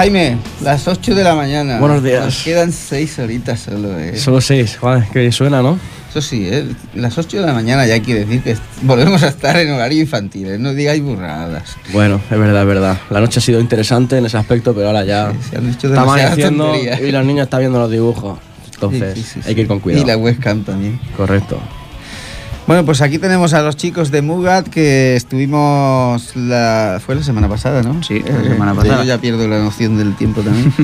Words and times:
Jaime, 0.00 0.38
las 0.62 0.88
8 0.88 1.14
de 1.14 1.22
la 1.22 1.34
mañana. 1.34 1.78
Buenos 1.78 2.02
días. 2.02 2.24
Nos 2.24 2.42
quedan 2.42 2.72
6 2.72 3.18
horitas 3.18 3.60
solo, 3.60 3.98
eh. 3.98 4.16
Solo 4.16 4.40
seis, 4.40 4.78
joder, 4.80 5.04
que 5.12 5.30
suena, 5.30 5.60
¿no? 5.60 5.78
Eso 6.08 6.22
sí, 6.22 6.48
¿eh? 6.48 6.64
las 6.94 7.18
8 7.18 7.38
de 7.42 7.46
la 7.46 7.52
mañana 7.52 7.86
ya 7.86 8.00
quiere 8.00 8.20
decir 8.24 8.42
que 8.42 8.56
volvemos 8.80 9.22
a 9.22 9.28
estar 9.28 9.58
en 9.58 9.70
horario 9.70 10.00
infantil, 10.00 10.52
¿eh? 10.52 10.58
no 10.58 10.72
digáis 10.72 11.02
burradas. 11.02 11.76
Bueno, 11.92 12.18
es 12.30 12.38
verdad, 12.38 12.62
es 12.62 12.66
verdad. 12.66 12.98
La 13.10 13.20
noche 13.20 13.40
ha 13.40 13.42
sido 13.42 13.60
interesante 13.60 14.16
en 14.16 14.24
ese 14.24 14.38
aspecto, 14.38 14.74
pero 14.74 14.86
ahora 14.86 15.04
ya 15.04 15.34
Se 15.50 15.58
han 15.58 15.70
dicho 15.70 15.88
está 15.88 16.00
demasiadas 16.00 16.32
amaneciendo 16.32 16.64
tonterías. 16.64 17.00
y 17.02 17.12
los 17.12 17.24
niños 17.26 17.44
están 17.44 17.60
viendo 17.60 17.78
los 17.78 17.90
dibujos. 17.90 18.38
Entonces, 18.72 19.14
Sí, 19.18 19.22
sí, 19.22 19.40
sí, 19.42 19.48
hay 19.50 19.54
que 19.54 19.60
ir 19.60 19.66
con 19.66 19.76
Y 19.76 19.80
cuidado. 19.80 20.06
la 20.06 20.16
webcam 20.16 20.64
también. 20.64 20.98
Correcto. 21.14 21.60
Bueno, 22.70 22.84
pues 22.84 23.00
aquí 23.02 23.18
tenemos 23.18 23.52
a 23.52 23.62
los 23.62 23.76
chicos 23.76 24.12
de 24.12 24.22
Mugat 24.22 24.68
que 24.68 25.16
estuvimos 25.16 26.36
la 26.36 27.00
fue 27.04 27.16
la 27.16 27.24
semana 27.24 27.48
pasada, 27.48 27.82
¿no? 27.82 28.00
Sí, 28.04 28.20
la 28.24 28.44
semana 28.44 28.74
yo 28.74 28.80
pasada. 28.82 29.02
ya 29.04 29.18
pierdo 29.18 29.48
la 29.48 29.58
noción 29.58 29.98
del 29.98 30.14
tiempo 30.14 30.40
también. 30.42 30.72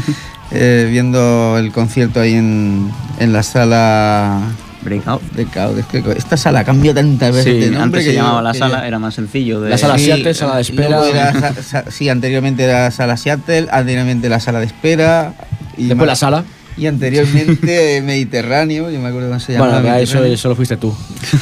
Eh, 0.53 0.87
viendo 0.91 1.59
el 1.59 1.73
concierto 1.73 2.21
ahí 2.21 2.35
en, 2.35 2.89
en 3.19 3.33
la 3.33 3.43
sala 3.43 4.41
Breakout. 4.83 5.21
de 5.33 5.45
Cao. 5.45 5.77
Es 5.77 5.87
que 5.87 6.05
esta 6.17 6.37
sala 6.37 6.63
cambia 6.65 6.95
tantas 6.95 7.33
veces 7.35 7.53
Sí, 7.53 7.59
de 7.61 7.67
nombre 7.71 7.83
antes 7.83 8.05
que 8.05 8.11
se 8.11 8.17
yo- 8.17 8.23
llamaba 8.23 8.43
la 8.43 8.55
sala, 8.55 8.79
yo- 8.81 8.85
era 8.87 8.99
más 9.01 9.15
sencillo. 9.15 9.61
De... 9.61 9.71
La 9.71 9.77
sala 9.79 9.99
Sí, 9.99 10.05
7, 10.05 10.35
sala 10.35 10.55
de 10.57 10.63
espera. 10.63 10.89
luego 10.89 11.05
era 11.07 11.33
sa- 11.33 11.63
sa- 11.63 11.91
sí, 11.91 12.09
anteriormente 12.09 12.63
era 12.63 12.83
la 12.85 12.91
sala 12.93 13.17
Seattle, 13.17 13.67
anteriormente 13.73 14.29
la 14.29 14.39
sala 14.39 14.61
de 14.61 14.67
espera. 14.67 15.35
Y 15.77 15.87
Después 15.89 15.97
más- 15.99 16.07
la 16.07 16.15
sala. 16.17 16.45
Y 16.77 16.87
anteriormente 16.87 18.03
Mediterráneo, 18.05 18.91
yo 18.91 19.01
me 19.01 19.09
acuerdo 19.09 19.29
cómo 19.29 19.41
se 19.41 19.55
llamaba. 19.55 19.81
Bueno, 19.81 19.89
eso 19.97 20.15
Mediterráneo. 20.15 20.37
solo 20.37 20.57
fuiste 20.57 20.77
tú. 20.77 20.95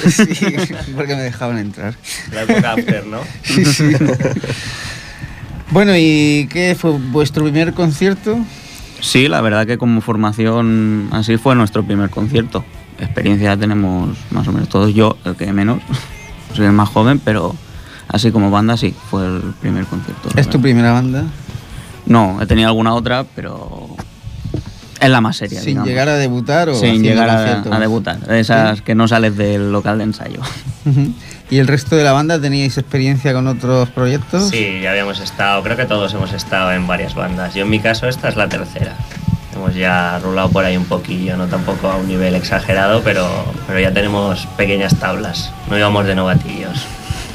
Sí, 0.09 0.47
porque 0.95 1.17
me 1.17 1.23
dejaban 1.23 1.59
entrar. 1.59 1.95
La 2.33 2.43
época 2.43 2.73
after, 2.73 3.07
¿no? 3.07 3.21
Sí, 3.43 3.65
sí. 3.65 3.93
Bueno, 5.71 5.93
¿y 5.97 6.47
qué 6.51 6.77
fue 6.79 6.93
vuestro 6.93 7.43
primer 7.43 7.73
concierto? 7.75 8.39
Sí, 9.01 9.29
la 9.29 9.41
verdad 9.41 9.67
que 9.67 9.77
como 9.77 10.01
formación 10.01 11.09
así 11.11 11.37
fue 11.37 11.55
nuestro 11.55 11.85
primer 11.85 12.11
concierto. 12.11 12.65
Experiencia 12.99 13.57
tenemos 13.57 14.17
más 14.31 14.47
o 14.47 14.53
menos 14.53 14.69
todos, 14.69 14.95
yo 14.95 15.17
el 15.25 15.35
que 15.35 15.53
menos, 15.53 15.81
soy 16.55 16.67
el 16.67 16.73
más 16.73 16.89
joven, 16.89 17.19
pero 17.19 17.57
así 18.09 18.31
como 18.31 18.51
banda 18.51 18.77
sí, 18.77 18.95
fue 19.11 19.27
el 19.27 19.43
primer 19.61 19.85
concierto. 19.87 20.29
¿Es 20.37 20.49
tu 20.49 20.61
primera 20.61 20.93
banda? 20.93 21.25
No, 22.07 22.41
he 22.41 22.47
tenido 22.47 22.69
alguna 22.69 22.95
otra, 22.95 23.25
pero 23.35 23.97
es 25.01 25.11
la 25.11 25.21
más 25.21 25.37
seria. 25.37 25.61
¿Sin 25.61 25.69
digamos. 25.69 25.89
llegar 25.89 26.09
a 26.09 26.17
debutar 26.17 26.69
o 26.69 26.75
Sin 26.75 27.03
llegar 27.03 27.29
a, 27.29 27.63
a 27.63 27.81
debutar. 27.81 28.21
De 28.21 28.41
esas 28.41 28.83
que 28.83 28.95
no 28.95 29.09
sales 29.09 29.37
del 29.37 29.73
local 29.73 29.99
de 29.99 30.05
ensayo. 30.05 30.41
¿Y 31.51 31.59
el 31.59 31.67
resto 31.67 31.95
de 31.97 32.05
la 32.05 32.13
banda 32.13 32.41
teníais 32.41 32.79
experiencia 32.79 33.33
con 33.33 33.47
otros 33.47 33.89
proyectos? 33.91 34.49
Sí, 34.49 34.81
ya 34.83 34.91
habíamos 34.91 35.21
estado, 35.21 35.63
creo 35.63 35.77
que 35.77 35.85
todos 35.85 36.13
hemos 36.15 36.33
estado 36.33 36.73
en 36.73 36.87
varias 36.87 37.15
bandas. 37.15 37.55
Yo 37.55 37.63
en 37.63 37.71
mi 37.71 37.81
caso 37.81 38.09
esta 38.09 38.29
es 38.29 38.37
la 38.37 38.49
tercera. 38.49 38.97
Hemos 39.55 39.75
ya 39.75 40.19
rulado 40.19 40.49
por 40.49 40.65
ahí 40.65 40.77
un 40.77 40.85
poquillo, 40.87 41.37
no 41.37 41.47
tampoco 41.47 41.89
a 41.89 41.97
un 41.97 42.09
nivel 42.09 42.35
exagerado, 42.35 43.03
pero, 43.03 43.29
pero 43.67 43.79
ya 43.79 43.93
tenemos 43.93 44.47
pequeñas 44.57 44.97
tablas. 44.97 45.53
No 45.71 45.79
íbamos 45.79 46.07
de 46.07 46.15
novatillos. 46.15 46.87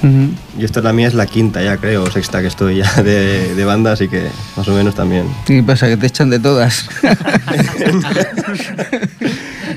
Ujú. 0.02 0.30
Y 0.58 0.64
esta 0.64 0.82
la 0.82 0.94
mía 0.94 1.08
es 1.08 1.14
la 1.14 1.26
quinta 1.26 1.62
ya, 1.62 1.78
creo, 1.78 2.04
o 2.04 2.12
sexta 2.12 2.42
que 2.42 2.48
estoy 2.48 2.78
ya 2.78 3.02
de, 3.04 3.54
de 3.56 3.66
banda, 3.66 3.92
así 3.92 4.08
que 4.08 4.28
más 4.56 4.68
o 4.68 4.74
menos 4.74 4.96
también. 4.96 5.26
¿Qué 5.46 5.62
pasa? 5.64 5.88
Que 5.88 5.98
te 5.98 6.08
echan 6.08 6.30
de 6.30 6.40
todas. 6.40 6.88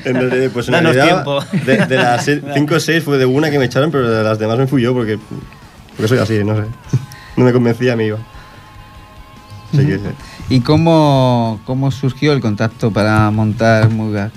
Entonces, 0.05 0.51
pues 0.51 0.67
en 0.67 0.73
Danos 0.73 0.95
realidad, 0.95 1.23
tiempo. 1.23 1.39
De, 1.65 1.85
de 1.85 1.95
las 1.95 2.25
5 2.55 2.75
o 2.75 2.79
6 2.79 3.03
fue 3.03 3.17
de 3.17 3.25
una 3.25 3.49
que 3.51 3.59
me 3.59 3.65
echaron, 3.65 3.91
pero 3.91 4.09
de 4.09 4.23
las 4.23 4.39
demás 4.39 4.57
me 4.57 4.67
fui 4.67 4.81
yo 4.81 4.93
porque, 4.93 5.19
porque 5.95 6.07
soy 6.07 6.17
así, 6.19 6.43
no 6.43 6.55
sé. 6.55 6.63
No 7.35 7.45
me 7.45 7.51
convencía, 7.51 7.95
me 7.95 8.05
iba. 8.05 8.19
Así 9.73 9.83
que, 9.87 9.99
¿Y 10.49 10.59
cómo, 10.59 11.59
cómo 11.65 11.89
surgió 11.89 12.31
el 12.31 12.41
contacto 12.41 12.91
para 12.91 13.31
montar 13.31 13.89
Mugat? 13.89 14.31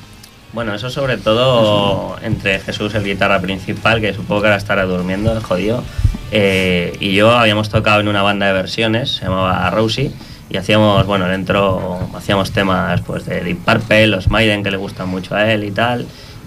Bueno, 0.56 0.75
eso 0.75 0.88
sobre 0.88 1.19
todo 1.19 2.17
entre 2.23 2.61
Jesús, 2.61 2.94
el 2.94 3.05
guitarra 3.05 3.41
principal, 3.41 4.00
que 4.00 4.14
supongo 4.14 4.41
que 4.41 4.47
ahora 4.47 4.56
estará 4.56 4.87
durmiendo, 4.87 5.31
el 5.31 5.43
jodido, 5.43 5.85
eh, 6.31 6.97
y 6.99 7.12
yo 7.12 7.31
habíamos 7.32 7.69
tocado 7.69 8.00
en 8.00 8.08
una 8.08 8.23
banda 8.23 8.47
de 8.47 8.55
versiones, 8.55 9.17
se 9.17 9.26
llamaba 9.26 9.69
Rosie, 9.69 10.12
y 10.49 10.56
hacíamos, 10.56 11.05
bueno, 11.05 11.29
dentro 11.29 12.08
hacíamos 12.14 12.53
temas 12.53 13.03
pues 13.03 13.26
de 13.26 13.43
Deep 13.43 13.67
Purple, 13.67 14.06
los 14.06 14.31
Maiden, 14.31 14.62
que 14.62 14.70
le 14.70 14.79
gustan 14.79 15.11
mucho 15.11 15.35
a 15.35 15.53
él 15.53 15.62
y 15.62 15.73
tal. 15.73 16.06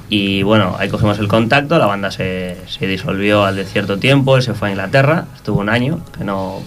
Y 0.09 0.41
bueno, 0.41 0.75
ahí 0.79 0.89
cogimos 0.89 1.19
el 1.19 1.27
contacto, 1.27 1.77
la 1.77 1.85
banda 1.85 2.09
se, 2.09 2.57
se 2.67 2.87
disolvió 2.87 3.45
al 3.45 3.57
de 3.57 3.65
cierto 3.65 3.99
tiempo, 3.99 4.37
él 4.37 4.41
se 4.41 4.55
fue 4.55 4.69
a 4.69 4.71
Inglaterra, 4.71 5.25
estuvo 5.35 5.59
un 5.59 5.69
año, 5.69 5.99
que 6.17 6.23
no, 6.23 6.63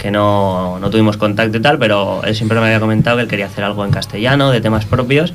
que 0.00 0.10
no, 0.10 0.80
no 0.80 0.90
tuvimos 0.90 1.16
contacto 1.16 1.58
y 1.58 1.62
tal, 1.62 1.78
pero 1.78 2.24
él 2.24 2.34
siempre 2.34 2.58
me 2.58 2.66
había 2.66 2.80
comentado 2.80 3.18
que 3.18 3.22
él 3.22 3.28
quería 3.28 3.46
hacer 3.46 3.62
algo 3.62 3.84
en 3.84 3.92
castellano, 3.92 4.50
de 4.50 4.60
temas 4.60 4.84
propios, 4.84 5.32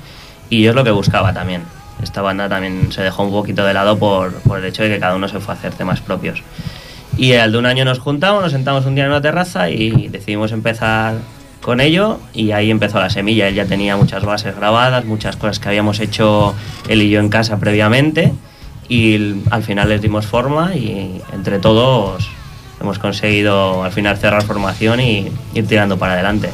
y 0.50 0.62
yo 0.62 0.72
es 0.72 0.76
lo 0.76 0.84
que 0.84 0.92
buscaba 0.92 1.34
también. 1.34 1.64
Esta 2.02 2.22
banda 2.22 2.48
también 2.48 2.92
se 2.92 3.02
dejó 3.02 3.24
un 3.24 3.32
poquito 3.32 3.66
de 3.66 3.74
lado 3.74 3.98
por, 3.98 4.34
por 4.42 4.60
el 4.60 4.66
hecho 4.66 4.84
de 4.84 4.90
que 4.90 5.00
cada 5.00 5.16
uno 5.16 5.28
se 5.28 5.40
fue 5.40 5.54
a 5.54 5.58
hacer 5.58 5.74
temas 5.74 6.02
propios. 6.02 6.44
Y 7.18 7.34
al 7.34 7.52
de 7.52 7.58
un 7.58 7.66
año 7.66 7.84
nos 7.86 8.00
juntamos, 8.00 8.44
nos 8.44 8.52
sentamos 8.52 8.86
un 8.86 8.94
día 8.94 9.06
en 9.06 9.10
una 9.10 9.22
terraza 9.22 9.70
y 9.70 10.08
decidimos 10.10 10.52
empezar 10.52 11.16
con 11.62 11.82
ello 11.82 12.20
y 12.34 12.52
ahí 12.52 12.70
empezó 12.70 13.00
la 13.00 13.10
semilla. 13.10 13.48
Él 13.48 13.56
ya 13.56 13.66
tenía 13.66 13.98
muchas 13.98 14.24
bases 14.24 14.56
grabadas, 14.56 15.06
muchas 15.06 15.36
cosas 15.36 15.60
que 15.60 15.70
habíamos 15.70 16.00
hecho 16.00 16.54
él 16.88 17.02
y 17.02 17.10
yo 17.10 17.20
en 17.20 17.30
casa 17.30 17.58
previamente 17.58 18.34
y 18.90 19.42
al 19.50 19.64
final 19.64 19.90
les 19.90 20.02
dimos 20.02 20.26
forma 20.26 20.76
y 20.76 21.22
entre 21.34 21.60
todos 21.60 22.30
hemos 22.80 23.00
conseguido 23.00 23.84
al 23.84 23.92
final 23.92 24.18
cerrar 24.18 24.44
formación 24.44 25.00
y 25.00 25.32
ir 25.54 25.68
tirando 25.68 25.98
para 25.98 26.14
adelante. 26.14 26.50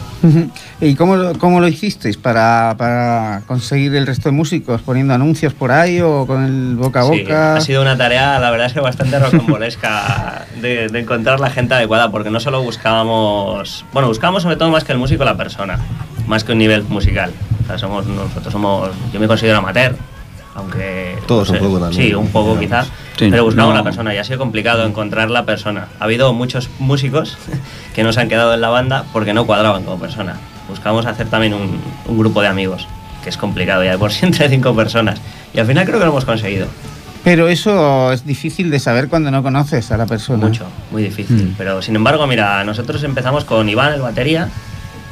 ¿Y 0.80 0.96
cómo, 0.96 1.16
lo- 1.18 1.38
cómo 1.38 1.60
lo 1.60 1.68
hicisteis 1.68 2.16
para, 2.18 2.76
para 2.78 3.42
conseguir 3.46 3.94
el 3.96 4.08
resto 4.08 4.30
de 4.30 4.34
músicos? 4.36 4.82
¿Poniendo 4.82 5.14
anuncios 5.14 5.54
por 5.54 5.72
ahí 5.72 6.00
o 6.02 6.26
con 6.26 6.44
el 6.46 6.76
boca 6.78 7.02
a 7.02 7.04
Sí, 7.04 7.22
boca? 7.24 7.56
ha 7.58 7.62
sido 7.62 7.82
una 7.82 7.98
tarea, 7.98 8.40
la 8.40 8.52
verdad 8.52 8.68
es 8.68 8.74
que 8.74 8.80
bastante 8.80 9.20
rocambolesca 9.20 10.46
de, 10.62 10.88
de 10.88 11.00
encontrar 11.00 11.40
la 11.40 11.50
gente 11.50 11.74
adecuada, 11.74 12.10
porque 12.12 12.30
no 12.30 12.40
solo 12.40 12.62
buscábamos, 12.64 13.86
bueno, 13.94 14.08
buscábamos 14.08 14.44
sobre 14.44 14.56
todo 14.56 14.70
más 14.70 14.84
que 14.84 14.92
el 14.94 14.98
músico 14.98 15.24
la 15.26 15.36
persona, 15.38 15.80
más 16.28 16.44
que 16.44 16.54
un 16.54 16.58
nivel 16.58 16.84
musical. 16.84 17.32
O 17.64 17.68
sea, 17.68 17.78
somos, 17.78 18.06
nosotros 18.08 18.52
somos, 18.52 18.90
yo 19.14 19.20
me 19.20 19.28
considero 19.28 19.58
amateur, 19.60 19.96
aunque... 20.56 21.18
Todos 21.28 21.50
no 21.52 21.58
un 21.58 21.64
poco 21.66 21.80
también, 21.80 22.08
Sí, 22.08 22.14
un 22.14 22.28
poco 22.30 22.58
digamos. 22.58 22.86
quizás, 22.88 22.88
Sí, 23.18 23.28
pero 23.30 23.44
buscamos 23.46 23.72
no- 23.72 23.78
la 23.78 23.84
persona 23.84 24.14
y 24.14 24.18
ha 24.18 24.24
sido 24.24 24.40
complicado 24.40 24.86
encontrar 24.86 25.30
la 25.32 25.46
persona. 25.46 25.88
Ha 26.00 26.04
habido 26.06 26.34
muchos 26.34 26.70
músicos 26.80 27.38
que 27.96 28.04
no 28.04 28.12
se 28.14 28.22
han 28.22 28.30
quedado 28.30 28.54
en 28.54 28.62
la 28.62 28.70
banda 28.70 29.06
porque 29.14 29.34
no 29.34 29.46
cuadraban 29.46 29.84
como 29.84 30.00
persona. 30.00 30.38
Buscamos 30.70 31.06
hacer 31.06 31.28
también 31.28 31.54
un, 31.54 31.80
un 32.08 32.18
grupo 32.18 32.42
de 32.42 32.48
amigos, 32.48 32.88
que 33.24 33.30
es 33.30 33.38
complicado 33.38 33.84
ya 33.84 33.92
de 33.92 33.98
por 33.98 34.12
sí 34.12 34.26
entre 34.26 34.50
cinco 34.50 34.76
personas. 34.76 35.20
Y 35.54 35.60
al 35.60 35.68
final 35.68 35.86
creo 35.86 36.00
que 36.00 36.06
lo 36.06 36.12
hemos 36.12 36.26
conseguido. 36.26 36.68
Pero 37.24 37.48
eso 37.48 38.12
es 38.12 38.26
difícil 38.26 38.70
de 38.70 38.80
saber 38.80 39.08
cuando 39.08 39.32
no 39.32 39.42
conoces 39.44 39.90
a 39.92 39.98
la 39.98 40.06
persona. 40.06 40.46
Mucho, 40.46 40.66
muy 40.92 41.04
difícil. 41.04 41.52
Mm. 41.52 41.56
Pero 41.58 41.82
sin 41.82 41.96
embargo, 41.96 42.28
mira, 42.28 42.64
nosotros 42.66 43.02
empezamos 43.04 43.46
con 43.46 43.70
Iván, 43.70 43.94
el 43.94 44.02
batería, 44.02 44.50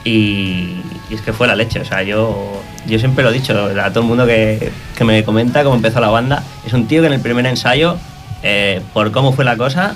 y, 0.03 0.81
y 1.09 1.13
es 1.13 1.21
que 1.21 1.31
fue 1.33 1.47
la 1.47 1.55
leche. 1.55 1.79
O 1.79 1.85
sea, 1.85 2.03
yo, 2.03 2.61
yo 2.87 2.99
siempre 2.99 3.23
lo 3.23 3.29
he 3.29 3.33
dicho 3.33 3.53
a 3.53 3.89
todo 3.89 4.01
el 4.01 4.09
mundo 4.09 4.25
que, 4.25 4.71
que 4.97 5.03
me 5.03 5.23
comenta 5.23 5.63
cómo 5.63 5.75
empezó 5.75 5.99
la 5.99 6.09
banda. 6.09 6.43
Es 6.65 6.73
un 6.73 6.87
tío 6.87 7.01
que 7.01 7.07
en 7.07 7.13
el 7.13 7.21
primer 7.21 7.45
ensayo, 7.45 7.97
eh, 8.43 8.81
por 8.93 9.11
cómo 9.11 9.33
fue 9.33 9.45
la 9.45 9.57
cosa, 9.57 9.95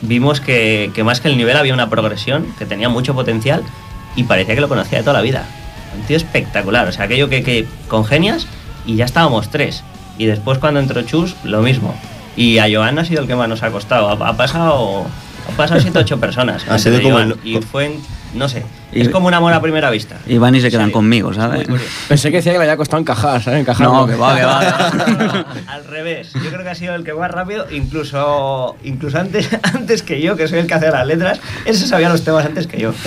vimos 0.00 0.40
que, 0.40 0.90
que 0.94 1.04
más 1.04 1.20
que 1.20 1.28
el 1.28 1.36
nivel 1.36 1.56
había 1.56 1.74
una 1.74 1.90
progresión, 1.90 2.46
que 2.58 2.66
tenía 2.66 2.88
mucho 2.88 3.14
potencial 3.14 3.62
y 4.16 4.24
parecía 4.24 4.54
que 4.54 4.60
lo 4.60 4.68
conocía 4.68 4.98
de 4.98 5.04
toda 5.04 5.14
la 5.14 5.22
vida. 5.22 5.44
Un 5.96 6.02
tío 6.06 6.16
espectacular, 6.16 6.88
o 6.88 6.92
sea, 6.92 7.04
aquello 7.04 7.28
que, 7.28 7.42
que 7.42 7.66
congenias 7.88 8.46
y 8.86 8.96
ya 8.96 9.04
estábamos 9.04 9.50
tres. 9.50 9.84
Y 10.18 10.26
después 10.26 10.58
cuando 10.58 10.80
entró 10.80 11.02
Chus, 11.02 11.36
lo 11.44 11.62
mismo. 11.62 11.94
Y 12.36 12.58
a 12.58 12.66
Joan 12.72 12.98
ha 12.98 13.04
sido 13.04 13.20
el 13.22 13.26
que 13.26 13.34
más 13.34 13.48
nos 13.48 13.62
ha 13.62 13.70
costado. 13.70 14.08
Ha, 14.08 14.28
ha 14.28 14.36
pasado 14.36 15.06
pasado 15.56 15.80
siete 15.80 15.98
ocho 15.98 16.18
personas. 16.20 16.64
De 16.84 17.02
como 17.02 17.18
el- 17.18 17.36
y 17.44 17.60
fue 17.60 17.86
en, 17.86 17.92
no 18.34 18.48
sé, 18.48 18.62
Y- 18.92 19.00
es 19.02 19.08
como 19.08 19.26
un 19.28 19.34
amor 19.34 19.52
a 19.52 19.60
primera 19.60 19.90
vista. 19.90 20.16
Y 20.26 20.38
van 20.38 20.54
y 20.54 20.60
se 20.60 20.70
quedan 20.70 20.86
Sí. 20.86 20.92
conmigo, 20.92 21.32
¿sabes? 21.34 21.66
Pensé 22.08 22.30
que 22.30 22.36
decía 22.38 22.52
que 22.52 22.58
le 22.58 22.64
había 22.64 22.76
costado 22.76 23.00
encajar, 23.00 23.42
¿sabes? 23.42 23.60
Encajar. 23.60 23.86
No, 23.86 24.06
que 24.06 24.14
va, 24.14 24.36
que 24.36 24.44
va. 24.44 24.60
Al 25.68 25.84
revés, 25.86 26.32
yo 26.34 26.50
creo 26.50 26.62
que 26.62 26.68
ha 26.70 26.74
sido 26.74 26.94
el 26.94 27.04
que 27.04 27.12
más 27.14 27.30
rápido, 27.30 27.66
incluso, 27.70 28.76
incluso 28.84 29.18
antes, 29.18 29.48
antes 29.74 30.02
que 30.02 30.20
yo, 30.20 30.36
que 30.36 30.48
soy 30.48 30.60
el 30.60 30.66
que 30.66 30.74
hace 30.74 30.90
las 30.90 31.06
letras, 31.06 31.40
ese 31.64 31.86
sabía 31.86 32.08
los 32.08 32.22
temas 32.24 32.44
antes 32.46 32.66
que 32.66 32.78
yo. 32.80 32.92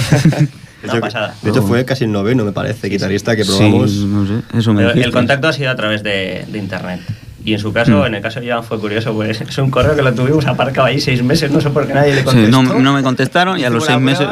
De 0.85 0.91
Una 0.91 0.97
hecho, 0.99 1.01
pasada. 1.01 1.35
de 1.41 1.49
hecho, 1.49 1.63
fue 1.63 1.83
casi 1.83 2.03
el 2.03 2.11
noveno, 2.11 2.45
me 2.45 2.51
parece, 2.51 2.89
guitarrista 2.89 3.35
que 3.35 3.43
Sí, 3.43 3.49
probamos. 3.57 3.91
no 3.91 4.27
sé, 4.27 4.33
eso 4.55 4.71
me 4.71 4.85
Pero 4.85 5.03
el 5.05 5.11
contacto 5.11 5.47
ha 5.47 5.53
sido 5.53 5.71
a 5.71 5.75
través 5.75 6.03
de, 6.03 6.45
de 6.47 6.57
internet. 6.59 6.99
Y 7.45 7.53
en 7.53 7.59
su 7.59 7.71
caso, 7.71 8.01
Mm. 8.01 8.05
en 8.07 8.15
el 8.15 8.21
caso 8.21 8.39
de 8.41 8.49
Joan 8.51 8.63
fue 8.63 8.79
curioso, 8.79 9.13
pues 9.13 9.39
es 9.39 9.57
un 9.59 9.69
correo 9.69 9.95
que 9.95 10.01
lo 10.01 10.13
tuvimos 10.13 10.45
aparcado 10.47 10.87
ahí 10.87 10.99
seis 10.99 11.21
meses, 11.23 11.51
no 11.51 11.61
sé 11.61 11.69
por 11.69 11.85
qué 11.87 11.93
nadie 11.93 12.13
le 12.15 12.19
Sí, 12.21 12.25
contestó. 12.25 12.63
no, 12.63 12.79
no 12.79 12.93
me 12.93 13.03
contestaron 13.03 13.59
y 13.59 13.63
a 13.63 13.69
los 13.69 13.85
seis 13.85 13.99
meses. 13.99 14.27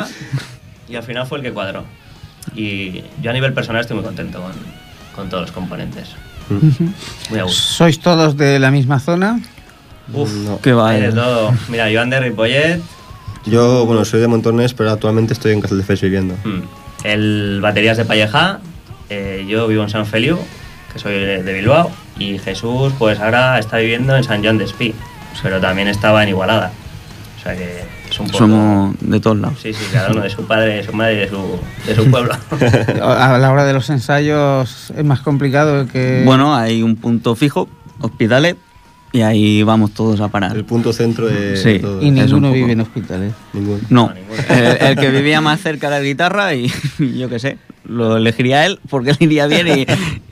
Y 0.89 0.95
al 0.95 1.03
final 1.03 1.25
fue 1.27 1.37
el 1.37 1.43
que 1.43 1.51
cuadró. 1.53 1.83
Y 2.55 3.03
yo 3.21 3.29
a 3.29 3.33
nivel 3.33 3.53
personal 3.53 3.81
estoy 3.81 3.95
muy 3.95 4.03
contento 4.05 4.41
con, 4.41 4.51
con 5.15 5.29
todos 5.29 5.41
los 5.43 5.51
componentes. 5.51 6.09
Muy 7.29 7.39
a 7.39 7.43
gusto. 7.43 7.61
¿Sois 7.61 7.99
todos 7.99 8.35
de 8.35 8.59
la 8.59 8.69
misma 8.71 8.99
zona? 8.99 9.39
Uf, 10.11 10.29
No. 10.33 10.59
Va. 10.75 10.91
de 10.91 11.07
eh. 11.07 11.11
todo. 11.11 11.53
Mira, 11.69 11.87
Joan 11.93 12.09
de 12.09 12.19
Ripollet, 12.19 12.81
Yo, 13.45 13.85
bueno, 13.85 14.03
soy 14.05 14.21
de 14.21 14.27
Montornes, 14.27 14.73
pero 14.73 14.91
actualmente 14.91 15.33
estoy 15.33 15.51
en 15.53 15.61
Castelldefels 15.61 16.01
viviendo. 16.01 16.35
mm, 16.43 16.61
el 17.05 17.59
baterías 17.61 17.97
de 17.97 18.05
Palleja, 18.05 18.59
eh, 19.09 19.45
yo 19.47 19.67
vivo 19.67 19.83
en 19.83 19.89
San 19.89 20.05
Feliu, 20.05 20.37
que 20.93 20.99
soy 20.99 21.13
de, 21.13 21.53
Bilbao, 21.53 21.91
y 22.17 22.37
Jesús 22.37 22.93
pues 22.97 23.19
ahora 23.19 23.59
está 23.59 23.77
viviendo 23.77 24.15
en 24.15 24.23
San 24.23 24.43
John 24.43 24.57
de 24.57 24.65
Espí, 24.65 24.93
pero 25.41 25.59
también 25.59 25.87
estaba 25.87 26.23
en 26.23 26.29
Igualada. 26.29 26.71
O 27.37 27.43
sea 27.43 27.57
que 27.57 27.83
es 28.09 28.19
un 28.19 28.27
poco... 28.27 28.37
Somos 28.37 28.95
de 29.01 29.19
todos 29.19 29.37
lados. 29.37 29.59
Sí, 29.61 29.73
sí, 29.73 29.83
cada 29.91 30.11
uno 30.11 30.21
de 30.21 30.29
su 30.29 30.45
padre, 30.45 30.75
de 30.75 30.83
su 30.83 30.93
madre 30.93 31.15
y 31.15 31.17
de 31.17 31.29
su, 31.29 31.59
de 31.85 31.95
su 31.95 32.09
pueblo. 32.09 32.33
A 33.03 33.37
la 33.37 33.51
hora 33.51 33.65
de 33.65 33.73
los 33.73 33.89
ensayos 33.89 34.93
es 34.95 35.03
más 35.03 35.19
complicado 35.21 35.87
que... 35.87 36.21
Bueno, 36.25 36.55
hay 36.55 36.83
un 36.83 36.95
punto 36.95 37.35
fijo, 37.35 37.67
Hospitalet, 37.99 38.57
y 39.13 39.21
ahí 39.21 39.63
vamos 39.63 39.91
todos 39.93 40.19
a 40.19 40.27
parar. 40.27 40.55
El 40.57 40.65
punto 40.65 40.91
centro 40.91 41.27
de 41.27 41.55
Sí. 41.55 41.79
todo. 41.79 42.01
y 42.01 42.11
ninguno 42.11 42.47
poco- 42.49 42.53
vive 42.53 42.71
en 42.73 42.81
hospitales. 42.81 43.33
Ninguno. 43.53 43.79
No, 43.89 44.07
No, 44.09 44.13
ninguno. 44.15 44.41
el, 44.49 44.87
el 44.87 44.95
que 44.97 45.09
vivía 45.11 45.39
más 45.39 45.61
cerca 45.61 45.89
de 45.89 45.97
la 45.99 46.03
guitarra 46.03 46.53
y 46.55 46.67
yo 47.17 47.29
qué 47.29 47.39
sé, 47.39 47.57
lo 47.85 48.17
elegiría 48.17 48.65
él 48.65 48.79
porque 48.89 49.11
le 49.17 49.25
iría 49.25 49.47
bien 49.47 49.67
y, 49.67 49.85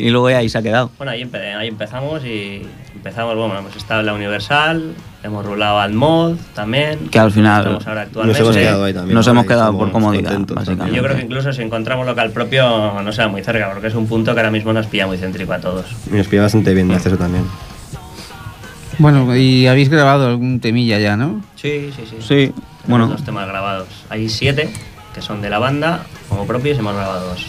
y 0.04 0.10
luego 0.10 0.28
ahí 0.28 0.50
se 0.50 0.58
ha 0.58 0.62
quedado. 0.62 0.92
Bueno, 0.98 1.12
ahí, 1.14 1.22
empe- 1.24 1.56
ahí 1.56 1.68
empezamos 1.68 2.26
y 2.26 2.64
empezamos, 2.96 3.36
bueno, 3.36 3.58
hemos 3.58 3.76
estado 3.76 4.00
en 4.00 4.06
la 4.08 4.14
Universal, 4.14 4.94
hemos 5.24 5.46
rulado 5.46 5.80
al 5.80 5.94
mod 5.94 6.36
también. 6.56 7.08
Que 7.10 7.20
al 7.20 7.32
final 7.32 7.62
Estamos 7.62 7.88
ahora 7.88 8.00
Nos 8.02 8.08
actualmente. 8.08 8.42
hemos 8.42 8.56
quedado 8.58 8.84
ahí 8.86 8.94
también. 8.94 9.14
Nos 9.16 9.28
ahora 9.28 9.40
hemos 9.40 9.46
y 9.46 9.48
quedado 9.50 9.78
por 9.78 9.92
comodidad, 9.92 10.24
contentos 10.32 10.56
básicamente. 10.56 10.96
Yo 10.98 11.04
creo 11.04 11.16
que 11.18 11.22
incluso 11.24 11.54
si 11.54 11.62
encontramos 11.62 12.06
local 12.08 12.32
propio 12.32 13.00
no 13.02 13.12
sea 13.12 13.28
muy 13.28 13.44
cerca, 13.44 13.70
porque 13.72 13.88
es 13.88 13.96
un 13.96 14.08
punto 14.08 14.34
que 14.34 14.40
ahora 14.40 14.52
mismo 14.52 14.74
nos 14.74 14.88
pilla 14.88 15.06
muy 15.06 15.18
céntrico 15.18 15.54
a 15.54 15.60
todos. 15.60 15.86
Y 16.12 16.16
nos 16.16 16.28
pilla 16.28 16.44
bastante 16.44 16.74
bien 16.74 16.88
de 16.88 16.96
acceso 16.96 17.18
también. 17.18 17.44
Bueno, 19.00 19.36
y 19.36 19.68
habéis 19.68 19.90
grabado 19.90 20.28
algún 20.28 20.60
temilla 20.60 21.00
ya, 21.00 21.18
¿no? 21.18 21.42
Sí, 21.56 21.92
sí, 21.96 22.04
sí. 22.10 22.16
Sí, 22.20 22.26
Tenemos 22.28 22.54
bueno, 22.88 23.08
dos 23.08 23.24
temas 23.24 23.48
grabados. 23.48 23.88
Hay 24.10 24.30
siete 24.30 24.72
que 25.14 25.22
son 25.22 25.42
de 25.42 25.50
la 25.50 25.60
banda, 25.60 26.06
como 26.30 26.46
propios, 26.46 26.78
y 26.78 26.80
hemos 26.80 26.94
grabado 26.96 27.30
dos. 27.30 27.46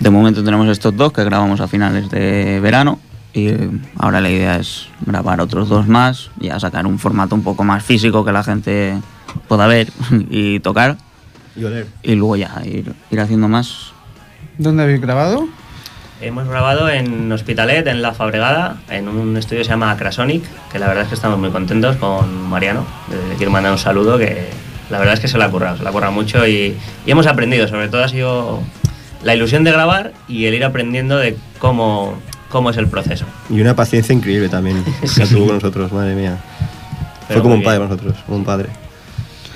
de 0.00 0.10
momento 0.10 0.44
tenemos 0.44 0.68
estos 0.68 0.94
dos 0.96 1.12
que 1.12 1.24
grabamos 1.24 1.60
a 1.60 1.68
finales 1.68 2.10
de 2.10 2.60
verano 2.60 2.98
y 3.32 3.48
eh, 3.48 3.70
ahora 3.98 4.20
la 4.20 4.30
idea 4.30 4.56
es 4.56 4.88
grabar 5.04 5.40
otros 5.40 5.68
dos 5.68 5.86
más 5.88 6.30
y 6.40 6.48
a 6.50 6.60
sacar 6.60 6.86
un 6.86 6.98
formato 6.98 7.34
un 7.34 7.42
poco 7.42 7.64
más 7.64 7.82
físico 7.82 8.24
que 8.24 8.32
la 8.32 8.42
gente 8.44 8.98
pueda 9.48 9.66
ver 9.66 9.90
y 10.30 10.60
tocar 10.60 10.96
Y 11.56 11.64
oler. 11.64 11.86
y 12.02 12.14
luego 12.14 12.36
ya 12.36 12.62
ir, 12.64 12.92
ir 13.10 13.20
haciendo 13.20 13.48
más. 13.48 13.92
¿Dónde 14.58 14.82
habéis 14.82 15.00
grabado? 15.00 15.48
Hemos 16.20 16.48
grabado 16.48 16.88
en 16.88 17.30
Hospitalet, 17.30 17.86
en 17.86 18.00
La 18.00 18.14
Fabregada, 18.14 18.78
en 18.88 19.06
un 19.08 19.36
estudio 19.36 19.58
que 19.60 19.64
se 19.64 19.70
llama 19.70 19.90
Acrasonic, 19.90 20.42
que 20.72 20.78
la 20.78 20.86
verdad 20.88 21.02
es 21.02 21.08
que 21.10 21.14
estamos 21.14 21.38
muy 21.38 21.50
contentos 21.50 21.96
con 21.96 22.48
Mariano. 22.48 22.86
Le 23.30 23.36
quiero 23.36 23.52
mandar 23.52 23.72
un 23.72 23.78
saludo, 23.78 24.16
que 24.16 24.48
la 24.88 24.98
verdad 24.98 25.14
es 25.14 25.20
que 25.20 25.28
se 25.28 25.36
lo 25.36 25.44
ha 25.44 25.50
currado, 25.50 25.76
se 25.76 25.82
lo 25.82 25.90
ha 25.90 25.92
currado 25.92 26.12
mucho 26.12 26.46
y, 26.46 26.74
y 27.04 27.10
hemos 27.10 27.26
aprendido, 27.26 27.68
sobre 27.68 27.88
todo 27.88 28.02
ha 28.02 28.08
sido 28.08 28.62
la 29.22 29.34
ilusión 29.34 29.62
de 29.64 29.72
grabar 29.72 30.12
y 30.26 30.46
el 30.46 30.54
ir 30.54 30.64
aprendiendo 30.64 31.18
de 31.18 31.36
cómo, 31.58 32.18
cómo 32.48 32.70
es 32.70 32.78
el 32.78 32.88
proceso. 32.88 33.26
Y 33.50 33.60
una 33.60 33.76
paciencia 33.76 34.14
increíble 34.14 34.48
también. 34.48 34.82
Que 35.16 35.26
tuvo 35.26 35.46
con 35.46 35.54
nosotros, 35.56 35.92
madre 35.92 36.14
mía. 36.14 36.38
Pero 37.28 37.40
Fue 37.40 37.42
como 37.42 37.54
un 37.56 37.62
padre 37.62 37.78
bien. 37.78 37.88
para 37.88 38.00
nosotros, 38.00 38.24
como 38.24 38.38
un 38.38 38.44
padre. 38.44 38.68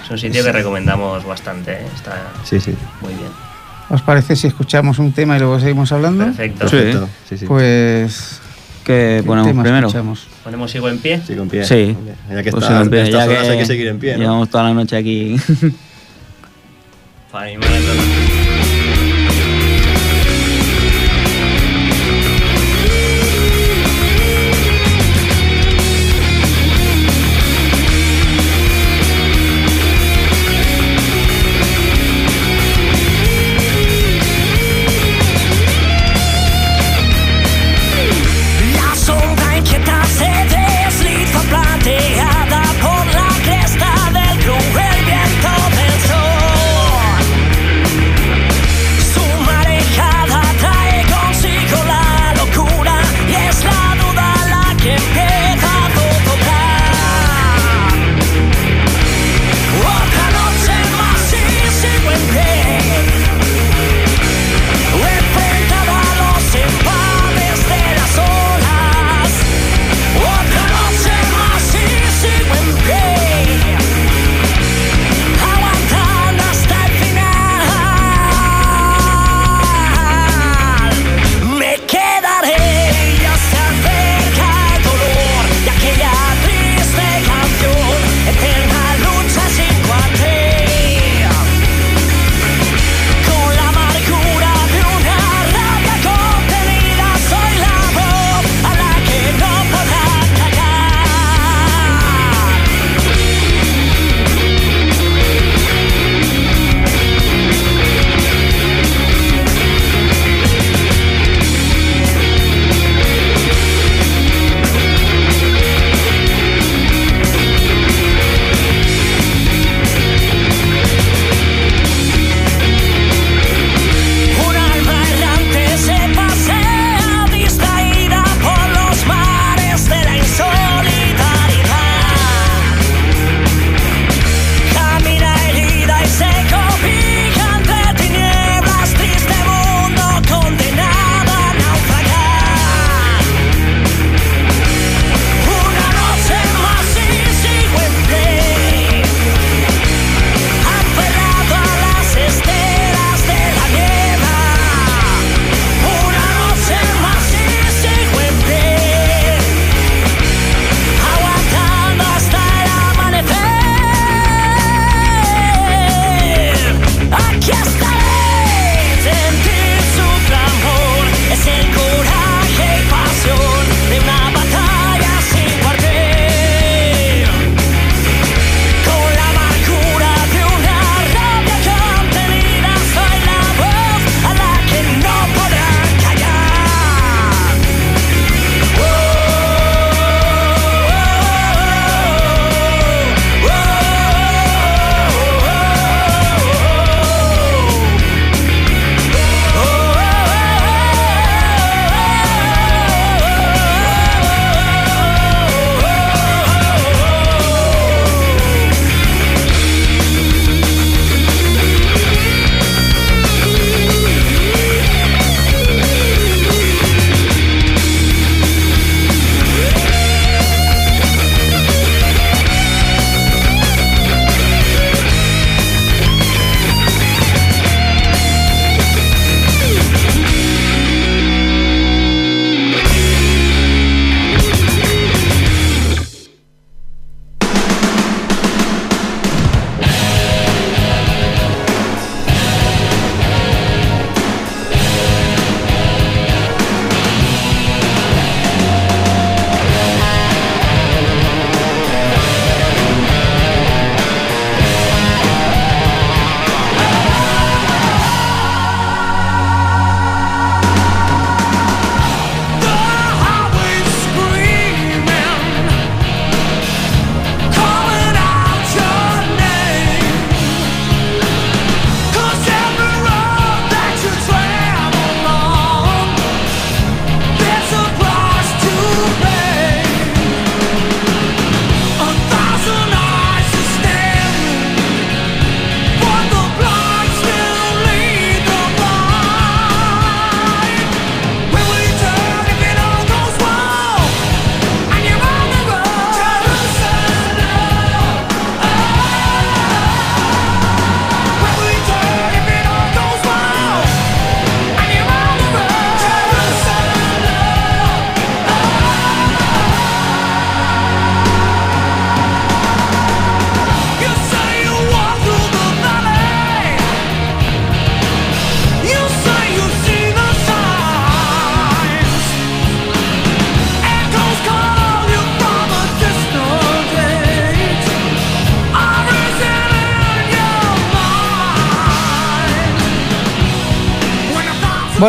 Es 0.04 0.10
un 0.10 0.18
sitio 0.18 0.44
que 0.44 0.52
recomendamos 0.52 1.24
bastante, 1.24 1.72
¿eh? 1.72 1.86
está 1.94 2.16
Sí, 2.44 2.60
sí. 2.60 2.74
muy 3.00 3.14
bien. 3.14 3.30
¿Os 3.90 4.02
parece 4.02 4.36
si 4.36 4.46
escuchamos 4.46 4.98
un 5.00 5.12
tema 5.12 5.36
y 5.36 5.40
luego 5.40 5.58
seguimos 5.58 5.90
hablando? 5.92 6.24
Perfecto. 6.24 6.68
Sí. 6.68 6.76
Perfecto. 6.76 7.08
Sí, 7.28 7.38
sí. 7.38 7.46
Pues... 7.46 8.40
¿Qué 8.84 9.18
¿qué 9.20 9.26
ponemos 9.26 9.48
tema 9.48 9.62
primero? 9.62 9.86
escuchamos? 9.88 10.26
Ponemos 10.42 10.70
sigo 10.70 10.88
en 10.88 10.98
pie. 10.98 11.20
Sí, 11.26 11.34
con 11.34 11.48
pie. 11.48 11.64
Sí. 11.64 11.96
Ya 12.30 12.42
que 12.42 12.50
Pues 12.50 12.64
está, 12.64 12.80
en 12.80 12.90
pie, 12.90 13.02
estas 13.02 13.26
ya 13.26 13.30
horas 13.30 13.44
que 13.44 13.50
hay 13.50 13.58
que 13.58 13.66
seguir 13.66 13.88
en 13.88 13.98
pie, 13.98 14.12
¿no? 14.14 14.20
Llevamos 14.20 14.48
toda 14.48 14.64
la 14.64 14.74
noche 14.74 14.96
aquí. 14.96 15.36
Para 17.30 17.50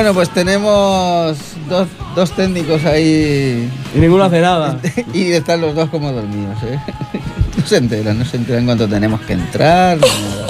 Bueno, 0.01 0.15
pues 0.15 0.31
tenemos 0.31 1.37
dos, 1.69 1.87
dos 2.15 2.31
técnicos 2.31 2.83
ahí 2.85 3.69
Y 3.93 3.99
ninguno 3.99 4.23
hace 4.23 4.41
nada. 4.41 4.79
y 5.13 5.31
están 5.33 5.61
los 5.61 5.75
dos 5.75 5.91
como 5.91 6.11
dormidos, 6.11 6.57
¿eh? 6.63 6.79
No 7.57 7.67
se 7.67 7.77
enteran, 7.77 8.17
no 8.17 8.25
se 8.25 8.37
enteran 8.37 8.65
cuánto 8.65 8.87
tenemos 8.89 9.21
que 9.21 9.33
entrar. 9.33 9.99
ni 9.99 10.07
nada. 10.07 10.47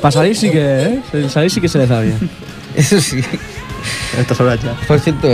Para 0.00 0.12
salir 0.12 0.34
sí 0.34 0.48
que, 0.50 1.02
¿eh? 1.12 1.28
Salir 1.28 1.50
sí 1.50 1.60
que 1.60 1.68
se 1.68 1.76
les 1.76 1.90
da 1.90 2.00
bien. 2.00 2.30
Eso 2.74 2.98
sí. 3.02 3.20
A 4.16 4.20
estas 4.22 4.40
horas 4.40 4.58
ya. 4.62 4.72
Por 4.88 4.98
cierto, 4.98 5.28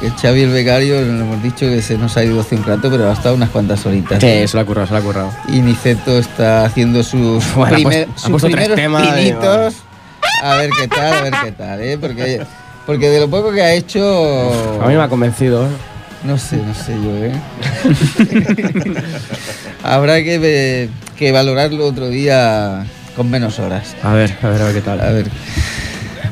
que 0.00 0.10
Xavi 0.22 0.40
el 0.40 0.50
becario, 0.52 0.94
le 1.02 1.08
hemos 1.08 1.42
dicho 1.42 1.66
que 1.66 1.82
se 1.82 1.98
nos 1.98 2.16
ha 2.16 2.24
ido 2.24 2.40
hace 2.40 2.54
un 2.54 2.64
rato, 2.64 2.90
pero 2.90 3.10
ha 3.10 3.12
estado 3.12 3.34
unas 3.34 3.50
cuantas 3.50 3.84
horitas. 3.84 4.18
Sí, 4.18 4.48
se 4.48 4.56
lo 4.56 4.62
ha 4.62 4.64
currado, 4.64 4.86
se 4.86 4.94
lo 4.94 4.98
ha 4.98 5.02
currado. 5.02 5.30
Y 5.48 5.60
Niceto 5.60 6.18
está 6.18 6.64
haciendo 6.64 7.02
sus, 7.02 7.44
Bueno, 7.54 7.66
ha 7.66 7.76
primer- 7.76 8.06
puesto- 8.06 8.12
ha 8.16 8.18
sus 8.18 8.30
puesto 8.30 8.48
tres 8.48 8.68
primeros 8.70 8.76
temas 8.76 9.06
y 9.06 9.12
pinitos. 9.20 9.74
A 10.42 10.56
ver 10.56 10.70
qué 10.80 10.88
tal, 10.88 11.12
a 11.12 11.22
ver 11.22 11.34
qué 11.44 11.52
tal, 11.52 11.80
¿eh? 11.82 11.98
Porque, 11.98 12.40
porque 12.86 13.08
de 13.08 13.20
lo 13.20 13.28
poco 13.28 13.52
que 13.52 13.62
ha 13.62 13.72
hecho... 13.72 14.80
A 14.82 14.86
mí 14.86 14.94
me 14.94 15.02
ha 15.02 15.08
convencido, 15.08 15.66
¿eh? 15.66 15.70
No 16.24 16.38
sé, 16.38 16.56
no 16.56 16.74
sé 16.74 16.94
yo, 16.94 17.16
¿eh? 17.16 17.32
Habrá 19.82 20.22
que, 20.22 20.88
que 21.16 21.32
valorarlo 21.32 21.86
otro 21.86 22.08
día 22.08 22.86
con 23.16 23.28
menos 23.28 23.58
horas. 23.58 23.96
A 24.02 24.12
ver, 24.12 24.36
a 24.42 24.48
ver, 24.48 24.62
a 24.62 24.64
ver 24.66 24.74
qué 24.74 24.80
tal. 24.82 25.00
A 25.00 25.10
ver. 25.10 25.26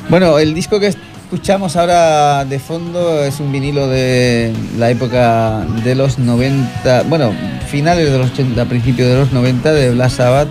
Bueno, 0.09 0.39
el 0.39 0.55
disco 0.55 0.79
que 0.79 0.89
escuchamos 0.89 1.77
ahora 1.77 2.45
de 2.45 2.59
fondo 2.59 3.25
es 3.25 3.41
un 3.41 3.53
vinilo 3.53 3.89
de 3.89 4.53
la 4.79 4.91
época 4.91 5.65
de 5.85 5.95
los 5.95 6.19
90, 6.19 7.05
bueno, 7.05 7.33
finales 7.69 8.11
de 8.11 8.19
los 8.19 8.31
80, 8.33 8.65
principios 8.67 9.09
de 9.09 9.15
los 9.17 9.33
90 9.33 9.73
de 9.73 9.91
Black 9.91 10.11
Sabbath 10.11 10.49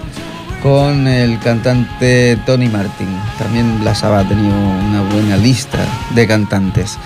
con 0.62 1.08
el 1.08 1.39
cantante 1.39 2.38
Tony 2.46 2.68
Martin. 2.68 3.08
También 3.38 3.80
Black 3.80 3.96
Sabbath 3.96 4.25
ha 4.25 4.30
tenido 4.30 4.56
una 4.56 5.01
buena 5.12 5.38
lista 5.38 5.80
de 6.16 6.28
cantantes. 6.28 6.98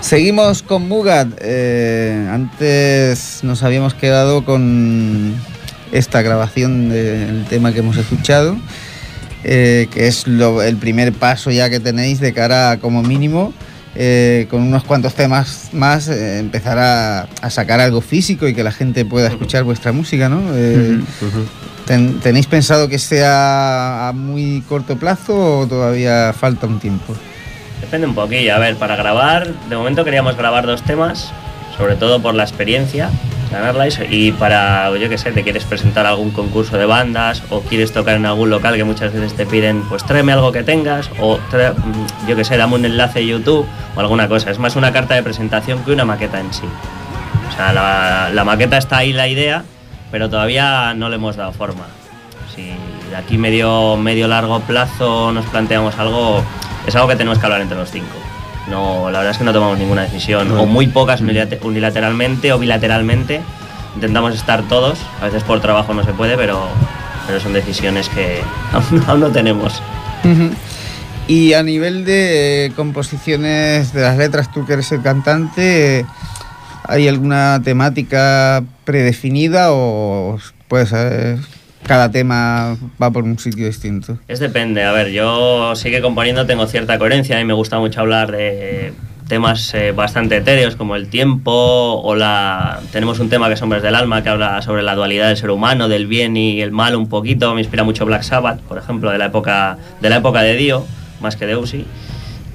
Seguimos 0.00 0.62
con 0.62 0.88
Mugat. 0.88 1.28
Eh, 1.40 2.28
antes 2.30 3.40
nos 3.42 3.62
habíamos 3.62 3.94
quedado 3.94 4.44
con 4.44 5.34
esta 5.92 6.22
grabación 6.22 6.88
del 6.88 7.44
tema 7.46 7.72
que 7.72 7.80
hemos 7.80 7.96
escuchado 7.96 8.56
eh, 9.42 9.88
que 9.90 10.06
es 10.06 10.24
el 10.26 10.76
primer 10.76 11.12
paso 11.12 11.50
ya 11.50 11.68
que 11.68 11.80
tenéis 11.80 12.20
de 12.20 12.32
cara 12.32 12.78
como 12.80 13.02
mínimo 13.02 13.52
eh, 13.96 14.46
con 14.50 14.62
unos 14.62 14.84
cuantos 14.84 15.14
temas 15.14 15.70
más 15.72 16.06
empezar 16.06 16.78
a, 16.78 17.50
sacar 17.50 17.80
algo 17.80 18.02
físico 18.02 18.46
y 18.46 18.54
que 18.54 18.62
la 18.62 18.70
gente 18.70 19.04
pueda 19.04 19.26
escuchar 19.26 19.64
vuestra 19.64 19.90
música, 19.90 20.28
¿no? 20.28 20.40
Ten- 21.90 22.20
¿Tenéis 22.20 22.46
pensado 22.46 22.88
que 22.88 23.00
sea 23.00 24.06
a 24.08 24.12
muy 24.12 24.62
corto 24.68 24.96
plazo 24.96 25.58
o 25.60 25.66
todavía 25.66 26.32
falta 26.32 26.68
un 26.68 26.78
tiempo? 26.78 27.16
Depende 27.80 28.06
un 28.06 28.14
poquillo. 28.14 28.54
A 28.54 28.58
ver, 28.60 28.76
para 28.76 28.94
grabar, 28.94 29.48
de 29.68 29.76
momento 29.76 30.04
queríamos 30.04 30.36
grabar 30.36 30.66
dos 30.66 30.82
temas, 30.82 31.32
sobre 31.76 31.96
todo 31.96 32.22
por 32.22 32.34
la 32.36 32.44
experiencia, 32.44 33.10
ganarla 33.50 33.88
y 34.08 34.30
para, 34.30 34.96
yo 34.98 35.08
qué 35.08 35.18
sé, 35.18 35.32
te 35.32 35.42
quieres 35.42 35.64
presentar 35.64 36.06
algún 36.06 36.30
concurso 36.30 36.78
de 36.78 36.86
bandas 36.86 37.42
o 37.50 37.62
quieres 37.62 37.90
tocar 37.92 38.14
en 38.14 38.24
algún 38.26 38.50
local 38.50 38.76
que 38.76 38.84
muchas 38.84 39.12
veces 39.12 39.34
te 39.34 39.44
piden, 39.46 39.82
pues 39.88 40.04
tráeme 40.04 40.30
algo 40.32 40.52
que 40.52 40.62
tengas 40.62 41.10
o 41.18 41.38
mm, 41.38 42.28
yo 42.28 42.36
qué 42.36 42.44
sé, 42.44 42.56
dame 42.56 42.76
un 42.76 42.84
enlace 42.84 43.18
a 43.18 43.22
YouTube 43.22 43.66
o 43.96 44.00
alguna 44.00 44.28
cosa. 44.28 44.52
Es 44.52 44.60
más 44.60 44.76
una 44.76 44.92
carta 44.92 45.14
de 45.16 45.24
presentación 45.24 45.82
que 45.82 45.90
una 45.90 46.04
maqueta 46.04 46.38
en 46.38 46.52
sí. 46.54 46.66
O 47.52 47.56
sea, 47.56 47.72
la 48.32 48.44
maqueta 48.44 48.78
está 48.78 48.98
ahí 48.98 49.12
la 49.12 49.26
idea, 49.26 49.64
pero 50.10 50.28
todavía 50.30 50.94
no 50.94 51.08
le 51.08 51.16
hemos 51.16 51.36
dado 51.36 51.52
forma. 51.52 51.84
Si 52.54 52.72
de 53.10 53.16
aquí 53.16 53.38
medio, 53.38 53.96
medio 53.96 54.26
largo 54.28 54.60
plazo 54.60 55.32
nos 55.32 55.46
planteamos 55.46 55.98
algo, 55.98 56.42
es 56.86 56.94
algo 56.96 57.08
que 57.08 57.16
tenemos 57.16 57.38
que 57.38 57.46
hablar 57.46 57.60
entre 57.60 57.76
los 57.76 57.90
cinco. 57.90 58.16
No, 58.68 59.10
la 59.10 59.18
verdad 59.18 59.32
es 59.32 59.38
que 59.38 59.44
no 59.44 59.52
tomamos 59.52 59.78
ninguna 59.78 60.02
decisión, 60.02 60.50
o 60.58 60.66
muy 60.66 60.86
pocas 60.86 61.22
unilate- 61.22 61.58
unilateralmente 61.62 62.52
o 62.52 62.58
bilateralmente. 62.58 63.40
Intentamos 63.94 64.34
estar 64.34 64.62
todos, 64.68 64.98
a 65.20 65.24
veces 65.24 65.42
por 65.42 65.60
trabajo 65.60 65.92
no 65.94 66.04
se 66.04 66.12
puede, 66.12 66.36
pero, 66.36 66.60
pero 67.26 67.40
son 67.40 67.52
decisiones 67.52 68.08
que 68.08 68.40
aún, 68.72 69.04
aún 69.08 69.20
no 69.20 69.30
tenemos. 69.30 69.82
Y 71.26 71.52
a 71.54 71.62
nivel 71.62 72.04
de 72.04 72.72
composiciones 72.76 73.92
de 73.92 74.02
las 74.02 74.16
letras, 74.16 74.50
tú 74.52 74.66
que 74.66 74.72
eres 74.74 74.90
el 74.92 75.00
cantante, 75.02 76.04
¿hay 76.90 77.06
alguna 77.06 77.60
temática 77.62 78.64
predefinida 78.84 79.68
o 79.70 80.38
cada 81.86 82.10
tema 82.10 82.76
va 83.00 83.10
por 83.10 83.24
un 83.24 83.38
sitio 83.38 83.66
distinto? 83.66 84.18
Es 84.28 84.40
depende, 84.40 84.82
a 84.82 84.92
ver, 84.92 85.10
yo 85.10 85.74
sigue 85.76 86.02
componiendo, 86.02 86.46
tengo 86.46 86.66
cierta 86.66 86.98
coherencia 86.98 87.40
y 87.40 87.44
me 87.44 87.52
gusta 87.52 87.78
mucho 87.78 88.00
hablar 88.00 88.32
de 88.32 88.92
temas 89.28 89.72
eh, 89.74 89.92
bastante 89.92 90.36
etéreos 90.36 90.74
como 90.74 90.96
el 90.96 91.08
tiempo 91.08 91.52
o 91.52 92.16
la... 92.16 92.80
Tenemos 92.90 93.20
un 93.20 93.28
tema 93.28 93.46
que 93.46 93.54
es 93.54 93.62
Hombres 93.62 93.82
del 93.82 93.94
Alma 93.94 94.24
que 94.24 94.28
habla 94.28 94.60
sobre 94.60 94.82
la 94.82 94.96
dualidad 94.96 95.28
del 95.28 95.36
ser 95.36 95.50
humano, 95.50 95.88
del 95.88 96.08
bien 96.08 96.36
y 96.36 96.60
el 96.60 96.72
mal 96.72 96.96
un 96.96 97.08
poquito, 97.08 97.54
me 97.54 97.60
inspira 97.60 97.84
mucho 97.84 98.04
Black 98.04 98.22
Sabbath, 98.22 98.60
por 98.62 98.78
ejemplo, 98.78 99.12
de 99.12 99.18
la 99.18 99.26
época 99.26 99.78
de, 100.00 100.10
la 100.10 100.16
época 100.16 100.42
de 100.42 100.56
Dio, 100.56 100.84
más 101.20 101.36
que 101.36 101.46
de 101.46 101.54
Uzi. 101.54 101.86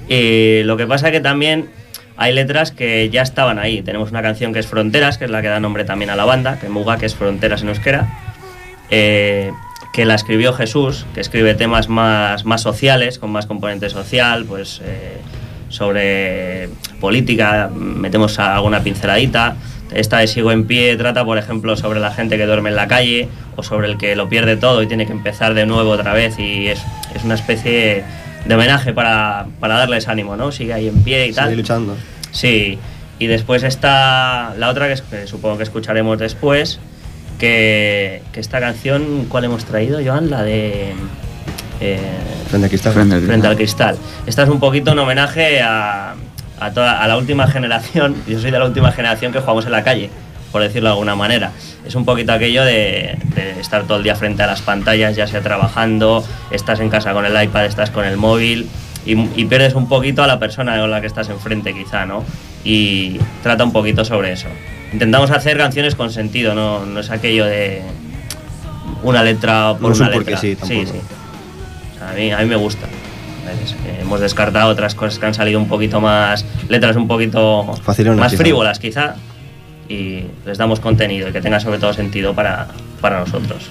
Y 0.08 0.62
lo 0.64 0.76
que 0.76 0.86
pasa 0.86 1.10
que 1.10 1.20
también 1.20 1.70
hay 2.16 2.32
letras 2.32 2.72
que 2.72 3.08
ya 3.10 3.22
estaban 3.22 3.58
ahí. 3.58 3.82
Tenemos 3.82 4.10
una 4.10 4.22
canción 4.22 4.52
que 4.52 4.58
es 4.58 4.66
Fronteras, 4.66 5.18
que 5.18 5.26
es 5.26 5.30
la 5.30 5.42
que 5.42 5.48
da 5.48 5.60
nombre 5.60 5.84
también 5.84 6.10
a 6.10 6.16
la 6.16 6.24
banda, 6.24 6.58
que 6.58 6.68
Muga, 6.68 6.98
que 6.98 7.06
es 7.06 7.14
Fronteras 7.14 7.62
en 7.62 7.68
euskera, 7.68 8.08
eh, 8.90 9.52
que 9.92 10.04
la 10.04 10.14
escribió 10.14 10.52
Jesús, 10.52 11.06
que 11.14 11.20
escribe 11.20 11.54
temas 11.54 11.88
más, 11.88 12.44
más 12.44 12.62
sociales, 12.62 13.18
con 13.18 13.30
más 13.30 13.46
componente 13.46 13.90
social, 13.90 14.44
pues 14.46 14.80
eh, 14.84 15.18
sobre 15.68 16.68
política, 17.00 17.70
metemos 17.74 18.38
alguna 18.38 18.80
pinceladita. 18.80 19.56
Esta 19.94 20.18
de 20.18 20.26
Sigo 20.26 20.50
en 20.50 20.66
pie 20.66 20.96
trata, 20.96 21.24
por 21.24 21.38
ejemplo, 21.38 21.76
sobre 21.76 22.00
la 22.00 22.10
gente 22.10 22.36
que 22.36 22.46
duerme 22.46 22.70
en 22.70 22.76
la 22.76 22.88
calle 22.88 23.28
o 23.54 23.62
sobre 23.62 23.88
el 23.88 23.98
que 23.98 24.16
lo 24.16 24.28
pierde 24.28 24.56
todo 24.56 24.82
y 24.82 24.86
tiene 24.86 25.06
que 25.06 25.12
empezar 25.12 25.54
de 25.54 25.64
nuevo 25.64 25.90
otra 25.90 26.12
vez 26.12 26.38
y 26.38 26.66
es, 26.66 26.82
es 27.14 27.24
una 27.24 27.34
especie 27.34 28.04
de 28.46 28.54
homenaje 28.54 28.92
para, 28.92 29.46
para 29.60 29.76
darles 29.78 30.08
ánimo, 30.08 30.36
¿no? 30.36 30.52
Sigue 30.52 30.72
ahí 30.74 30.88
en 30.88 31.02
pie 31.02 31.26
y 31.28 31.32
tal. 31.32 31.46
Sigue 31.46 31.56
luchando. 31.56 31.96
Sí, 32.30 32.78
y 33.18 33.26
después 33.26 33.62
está 33.62 34.54
la 34.58 34.68
otra 34.68 34.86
que, 34.86 34.92
es- 34.94 35.02
que 35.02 35.26
supongo 35.26 35.56
que 35.56 35.62
escucharemos 35.64 36.18
después, 36.18 36.78
que, 37.38 38.22
que 38.32 38.40
esta 38.40 38.60
canción, 38.60 39.26
¿cuál 39.28 39.44
hemos 39.44 39.64
traído, 39.64 39.98
Joan? 40.04 40.30
La 40.30 40.42
de... 40.42 40.92
eh, 41.80 41.98
Frente 42.48 42.64
al 42.66 42.68
cristal. 42.70 42.92
Frente 42.92 43.14
al 43.14 43.22
Frente 43.22 43.46
al 43.46 43.56
cristal. 43.56 43.96
Esta 44.26 44.42
es 44.44 44.48
un 44.48 44.60
poquito 44.60 44.92
un 44.92 44.98
homenaje 45.00 45.60
a, 45.60 46.14
a, 46.60 46.70
toda, 46.72 47.02
a 47.02 47.08
la 47.08 47.16
última 47.16 47.46
generación, 47.46 48.14
yo 48.26 48.38
soy 48.40 48.50
de 48.50 48.58
la 48.58 48.64
última 48.66 48.92
generación 48.92 49.32
que 49.32 49.40
jugamos 49.40 49.66
en 49.66 49.72
la 49.72 49.82
calle, 49.84 50.10
por 50.56 50.62
decirlo 50.62 50.88
de 50.88 50.92
alguna 50.94 51.14
manera. 51.14 51.50
Es 51.86 51.94
un 51.96 52.06
poquito 52.06 52.32
aquello 52.32 52.64
de, 52.64 53.18
de 53.34 53.60
estar 53.60 53.82
todo 53.82 53.98
el 53.98 54.04
día 54.04 54.16
frente 54.16 54.42
a 54.42 54.46
las 54.46 54.62
pantallas, 54.62 55.14
ya 55.14 55.26
sea 55.26 55.42
trabajando, 55.42 56.24
estás 56.50 56.80
en 56.80 56.88
casa 56.88 57.12
con 57.12 57.26
el 57.26 57.42
iPad, 57.44 57.66
estás 57.66 57.90
con 57.90 58.06
el 58.06 58.16
móvil 58.16 58.66
y, 59.04 59.12
y 59.38 59.44
pierdes 59.44 59.74
un 59.74 59.86
poquito 59.86 60.22
a 60.22 60.26
la 60.26 60.38
persona 60.38 60.78
con 60.80 60.90
la 60.90 61.02
que 61.02 61.08
estás 61.08 61.28
enfrente 61.28 61.74
quizá, 61.74 62.06
¿no? 62.06 62.24
Y 62.64 63.18
trata 63.42 63.64
un 63.64 63.72
poquito 63.72 64.02
sobre 64.06 64.32
eso. 64.32 64.48
Intentamos 64.94 65.30
hacer 65.30 65.58
canciones 65.58 65.94
con 65.94 66.10
sentido, 66.10 66.54
no, 66.54 66.86
no 66.86 67.00
es 67.00 67.10
aquello 67.10 67.44
de 67.44 67.82
una 69.02 69.22
letra 69.22 69.74
por 69.78 69.90
No 69.90 69.96
una 70.04 70.10
porque 70.10 70.30
letra. 70.30 70.40
sí, 70.40 70.56
sí, 70.62 70.86
sí. 70.86 71.00
O 71.94 71.98
sea, 71.98 72.10
a, 72.12 72.14
mí, 72.14 72.32
a 72.32 72.38
mí 72.38 72.46
me 72.46 72.56
gusta. 72.56 72.86
Hemos 74.00 74.20
descartado 74.20 74.70
otras 74.70 74.94
cosas 74.94 75.18
que 75.18 75.26
han 75.26 75.34
salido 75.34 75.60
un 75.60 75.68
poquito 75.68 76.00
más, 76.00 76.46
letras 76.70 76.96
un 76.96 77.06
poquito 77.06 77.74
Facilonas, 77.82 78.18
más 78.18 78.32
quizá. 78.32 78.42
frívolas 78.42 78.78
quizá, 78.78 79.16
y 79.88 80.24
les 80.44 80.58
damos 80.58 80.80
contenido 80.80 81.28
y 81.28 81.32
que 81.32 81.40
tenga 81.40 81.60
sobre 81.60 81.78
todo 81.78 81.92
sentido 81.92 82.34
para, 82.34 82.68
para 83.00 83.20
nosotros. 83.20 83.70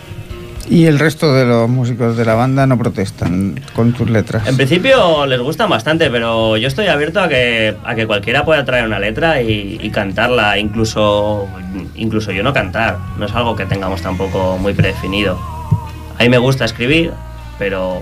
Y 0.67 0.85
el 0.85 0.97
resto 0.97 1.31
de 1.33 1.45
los 1.45 1.69
músicos 1.69 2.17
de 2.17 2.25
la 2.25 2.33
banda 2.33 2.65
no 2.65 2.77
protestan 2.77 3.61
con 3.75 3.93
tus 3.93 4.09
letras. 4.09 4.47
En 4.47 4.55
principio 4.57 5.25
les 5.27 5.39
gustan 5.39 5.69
bastante, 5.69 6.09
pero 6.09 6.57
yo 6.57 6.67
estoy 6.67 6.87
abierto 6.87 7.19
a 7.19 7.29
que, 7.29 7.75
a 7.83 7.93
que 7.93 8.07
cualquiera 8.07 8.43
pueda 8.43 8.65
traer 8.65 8.85
una 8.85 8.97
letra 8.97 9.41
y, 9.41 9.79
y 9.79 9.89
cantarla, 9.91 10.57
incluso, 10.57 11.47
incluso 11.93 12.31
yo 12.31 12.41
no 12.41 12.51
cantar, 12.51 12.97
no 13.19 13.27
es 13.27 13.33
algo 13.33 13.55
que 13.55 13.65
tengamos 13.67 14.01
tampoco 14.01 14.57
muy 14.57 14.73
predefinido. 14.73 15.39
A 16.17 16.23
mí 16.23 16.29
me 16.29 16.39
gusta 16.39 16.65
escribir, 16.65 17.11
pero 17.59 18.01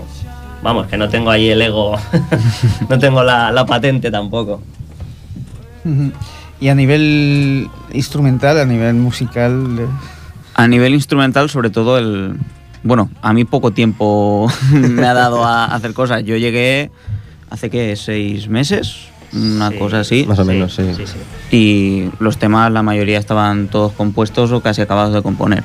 vamos, 0.62 0.86
que 0.86 0.96
no 0.96 1.10
tengo 1.10 1.30
ahí 1.30 1.50
el 1.50 1.60
ego, 1.60 1.98
no 2.88 2.98
tengo 2.98 3.22
la, 3.22 3.52
la 3.52 3.66
patente 3.66 4.10
tampoco. 4.10 4.62
Y 6.60 6.68
a 6.68 6.74
nivel 6.74 7.68
instrumental, 7.92 8.58
a 8.58 8.64
nivel 8.64 8.94
musical, 8.94 9.76
eh, 9.80 9.86
A 10.54 10.66
nivel 10.68 10.94
instrumental, 10.94 11.50
sobre 11.50 11.70
todo 11.70 11.98
el... 11.98 12.36
Bueno, 12.82 13.10
a 13.22 13.32
mí 13.32 13.44
poco 13.44 13.70
tiempo 13.72 14.46
me 14.72 15.06
ha 15.06 15.14
dado 15.14 15.44
a 15.44 15.64
hacer 15.66 15.94
cosas. 15.94 16.22
Yo 16.24 16.36
llegué 16.36 16.90
hace 17.50 17.70
que 17.70 17.96
seis 17.96 18.48
meses, 18.48 19.06
una 19.32 19.70
Sí, 19.70 19.78
cosa 19.78 20.00
así. 20.00 20.24
Más 20.28 20.38
o 20.38 20.44
menos, 20.44 20.74
sí. 20.74 20.82
sí, 20.94 21.04
sí. 21.06 21.56
y 21.56 22.10
los 22.22 22.36
temas 22.38 22.70
la 22.72 22.82
mayoría 22.82 23.18
estaban 23.18 23.68
todos 23.68 23.92
compuestos 23.92 24.52
o 24.52 24.60
casi 24.60 24.82
acabados 24.82 25.14
de 25.14 25.22
componer. 25.22 25.64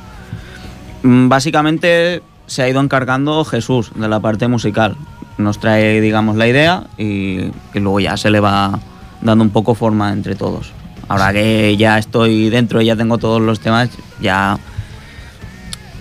Mm, 1.03 1.27
Básicamente 1.29 2.21
se 2.47 2.63
ha 2.63 2.69
ido 2.69 2.79
encargando 2.81 3.43
Jesús 3.45 3.91
de 3.95 4.07
la 4.07 4.19
parte 4.21 4.47
musical. 4.47 4.95
nos 5.37 5.59
trae, 5.59 6.01
digamos, 6.01 6.35
la 6.35 6.47
idea 6.47 6.83
y 6.97 7.51
que 7.73 7.79
luego 7.79 7.99
ya 7.99 8.17
se 8.17 8.29
le 8.29 8.39
va 8.39 8.79
dando 9.21 9.43
un 9.43 9.49
poco 9.51 9.75
forma 9.75 10.11
entre 10.13 10.35
todos. 10.35 10.71
Ahora 11.09 11.33
que 11.33 11.75
ya 11.75 11.97
estoy 11.97 12.49
dentro 12.49 12.81
y 12.81 12.85
ya 12.85 12.95
tengo 12.95 13.17
todos 13.17 13.41
los 13.41 13.59
temas, 13.59 13.89
ya 14.21 14.57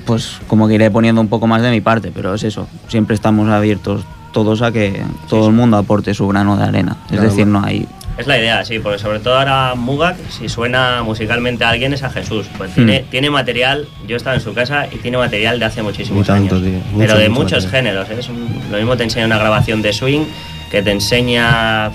pues 0.06 0.38
como 0.46 0.68
que 0.68 0.74
iré 0.74 0.90
poniendo 0.90 1.20
un 1.20 1.28
poco 1.28 1.46
más 1.46 1.60
de 1.62 1.70
mi 1.70 1.80
parte, 1.80 2.10
pero 2.14 2.34
es 2.34 2.42
eso, 2.44 2.66
siempre 2.88 3.14
estamos 3.14 3.48
abiertos 3.50 4.04
todos 4.32 4.62
a 4.62 4.70
que 4.72 5.02
todo 5.28 5.48
el 5.48 5.54
mundo 5.54 5.76
aporte 5.76 6.14
su 6.14 6.26
grano 6.28 6.56
de 6.56 6.64
arena. 6.64 6.96
Es 7.06 7.12
Claro. 7.12 7.22
decir, 7.28 7.46
no 7.46 7.62
hay... 7.64 7.86
Es 8.18 8.26
la 8.26 8.36
idea, 8.38 8.64
sí, 8.64 8.78
porque 8.80 8.98
sobre 8.98 9.20
todo 9.20 9.38
ahora 9.38 9.74
Mugak, 9.76 10.16
si 10.30 10.48
suena 10.48 11.02
musicalmente 11.04 11.64
a 11.64 11.70
alguien 11.70 11.92
es 11.92 12.02
a 12.02 12.10
Jesús. 12.10 12.46
Pues 12.58 12.74
tiene, 12.74 13.02
Hmm. 13.02 13.10
tiene 13.10 13.30
material, 13.30 13.86
yo 14.08 14.14
he 14.14 14.16
estado 14.16 14.34
en 14.36 14.42
su 14.42 14.52
casa 14.54 14.86
y 14.92 14.96
tiene 14.96 15.16
material 15.18 15.58
de 15.58 15.64
hace 15.66 15.82
muchísimos 15.82 16.26
tanto, 16.26 16.56
años. 16.56 16.66
tío, 16.66 16.78
mucho, 16.92 16.98
pero 16.98 17.16
de 17.16 17.28
mucho 17.28 17.42
muchos 17.42 17.64
material. 17.66 17.94
géneros. 18.06 18.10
¿eh? 18.10 18.16
Es 18.20 18.28
un- 18.28 18.60
lo 18.72 18.76
mismo 18.78 18.96
te 18.96 19.04
enseña 19.04 19.24
una 19.26 19.38
grabación 19.38 19.82
de 19.82 19.92
swing, 19.92 20.24
que 20.70 20.82
te 20.82 20.90
enseña, 20.90 21.90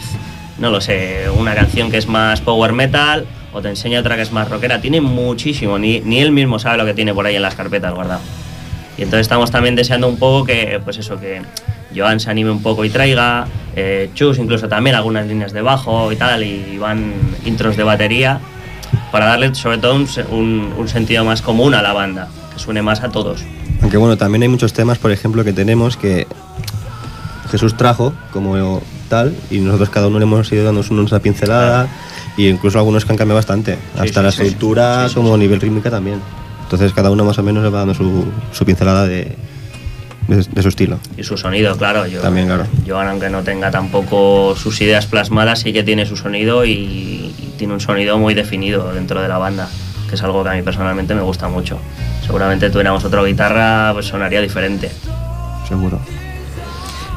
no 0.58 0.70
lo 0.70 0.82
sé, 0.82 1.26
una 1.38 1.56
canción 1.56 1.90
que 1.90 1.98
es 1.98 2.08
más 2.08 2.42
power 2.42 2.74
metal, 2.74 3.26
o 3.54 3.62
te 3.62 3.70
enseña 3.70 4.00
otra 4.00 4.16
que 4.16 4.22
es 4.22 4.32
más 4.32 4.50
rockera. 4.50 4.82
Tiene 4.82 5.02
muchísimo, 5.02 5.78
ni, 5.78 6.00
ni 6.02 6.20
él 6.20 6.32
mismo 6.32 6.60
sabe 6.60 6.78
lo 6.78 6.86
que 6.86 6.94
tiene 6.94 7.14
por 7.14 7.26
ahí 7.26 7.36
en 7.36 7.42
las 7.42 7.56
carpetas 7.56 7.94
guardado. 7.94 8.22
Y 8.98 9.04
entonces 9.04 9.22
estamos 9.22 9.52
también 9.52 9.76
deseando 9.76 10.08
un 10.08 10.18
poco 10.18 10.46
que, 10.46 10.80
pues 10.84 10.98
eso, 10.98 11.20
que 11.20 11.42
Joan 11.96 12.20
se 12.20 12.30
anime 12.30 12.52
un 12.52 12.62
poco 12.62 12.86
y 12.86 12.90
traiga, 12.90 13.48
eh, 13.76 14.10
Chus 14.14 14.38
incluso 14.38 14.68
también 14.68 14.96
algunas 14.96 15.28
líneas 15.28 15.54
de 15.54 15.62
bajo 15.62 16.12
y 16.12 16.16
tal, 16.16 16.44
y 16.44 16.78
van 16.78 17.14
intros 17.46 17.78
de 17.78 17.84
batería, 17.84 18.40
para 19.12 19.26
darle 19.26 19.54
sobre 19.56 19.80
todo 19.80 19.96
un, 19.96 20.74
un 20.78 20.88
sentido 20.88 21.26
más 21.26 21.42
común 21.42 21.74
a 21.74 21.82
la 21.82 21.94
banda, 21.94 22.28
que 22.54 22.60
suene 22.60 22.82
más 22.82 23.02
a 23.02 23.10
todos. 23.10 23.44
Aunque 23.82 23.98
bueno, 23.98 24.18
también 24.18 24.44
hay 24.44 24.50
muchos 24.50 24.74
temas, 24.74 24.98
por 24.98 25.12
ejemplo, 25.12 25.44
que 25.44 25.54
tenemos 25.54 25.98
que 25.98 26.28
Jesús 27.52 27.76
trajo 27.76 28.14
como 28.32 28.82
tal 29.14 29.36
y 29.52 29.60
nosotros 29.60 29.90
cada 29.90 30.08
uno 30.08 30.18
le 30.18 30.24
hemos 30.26 30.52
ido 30.52 30.64
dando 30.64 30.82
una 30.90 31.20
pincelada 31.20 31.88
y 32.36 32.48
incluso 32.48 32.80
algunos 32.80 33.06
que 33.06 33.12
han 33.12 33.18
cambiado 33.18 33.38
bastante, 33.38 33.78
hasta 33.96 34.20
sí, 34.22 34.26
la 34.26 34.32
sí, 34.32 34.42
estructura 34.42 35.08
sí, 35.08 35.14
como 35.14 35.38
nivel 35.38 35.62
rítmica 35.62 35.92
también. 35.92 36.20
Entonces 36.64 36.92
cada 36.94 37.12
uno 37.12 37.24
más 37.24 37.38
o 37.38 37.44
menos 37.44 37.64
le 37.64 37.70
va 37.70 37.80
dando 37.80 37.94
su, 37.94 38.26
su 38.52 38.66
pincelada 38.66 39.06
de, 39.06 39.36
de, 40.28 40.38
de 40.52 40.62
su 40.64 40.70
estilo. 40.70 40.98
Y 41.16 41.24
su 41.24 41.38
sonido, 41.38 41.78
claro. 41.78 42.08
Yo, 42.08 42.22
También, 42.22 42.48
claro. 42.48 42.66
Joan, 42.88 43.08
aunque 43.08 43.30
no 43.30 43.44
tenga 43.44 43.70
tampoco 43.70 44.56
sus 44.56 44.82
ideas 44.82 45.06
plasmadas, 45.06 45.60
sí 45.60 45.72
que 45.74 45.84
tiene 45.84 46.08
su 46.08 46.18
sonido 46.18 46.66
y, 46.66 46.72
y 46.72 47.54
tiene 47.58 47.74
un 47.74 47.82
sonido 47.82 48.18
muy 48.18 48.34
definido 48.34 48.92
dentro 48.94 49.22
de 49.22 49.28
la 49.28 49.38
banda, 49.38 49.70
que 50.10 50.16
es 50.16 50.24
algo 50.24 50.44
que 50.44 50.50
a 50.50 50.54
mí 50.54 50.64
personalmente 50.64 51.14
me 51.14 51.22
gusta 51.22 51.48
mucho. 51.48 51.78
Seguramente 52.26 52.72
tuviéramos 52.72 53.06
otra 53.06 53.24
guitarra, 53.24 53.92
pues 53.94 54.08
sonaría 54.08 54.42
diferente. 54.42 54.90
Seguro. 55.68 56.00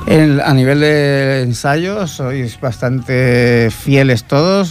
A 0.09 0.55
nivel 0.55 0.81
de 0.81 1.43
ensayos, 1.43 2.13
¿sois 2.13 2.61
bastante 2.61 3.71
fieles 3.71 4.23
todos 4.23 4.71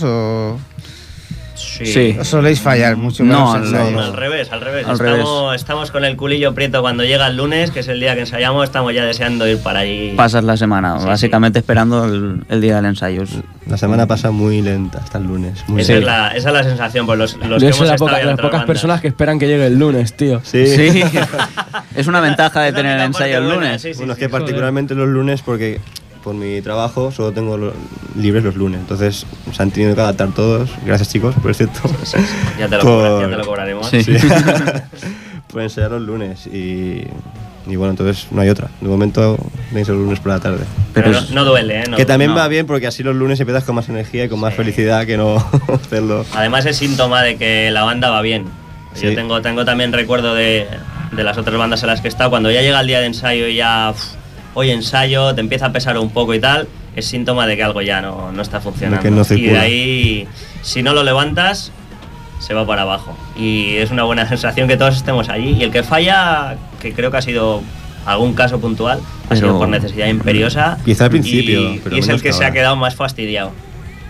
Sí. 1.84 2.16
os 2.20 2.28
soléis 2.28 2.62
fallar 2.62 2.96
mucho 2.96 3.24
No? 3.24 3.58
No, 3.58 4.02
al 4.02 4.14
revés, 4.14 4.52
al 4.52 4.62
revés. 4.62 4.86
Al 4.88 4.94
estamos, 4.94 5.56
estamos 5.56 5.92
con 5.92 6.06
el 6.06 6.16
culillo 6.16 6.54
prieto 6.54 6.82
cuando 6.82 7.04
llega 7.04 7.28
el 7.28 7.36
lunes, 7.38 7.72
que 7.72 7.82
es 7.82 7.88
el 7.88 8.00
día 8.00 8.14
que 8.14 8.22
ensayamos, 8.22 8.64
estamos 8.64 8.94
ya 8.94 9.04
deseando 9.06 9.48
ir 9.48 9.58
para 9.60 9.80
allí. 9.80 10.14
Pasas 10.16 10.44
la 10.44 10.56
semana, 10.58 11.00
Sí, 11.00 11.06
básicamente 11.06 11.60
esperando 11.60 12.06
el, 12.06 12.44
el 12.50 12.62
día 12.62 12.78
del 12.78 12.86
ensayo. 12.86 13.24
La 13.68 13.78
semana 13.78 14.06
pasa 14.08 14.32
muy 14.32 14.62
lenta, 14.62 15.00
hasta 15.00 15.18
el 15.18 15.26
lunes. 15.26 15.64
Muy 15.68 15.82
Esa, 15.82 15.94
es 15.96 16.04
la, 16.04 16.28
esa 16.30 16.50
es 16.50 16.54
la 16.54 16.64
sensación, 16.64 17.06
pues 17.06 17.18
los, 17.18 17.36
los 17.38 17.62
Yo 17.62 17.68
que 17.68 17.74
soy 17.74 17.88
hemos 17.88 17.90
la 17.90 17.96
poca- 17.98 18.24
las 18.24 18.36
pocas 18.36 18.52
bandas. 18.52 18.66
personas 18.68 19.02
que 19.02 19.08
esperan 19.08 19.40
que 19.40 19.48
llegue 19.48 19.66
el 19.68 19.78
lunes, 19.80 20.16
tío. 20.16 20.40
Sí. 20.44 20.68
Sí, 20.68 21.04
es 21.96 22.08
una 22.08 22.20
ventaja 22.22 22.62
de 22.62 22.74
tener 22.74 22.98
el 23.00 23.06
ensayo 23.06 23.38
el 23.40 23.50
lunes. 23.50 23.82
sí, 23.82 23.94
sí, 23.94 23.98
bueno, 23.98 24.14
es 24.14 24.20
sí. 24.20 24.26
que 24.26 24.30
particularmente 24.30 24.94
los 24.96 25.08
lunes, 25.08 25.42
porque 25.42 25.80
por 26.26 26.34
mi 26.36 26.60
trabajo 26.62 27.12
solo 27.12 27.32
tengo 27.32 27.56
lo- 27.56 27.72
libres 28.18 28.44
los 28.44 28.56
lunes. 28.56 28.82
Entonces 28.82 29.26
se 29.54 29.64
han 29.64 29.72
tenido 29.72 29.96
que 29.96 30.02
adaptar 30.02 30.30
todos. 30.34 30.70
Gracias, 30.86 31.10
chicos, 31.10 31.36
por 31.42 31.54
cierto. 31.56 31.80
Ya 32.60 32.68
te 32.68 32.76
lo, 32.78 32.82
Por- 32.82 32.92
cobra- 33.04 33.22
ya 33.22 33.30
te 33.30 33.38
lo 33.38 33.46
cobraremos. 33.46 33.88
Sí. 33.88 34.04
Sí. 34.04 34.14
por 35.52 35.62
ensayar 35.62 35.92
los 35.92 36.02
lunes. 36.02 36.48
Y, 36.48 37.04
y 37.68 37.76
bueno, 37.78 37.92
entonces 37.92 38.28
no 38.32 38.42
hay 38.42 38.50
otra. 38.50 38.70
De 38.82 38.88
momento 38.90 39.38
tenéis 39.70 39.88
los 39.88 39.98
lunes 39.98 40.20
por 40.20 40.32
la 40.34 40.40
tarde. 40.40 40.64
Pero, 40.94 41.06
Pero 41.08 41.12
no, 41.12 41.18
es- 41.26 41.32
no 41.32 41.46
duele, 41.46 41.82
¿eh? 41.82 41.84
No- 41.90 41.96
que 41.98 42.06
también 42.06 42.32
no. 42.32 42.38
va 42.38 42.48
bien 42.48 42.66
porque 42.66 42.88
así 42.88 43.04
los 43.04 43.16
lunes 43.16 43.40
empiezas 43.40 43.64
con 43.64 43.76
más 43.76 43.88
energía 43.88 44.26
y 44.26 44.30
con 44.30 44.40
más 44.40 44.54
Sí. 44.54 44.58
felicidad 44.58 45.06
que 45.06 45.18
no 45.18 45.38
hacerlo. 45.74 46.26
Además 46.34 46.66
es 46.66 46.78
síntoma 46.78 47.22
de 47.22 47.38
que 47.38 47.70
la 47.72 47.84
banda 47.84 48.10
va 48.10 48.22
bien. 48.22 48.46
Yo 49.00 49.10
Sí. 49.10 49.16
tengo, 49.16 49.42
tengo 49.42 49.64
también 49.64 49.94
recuerdo 49.94 50.34
de, 50.34 50.68
de 51.12 51.24
las 51.24 51.38
otras 51.38 51.58
bandas 51.58 51.84
en 51.84 51.88
las 51.88 52.02
que 52.02 52.08
he 52.08 52.10
estado, 52.10 52.30
cuando 52.32 52.50
ya 52.50 52.62
llega 52.62 52.80
el 52.80 52.88
día 52.88 53.00
de 53.00 53.08
ensayo 53.08 53.48
y 53.48 53.56
ya, 53.58 53.94
hoy 54.56 54.72
ensayo, 54.72 55.36
te 55.36 55.42
empieza 55.42 55.68
a 55.68 55.72
pesar 55.72 55.98
un 56.00 56.10
poco 56.10 56.34
y 56.34 56.40
tal, 56.40 56.68
es 56.96 57.06
síntoma 57.06 57.46
de 57.46 57.56
que 57.56 57.64
algo 57.64 57.82
ya 57.84 58.02
no, 58.02 58.32
no 58.32 58.42
está 58.42 58.60
funcionando. 58.60 58.98
De 59.04 59.10
que 59.10 59.16
no 59.16 59.24
y 59.38 59.48
de 59.52 59.58
ahí, 59.60 60.28
si 60.64 60.82
no 60.82 60.94
lo 60.94 61.04
levantas, 61.04 61.72
se 62.40 62.54
va 62.54 62.66
para 62.66 62.82
abajo. 62.82 63.16
Y 63.38 63.76
es 63.76 63.92
una 63.92 64.04
buena 64.04 64.28
sensación 64.30 64.68
que 64.68 64.78
todos 64.78 64.96
estemos 64.96 65.30
allí. 65.30 65.52
Y 65.60 65.64
el 65.64 65.72
que 65.72 65.84
falla, 65.84 66.56
que 66.82 66.94
creo 66.94 67.12
que 67.12 67.18
ha 67.18 67.22
sido 67.22 67.62
algún 68.06 68.34
caso 68.34 68.60
puntual, 68.60 69.00
ha 69.30 69.36
sido 69.36 69.58
por 69.58 69.68
necesidad 69.68 70.08
imperiosa. 70.08 70.78
Quizá 70.86 71.06
al 71.06 71.10
principio, 71.12 71.74
y, 71.74 71.80
pero 71.84 71.96
y 71.96 72.00
es 72.00 72.08
el 72.08 72.22
que 72.22 72.34
se 72.34 72.46
ha 72.46 72.52
quedado 72.52 72.76
más 72.76 72.96
fastidiado. 72.96 73.52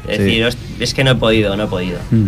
Es 0.08 0.18
Sí. 0.18 0.24
decir, 0.24 0.44
es, 0.46 0.58
es 0.80 0.94
que 0.94 1.04
no 1.04 1.12
he 1.12 1.16
podido, 1.16 1.56
no 1.58 1.64
he 1.64 1.68
podido. 1.68 1.98
Mm. 2.12 2.28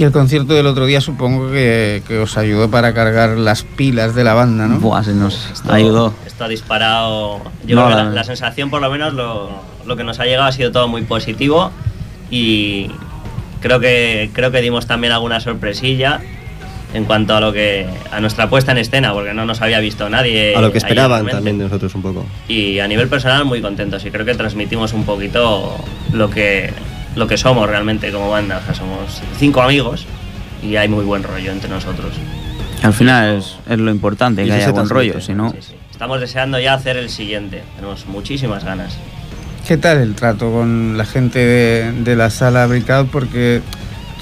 Y 0.00 0.04
el 0.04 0.12
concierto 0.12 0.54
del 0.54 0.66
otro 0.66 0.86
día 0.86 1.02
supongo 1.02 1.50
que, 1.50 2.02
que 2.08 2.16
os 2.20 2.38
ayudó 2.38 2.70
para 2.70 2.94
cargar 2.94 3.36
las 3.36 3.64
pilas 3.64 4.14
de 4.14 4.24
la 4.24 4.32
banda, 4.32 4.66
¿no? 4.66 4.80
Buah, 4.80 5.04
se 5.04 5.12
nos 5.12 5.50
Esto- 5.52 5.70
ayudó. 5.74 6.14
Esto 6.26 6.44
ha 6.44 6.48
disparado. 6.48 7.42
Yo 7.66 7.76
No, 7.76 7.84
creo 7.84 7.98
que 7.98 8.04
la, 8.04 8.10
la- 8.10 8.24
sensación, 8.24 8.70
por 8.70 8.80
lo 8.80 8.90
menos, 8.90 9.12
lo, 9.12 9.50
lo 9.84 9.96
que 9.96 10.02
nos 10.04 10.18
ha 10.18 10.24
llegado 10.24 10.44
ha 10.44 10.52
sido 10.52 10.72
todo 10.72 10.88
muy 10.88 11.02
positivo. 11.02 11.70
Y 12.30 12.90
creo 13.60 13.78
que, 13.78 14.30
creo 14.32 14.50
que 14.50 14.62
dimos 14.62 14.86
también 14.86 15.12
alguna 15.12 15.38
sorpresilla 15.38 16.22
en 16.94 17.04
cuanto 17.04 17.36
a 17.36 17.40
lo 17.42 17.52
que 17.52 17.86
a 18.10 18.20
nuestra 18.20 18.48
puesta 18.48 18.72
en 18.72 18.78
escena, 18.78 19.12
porque 19.12 19.34
no 19.34 19.44
nos 19.44 19.60
había 19.60 19.80
visto 19.80 20.08
nadie. 20.08 20.56
a 20.56 20.62
lo 20.62 20.72
que 20.72 20.78
esperaban 20.78 21.26
también 21.26 21.58
de 21.58 21.64
nosotros 21.64 21.94
un 21.94 22.00
poco. 22.00 22.24
Y 22.48 22.78
a 22.78 22.88
nivel 22.88 23.08
personal, 23.08 23.44
muy 23.44 23.60
contentos. 23.60 24.02
Y 24.06 24.10
creo 24.10 24.24
que 24.24 24.34
transmitimos 24.34 24.94
un 24.94 25.04
poquito 25.04 25.76
lo 26.14 26.30
que, 26.30 26.72
lo 27.20 27.28
que 27.28 27.36
somos 27.36 27.68
realmente 27.68 28.10
como 28.10 28.30
banda. 28.30 28.58
O 28.62 28.64
sea, 28.64 28.74
somos 28.74 29.22
cinco 29.38 29.60
amigos 29.62 30.06
y 30.62 30.76
hay 30.76 30.88
muy 30.88 31.04
buen 31.04 31.22
rollo 31.22 31.52
entre 31.52 31.68
nosotros. 31.68 32.14
Al 32.82 32.94
final 32.94 33.36
es, 33.36 33.56
es 33.68 33.78
lo 33.78 33.90
importante, 33.90 34.42
que 34.44 34.52
haya 34.52 34.72
buen 34.72 34.88
rollo, 34.88 35.20
si 35.20 35.34
no... 35.34 35.50
Sí, 35.52 35.58
sí. 35.60 35.74
Estamos 35.92 36.18
deseando 36.18 36.58
ya 36.58 36.72
hacer 36.72 36.96
el 36.96 37.10
siguiente. 37.10 37.62
Tenemos 37.76 38.06
muchísimas 38.06 38.64
ganas. 38.64 38.96
¿Qué 39.68 39.76
tal 39.76 39.98
el 39.98 40.14
trato 40.14 40.50
con 40.50 40.96
la 40.96 41.04
gente 41.04 41.38
de, 41.38 41.92
de 41.92 42.16
la 42.16 42.30
sala 42.30 42.66
Bricado? 42.66 43.04
Porque 43.04 43.60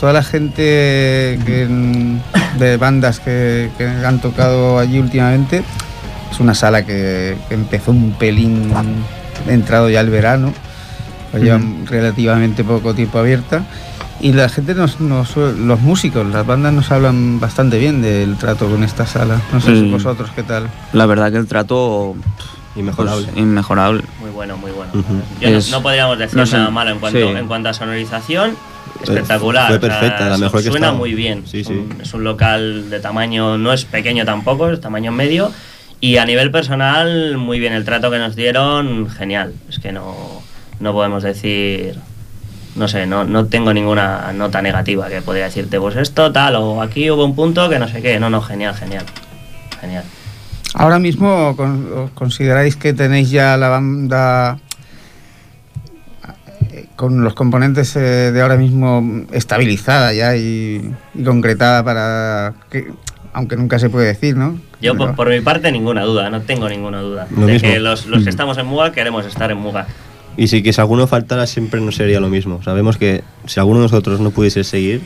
toda 0.00 0.12
la 0.12 0.24
gente 0.24 1.38
que, 1.46 1.68
de 2.58 2.76
bandas 2.78 3.20
que, 3.20 3.70
que 3.78 3.86
han 3.86 4.20
tocado 4.20 4.80
allí 4.80 4.98
últimamente, 4.98 5.62
es 6.32 6.40
una 6.40 6.54
sala 6.54 6.84
que, 6.84 7.36
que 7.48 7.54
empezó 7.54 7.92
un 7.92 8.10
pelín 8.18 8.72
entrado 9.46 9.88
ya 9.88 10.00
el 10.00 10.10
verano, 10.10 10.52
pues 11.30 11.42
lleva 11.42 11.56
Ujú. 11.56 11.86
relativamente 11.86 12.64
poco 12.64 12.94
tiempo 12.94 13.18
abierta. 13.18 13.64
Y 14.20 14.32
la 14.32 14.48
gente, 14.48 14.74
nos, 14.74 14.98
nos- 15.00 15.36
los 15.36 15.80
músicos, 15.80 16.26
las 16.26 16.44
bandas 16.44 16.72
nos 16.72 16.90
hablan 16.90 17.38
bastante 17.38 17.78
bien 17.78 18.02
del 18.02 18.36
trato 18.36 18.68
con 18.68 18.82
esta 18.82 19.06
sala. 19.06 19.40
No 19.52 19.60
sé 19.60 19.76
si 19.76 19.82
Mm. 19.82 19.92
vosotros 19.92 20.30
qué 20.34 20.42
tal. 20.42 20.68
La 20.92 21.06
verdad 21.06 21.30
que 21.30 21.38
el 21.38 21.46
trato... 21.46 22.16
Inmejorable. 22.76 23.26
pues, 23.26 23.36
inmejorable. 23.36 24.02
Muy 24.20 24.30
bueno, 24.30 24.56
muy 24.56 24.70
bueno. 24.70 24.92
Yo 25.40 25.50
no- 25.50 25.56
Es- 25.58 25.70
no, 25.70 25.82
podríamos 25.82 26.18
decir 26.18 26.36
no 26.38 26.46
sé, 26.46 26.56
nada 26.56 26.70
malo 26.70 26.90
en 26.90 26.98
cuanto, 27.00 27.18
sí. 27.18 27.36
en 27.36 27.46
cuanto 27.46 27.68
a 27.68 27.74
sonorización. 27.74 28.56
Espectacular. 29.02 29.68
fue 29.68 29.78
perfecta, 29.78 30.28
la 30.28 30.38
mejor 30.38 30.62
que 30.62 30.70
Suena 30.70 30.92
muy 30.92 31.14
bien. 31.14 31.44
Sí, 31.46 31.60
es, 31.60 31.66
sí. 31.68 31.72
Un, 31.72 32.00
es 32.00 32.12
un 32.14 32.24
local 32.24 32.90
de 32.90 32.98
tamaño, 33.00 33.56
no 33.58 33.72
es 33.72 33.84
pequeño 33.84 34.24
tampoco, 34.24 34.70
es 34.70 34.80
tamaño 34.80 35.12
medio. 35.12 35.52
Y 36.00 36.16
a 36.16 36.24
nivel 36.24 36.50
personal, 36.50 37.36
muy 37.38 37.58
bien. 37.60 37.72
El 37.72 37.84
trato 37.84 38.10
que 38.10 38.18
nos 38.18 38.34
dieron, 38.36 39.08
genial. 39.10 39.52
Es 39.68 39.78
que 39.78 39.92
no, 39.92 40.42
no 40.80 40.92
podemos 40.92 41.22
decir. 41.22 41.98
No 42.76 42.86
sé, 42.86 43.06
no, 43.06 43.24
no 43.24 43.46
tengo 43.46 43.72
ninguna 43.72 44.32
nota 44.32 44.62
negativa 44.62 45.08
que 45.08 45.20
podría 45.20 45.44
decirte, 45.46 45.80
pues 45.80 45.96
esto 45.96 46.30
tal, 46.30 46.54
o 46.56 46.80
aquí 46.80 47.10
hubo 47.10 47.24
un 47.24 47.34
punto 47.34 47.68
que 47.68 47.78
no 47.78 47.88
sé 47.88 48.00
qué. 48.02 48.20
No, 48.20 48.30
no, 48.30 48.40
genial, 48.40 48.74
genial. 48.76 49.04
Genial. 49.80 50.04
Ahora 50.74 50.98
mismo 50.98 51.56
con- 51.56 52.08
consideráis 52.14 52.76
que 52.76 52.92
tenéis 52.92 53.30
ya 53.30 53.56
la 53.56 53.68
banda 53.68 54.58
con 56.96 57.22
los 57.24 57.34
componentes 57.34 57.94
eh, 57.96 58.32
de 58.32 58.42
ahora 58.42 58.56
mismo 58.56 59.24
estabilizada 59.32 60.12
ya 60.12 60.36
y, 60.36 60.92
y 61.14 61.22
concretada 61.24 61.82
para 61.84 62.54
que, 62.70 62.88
aunque 63.32 63.56
nunca 63.56 63.78
se 63.78 63.88
puede 63.88 64.06
decir, 64.08 64.36
¿no? 64.36 64.58
Yo, 64.80 64.92
Pero- 64.94 65.06
por, 65.06 65.14
por 65.16 65.28
mi 65.30 65.40
parte, 65.40 65.70
ninguna 65.72 66.02
duda, 66.02 66.28
no 66.30 66.42
tengo 66.42 66.68
ninguna 66.68 67.00
duda. 67.00 67.26
Lo 67.36 67.46
de 67.46 67.54
mismo. 67.54 67.68
que 67.68 67.80
los, 67.80 68.06
los 68.06 68.24
que 68.24 68.30
estamos 68.30 68.58
en 68.58 68.66
Muga 68.66 68.92
queremos 68.92 69.24
estar 69.26 69.50
en 69.50 69.58
Muga. 69.58 69.86
Y 70.38 70.46
si 70.48 70.62
que 70.62 70.72
si 70.72 70.80
alguno 70.80 71.06
faltara 71.06 71.46
siempre 71.46 71.80
no 71.80 71.92
sería 71.92 72.20
lo 72.20 72.28
mismo. 72.28 72.62
Sabemos 72.62 72.96
que 72.96 73.22
si 73.44 73.60
alguno 73.60 73.80
de 73.80 73.84
nosotros 73.86 74.20
no 74.20 74.30
pudiese 74.30 74.64
seguir, 74.64 75.02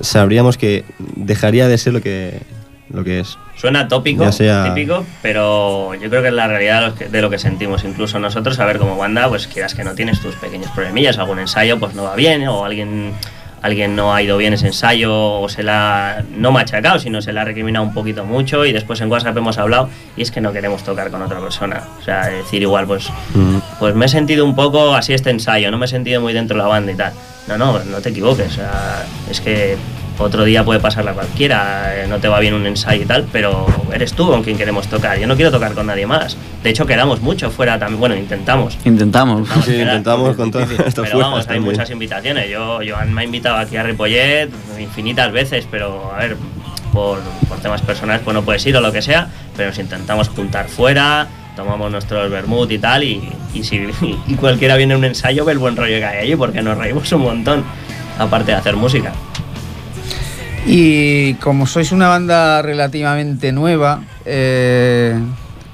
sabríamos 0.00 0.56
que 0.56 0.84
dejaría 1.16 1.68
de 1.68 1.76
ser 1.76 1.92
lo 1.92 2.00
que 2.00 2.40
lo 2.90 3.04
que 3.04 3.20
es. 3.20 3.36
Suena 3.56 3.86
tópico, 3.86 4.32
sea- 4.32 4.64
típico, 4.72 5.04
pero 5.20 5.92
yo 5.94 6.08
creo 6.08 6.22
que 6.22 6.28
es 6.28 6.34
la 6.34 6.48
realidad 6.48 6.80
de 6.80 6.86
lo 6.88 6.94
que, 6.94 7.08
de 7.08 7.20
lo 7.22 7.28
que 7.28 7.38
sentimos. 7.38 7.84
Incluso 7.84 8.18
nosotros, 8.18 8.58
a 8.60 8.64
ver, 8.64 8.78
como 8.78 8.96
banda, 8.96 9.28
pues 9.28 9.46
quieras 9.46 9.74
que 9.74 9.84
no 9.84 9.94
tienes 9.94 10.20
tus 10.20 10.34
pequeños 10.36 10.70
problemillas, 10.70 11.18
algún 11.18 11.38
ensayo 11.38 11.78
pues 11.78 11.94
no 11.94 12.04
va 12.04 12.14
bien, 12.16 12.46
o 12.48 12.64
alguien, 12.64 13.12
alguien 13.62 13.96
no 13.96 14.14
ha 14.14 14.22
ido 14.22 14.36
bien 14.36 14.52
ese 14.52 14.66
ensayo, 14.68 15.40
o 15.40 15.48
se 15.48 15.62
la 15.62 16.22
no 16.36 16.52
machacado, 16.52 16.98
sino 16.98 17.20
se 17.22 17.32
la 17.32 17.42
ha 17.42 17.44
recriminado 17.44 17.84
un 17.84 17.92
poquito 17.94 18.24
mucho, 18.24 18.64
y 18.64 18.72
después 18.72 19.00
en 19.00 19.10
WhatsApp 19.10 19.36
hemos 19.36 19.58
hablado, 19.58 19.88
y 20.16 20.22
es 20.22 20.30
que 20.30 20.40
no 20.40 20.52
queremos 20.52 20.82
tocar 20.84 21.10
con 21.10 21.22
otra 21.22 21.40
persona. 21.40 21.82
O 22.00 22.02
sea, 22.02 22.26
decir 22.26 22.62
igual, 22.62 22.86
pues, 22.86 23.08
Mm. 23.34 23.58
pues 23.78 23.94
me 23.94 24.06
he 24.06 24.08
sentido 24.08 24.44
un 24.44 24.54
poco 24.54 24.94
así 24.94 25.12
este 25.14 25.30
ensayo, 25.30 25.70
no 25.70 25.78
me 25.78 25.86
he 25.86 25.88
sentido 25.88 26.20
muy 26.20 26.32
dentro 26.32 26.56
de 26.56 26.62
la 26.62 26.68
banda 26.68 26.92
y 26.92 26.96
tal. 26.96 27.12
No, 27.48 27.56
no, 27.56 27.78
no 27.84 28.00
te 28.00 28.10
equivoques, 28.10 28.46
o 28.52 28.54
sea, 28.56 29.04
es 29.30 29.40
que 29.40 29.76
otro 30.18 30.44
día 30.44 30.64
puede 30.64 30.80
pasarla 30.80 31.12
cualquiera, 31.12 31.94
eh, 31.96 32.06
no 32.08 32.18
te 32.18 32.28
va 32.28 32.40
bien 32.40 32.54
un 32.54 32.66
ensayo 32.66 33.02
y 33.02 33.06
tal, 33.06 33.24
pero 33.32 33.66
eres 33.92 34.12
tú 34.12 34.26
con 34.28 34.42
quien 34.42 34.56
queremos 34.58 34.88
tocar. 34.88 35.18
Yo 35.18 35.26
no 35.26 35.36
quiero 35.36 35.50
tocar 35.50 35.72
con 35.74 35.86
nadie 35.86 36.06
más. 36.06 36.36
De 36.62 36.70
hecho, 36.70 36.86
quedamos 36.86 37.20
mucho 37.20 37.50
fuera 37.50 37.78
también, 37.78 38.00
bueno, 38.00 38.16
intentamos. 38.16 38.76
Intentamos. 38.84 39.40
Intentamos 39.40 39.64
Sí, 39.64 39.72
quedar. 39.72 39.86
intentamos 39.88 40.36
con 40.36 40.50
todo 40.50 40.62
esto 40.62 40.76
Pero 41.02 41.12
fuera 41.12 41.16
vamos, 41.18 41.40
hay 41.40 41.44
también. 41.46 41.64
muchas 41.64 41.90
invitaciones. 41.90 42.50
Yo, 42.50 42.80
Joan 42.86 43.12
me 43.14 43.20
ha 43.20 43.24
invitado 43.24 43.56
aquí 43.56 43.76
a 43.76 43.82
Ripollet 43.84 44.50
infinitas 44.78 45.30
veces, 45.32 45.66
pero 45.70 46.12
a 46.12 46.18
ver, 46.18 46.36
por, 46.92 47.20
por 47.48 47.58
temas 47.58 47.80
personales 47.82 48.22
pues 48.24 48.34
no 48.34 48.42
puedes 48.42 48.64
ir 48.66 48.76
o 48.76 48.80
lo 48.80 48.90
que 48.92 49.02
sea, 49.02 49.28
pero 49.56 49.68
nos 49.68 49.78
intentamos 49.78 50.28
juntar 50.30 50.68
fuera, 50.68 51.28
tomamos 51.54 51.90
nuestros 51.92 52.28
vermut 52.30 52.70
y 52.72 52.78
tal, 52.78 53.04
y, 53.04 53.22
y 53.54 53.62
si 53.62 53.86
y 54.26 54.34
cualquiera 54.34 54.76
viene 54.76 54.94
a 54.94 54.96
un 54.96 55.04
ensayo 55.04 55.44
ve 55.44 55.52
el 55.52 55.58
buen 55.58 55.76
rollo 55.76 55.96
que 55.98 56.04
hay 56.04 56.18
allí, 56.24 56.34
porque 56.36 56.60
nos 56.62 56.76
reímos 56.76 57.10
un 57.12 57.22
montón, 57.22 57.62
aparte 58.18 58.50
de 58.52 58.56
hacer 58.58 58.74
música. 58.76 59.12
Y 60.66 61.34
como 61.34 61.66
sois 61.66 61.92
una 61.92 62.08
banda 62.08 62.60
relativamente 62.62 63.52
nueva, 63.52 64.00
eh, 64.26 65.14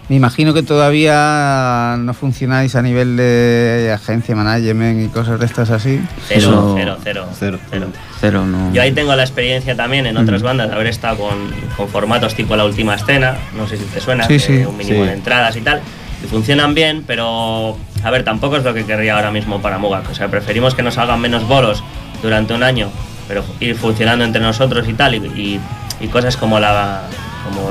me 0.09 0.17
imagino 0.17 0.53
que 0.55 0.63
todavía 0.63 1.97
no 1.99 2.13
funcionáis 2.15 2.77
a 2.77 2.83
nivel 2.83 3.17
de 3.17 3.91
agencia, 3.95 4.37
management 4.37 5.05
y 5.07 5.09
cosas 5.09 5.41
de 5.41 5.47
estas 5.47 5.71
así. 5.71 6.01
Cero, 6.29 6.75
cero, 6.77 6.97
cero, 7.03 7.27
Cero. 7.39 7.59
cero. 7.71 7.87
Cero, 8.21 8.45
no. 8.47 8.73
Yo 8.73 8.83
ahí 8.83 8.93
tengo 8.93 9.15
la 9.17 9.23
experiencia 9.23 9.75
también 9.75 10.07
en 10.07 10.17
otras 10.17 10.43
bandas 10.43 10.69
de 10.69 10.75
haber 10.75 10.87
estado 10.87 11.17
con, 11.19 11.51
con 11.77 11.89
formatos 11.89 12.35
tipo 12.35 12.55
La 12.57 12.65
Última 12.65 12.95
Escena, 12.95 13.37
no 13.57 13.67
sé 13.67 13.77
si 13.77 13.85
te 13.85 14.01
suena, 14.01 14.25
Sí, 14.27 14.35
que 14.35 14.39
sí. 14.39 14.53
un 14.65 14.77
mínimo 14.77 15.03
Sí. 15.03 15.09
de 15.09 15.13
entradas 15.15 15.57
y 15.57 15.61
tal, 15.63 15.81
y 16.23 16.27
funcionan 16.29 16.75
bien, 16.75 17.03
pero 17.07 17.77
a 18.03 18.11
ver, 18.11 18.25
tampoco 18.25 18.57
es 18.57 18.65
lo 18.65 18.73
que 18.75 18.85
querría 18.85 19.17
ahora 19.17 19.31
mismo 19.31 19.61
para 19.61 19.79
Mugak. 19.79 20.11
O 20.11 20.15
sea, 20.15 20.29
preferimos 20.29 20.75
que 20.75 20.83
nos 20.83 20.97
hagan 20.99 21.21
menos 21.21 21.47
bolos 21.49 21.83
durante 22.23 22.55
un 22.55 22.63
año, 22.63 22.91
pero 23.29 23.45
ir 23.61 23.77
funcionando 23.77 24.25
entre 24.25 24.41
nosotros 24.43 24.89
y 24.89 24.95
tal, 24.95 25.15
y, 25.15 25.61
y- 26.01 26.09
cosas 26.09 26.37
como 26.37 26.61
la 26.61 27.03
como, 27.45 27.69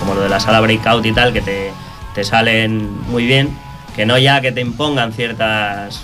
como 0.00 0.14
lo 0.14 0.20
de 0.22 0.28
la 0.28 0.40
sala 0.40 0.60
breakout 0.60 1.04
y 1.06 1.12
tal, 1.12 1.32
que 1.32 1.40
te, 1.40 1.70
te 2.14 2.24
salen 2.24 2.90
muy 3.08 3.24
bien, 3.26 3.56
que 3.94 4.04
no 4.04 4.18
ya 4.18 4.40
que 4.40 4.50
te 4.52 4.60
impongan 4.60 5.12
ciertas 5.12 6.00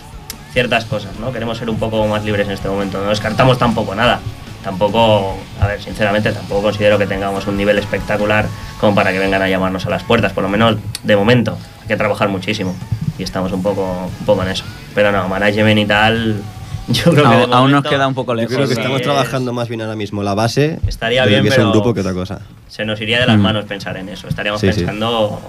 ciertas 0.52 0.84
cosas, 0.84 1.18
¿no? 1.18 1.32
Queremos 1.32 1.58
ser 1.58 1.68
un 1.68 1.78
poco 1.78 2.06
más 2.06 2.24
libres 2.24 2.46
en 2.46 2.52
este 2.54 2.68
momento, 2.68 3.02
no 3.02 3.10
descartamos 3.10 3.58
tampoco 3.58 3.94
nada. 3.94 4.20
Tampoco, 4.62 5.36
a 5.60 5.66
ver, 5.66 5.82
sinceramente, 5.82 6.32
tampoco 6.32 6.62
considero 6.62 6.96
que 6.96 7.06
tengamos 7.06 7.46
un 7.46 7.56
nivel 7.56 7.76
espectacular 7.78 8.46
como 8.80 8.94
para 8.94 9.12
que 9.12 9.18
vengan 9.18 9.42
a 9.42 9.48
llamarnos 9.48 9.84
a 9.84 9.90
las 9.90 10.04
puertas, 10.04 10.32
por 10.32 10.42
lo 10.42 10.48
menos 10.48 10.76
de 11.02 11.16
momento. 11.16 11.58
Hay 11.82 11.88
que 11.88 11.96
trabajar 11.96 12.28
muchísimo 12.30 12.74
y 13.18 13.24
estamos 13.24 13.52
un 13.52 13.62
poco, 13.62 14.08
un 14.18 14.24
poco 14.24 14.42
en 14.42 14.48
eso. 14.48 14.64
Pero 14.94 15.12
no, 15.12 15.28
management 15.28 15.80
y 15.80 15.84
tal, 15.84 16.42
yo 16.88 17.04
creo 17.12 17.14
que 17.14 17.34
Aún, 17.36 17.52
aún 17.54 17.70
nos 17.70 17.84
queda 17.84 18.06
un 18.06 18.14
poco 18.14 18.32
Yo 18.32 18.36
lejos. 18.36 18.54
creo 18.54 18.68
que 18.68 18.74
sí, 18.74 18.80
estamos 18.80 19.00
es- 19.00 19.04
trabajando 19.06 19.52
más 19.52 19.68
bien 19.68 19.80
ahora 19.82 19.96
mismo 19.96 20.22
la 20.22 20.34
base 20.34 20.78
Estaría 20.86 21.24
bien, 21.26 21.42
que 21.42 21.48
sea 21.50 21.56
pero- 21.58 21.68
un 21.68 21.72
grupo 21.72 21.94
que 21.94 22.00
otra 22.00 22.12
cosa. 22.12 22.40
Se 22.68 22.84
nos 22.84 23.00
iría 23.00 23.20
de 23.20 23.26
las 23.26 23.38
Mm. 23.38 23.42
manos 23.42 23.64
pensar 23.64 23.96
en 23.96 24.08
eso. 24.08 24.28
Estaríamos 24.28 24.60
Sí, 24.60 24.68
sí. 24.72 24.80
pensando, 24.80 25.40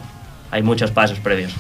hay 0.51 0.61
muchos 0.63 0.91
pasos 0.91 1.19
previos. 1.19 1.51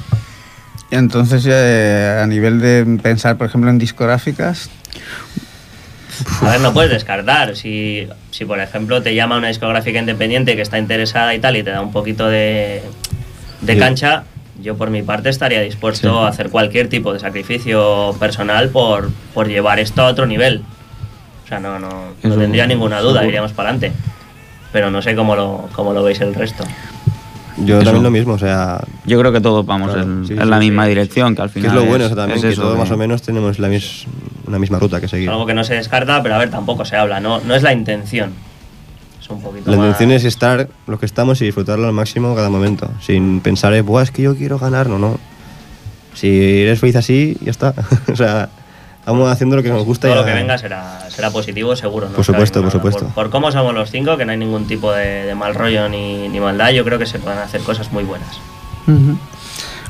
Y 0.91 0.95
entonces, 0.95 1.43
eh, 1.49 2.19
a 2.23 2.27
nivel 2.27 2.59
de 2.61 2.85
pensar, 3.01 3.37
por 3.37 3.47
ejemplo, 3.47 3.69
en 3.69 3.77
discográficas, 3.79 4.69
A 6.41 6.51
ver, 6.51 6.61
no 6.61 6.73
puedes 6.73 6.91
descartar. 6.91 7.57
Si, 7.57 8.07
si 8.31 8.45
por 8.45 8.59
ejemplo 8.61 9.01
te 9.01 9.13
llama 9.15 9.37
una 9.37 9.49
discográfica 9.49 9.99
independiente 9.99 10.55
que 10.55 10.61
está 10.61 10.77
interesada 10.79 11.35
y 11.35 11.39
tal 11.39 11.57
y 11.57 11.63
te 11.63 11.71
da 11.71 11.81
un 11.81 11.91
poquito 11.91 12.27
de, 12.27 12.81
de 13.61 13.73
Sí. 13.73 13.79
cancha, 13.79 14.23
yo 14.61 14.75
por 14.77 14.89
mi 14.89 15.01
parte 15.01 15.29
estaría 15.29 15.61
dispuesto 15.61 16.09
Sí. 16.09 16.25
a 16.25 16.27
hacer 16.27 16.49
cualquier 16.49 16.87
tipo 16.89 17.13
de 17.13 17.19
sacrificio 17.19 18.15
personal 18.19 18.69
por, 18.69 19.09
por 19.33 19.47
llevar 19.47 19.79
esto 19.79 20.01
a 20.01 20.07
otro 20.07 20.25
nivel. 20.25 20.63
O 21.43 21.47
sea, 21.47 21.59
no, 21.59 21.77
no, 21.79 21.89
tendría 22.21 22.65
ninguna 22.65 22.99
duda, 23.01 23.13
seguro. 23.19 23.27
iríamos 23.29 23.53
para 23.53 23.69
adelante. 23.69 23.97
Pero 24.71 24.89
no 24.91 25.01
sé 25.01 25.15
cómo 25.15 25.35
lo, 25.35 25.69
cómo 25.73 25.93
lo 25.93 26.03
veis 26.03 26.19
el 26.21 26.33
resto. 26.33 26.63
Yo 27.57 27.75
Eso. 27.77 27.85
también 27.85 28.03
lo 28.03 28.11
mismo, 28.11 28.33
o 28.33 28.37
sea, 28.39 28.81
Yo 29.05 29.17
creo 29.19 29.31
que 29.31 29.39
todos 29.39 29.65
vamos 29.65 29.93
Claro, 29.93 30.03
en, 30.03 30.25
sí, 30.27 30.33
en 30.33 30.39
sí, 30.41 30.45
la 30.45 30.57
sí. 30.59 30.65
misma 30.65 30.85
dirección, 30.87 31.35
que 31.35 31.41
al 31.41 31.47
que 31.49 31.53
final 31.61 31.69
es 31.69 31.75
lo 31.75 31.85
bueno 31.85 32.05
eso 32.05 32.15
también, 32.15 32.37
es 32.37 32.43
que 32.43 32.49
eso, 32.51 32.63
todos 32.63 32.77
más 32.77 32.91
o 32.91 32.97
menos 32.97 33.21
tenemos 33.21 33.59
la 33.59 33.69
mis- 33.69 34.05
una 34.45 34.59
misma 34.59 34.77
ruta 34.79 34.99
que 34.99 35.07
seguir. 35.07 35.29
Algo 35.29 35.45
que 35.45 35.53
no 35.53 35.63
se 35.63 35.75
descarta, 35.75 36.21
pero 36.21 36.35
a 36.35 36.37
ver, 36.39 36.49
tampoco 36.49 36.83
se 36.83 36.97
habla. 36.97 37.21
No, 37.21 37.39
no 37.39 37.55
es 37.55 37.63
la 37.63 37.71
intención. 37.71 38.33
Es 39.25 39.31
un 39.31 39.41
poquito 39.41 39.71
La 39.71 39.77
más- 39.77 39.87
intención 39.87 40.11
es 40.11 40.23
estar 40.23 40.69
lo 40.85 40.99
que 40.99 41.07
estamos 41.07 41.41
y 41.41 41.45
disfrutarlo 41.45 41.87
al 41.87 41.93
máximo 41.93 42.35
cada 42.35 42.49
momento, 42.51 42.91
sin 43.01 43.39
pensar, 43.41 43.73
eh, 43.73 43.81
Buah, 43.81 44.03
es 44.03 44.11
que 44.11 44.21
yo 44.21 44.35
quiero 44.35 44.59
ganar, 44.59 44.87
no, 44.87 44.99
no. 44.99 45.17
Si 46.13 46.61
eres 46.61 46.79
feliz 46.79 46.95
así, 46.95 47.35
ya 47.41 47.49
está. 47.49 47.73
o 48.11 48.15
sea, 48.15 48.49
vamos 49.03 49.27
haciendo 49.31 49.55
lo 49.55 49.63
que 49.63 49.69
nos 49.69 49.83
gusta. 49.83 50.07
Todo 50.07 50.17
y 50.17 50.19
lo 50.19 50.25
que 50.25 50.33
venga 50.33 50.59
será, 50.59 51.09
será 51.09 51.31
positivo, 51.31 51.75
seguro. 51.75 52.07
¿no? 52.07 52.13
Por 52.15 52.23
supuesto, 52.23 52.59
Cabe 52.59 52.65
por 52.65 52.71
supuesto. 52.71 53.11
Por, 53.15 53.31
cómo 53.31 53.51
somos 53.51 53.73
los 53.73 53.89
cinco, 53.89 54.15
que 54.15 54.25
no 54.25 54.31
hay 54.31 54.37
ningún 54.37 54.67
tipo 54.67 54.91
de, 54.93 55.23
de 55.25 55.33
mal 55.33 55.55
rollo 55.55 55.89
ni, 55.89 56.27
ni 56.29 56.39
maldad, 56.39 56.69
yo 56.69 56.85
creo 56.85 56.99
que 56.99 57.07
se 57.07 57.17
pueden 57.17 57.39
hacer 57.39 57.61
cosas 57.61 57.91
muy 57.91 58.03
buenas. 58.03 58.37
Ujú. 58.87 59.17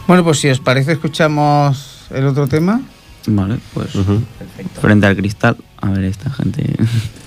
Bueno, 0.07 0.23
pues 0.23 0.39
si 0.39 0.49
os 0.49 0.61
parece, 0.61 0.93
escuchamos 0.93 2.05
el 2.09 2.25
otro 2.25 2.47
tema. 2.47 2.79
Vale, 3.27 3.57
pues 3.73 3.93
Ujú. 3.95 4.21
Perfecto. 4.39 4.79
frente 4.79 5.07
al 5.07 5.15
cristal. 5.17 5.57
A 5.81 5.89
ver, 5.89 6.05
esta 6.05 6.29
gente. 6.29 6.63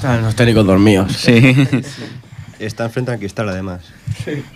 Están 0.00 0.22
los 0.22 0.34
técnicos 0.34 0.64
dormidos. 0.64 1.12
sí. 1.12 1.54
Está 2.58 2.84
enfrente 2.86 3.10
al 3.12 3.18
cristal, 3.18 3.48
además. 3.50 3.82
frente 4.14 4.32
al 4.32 4.48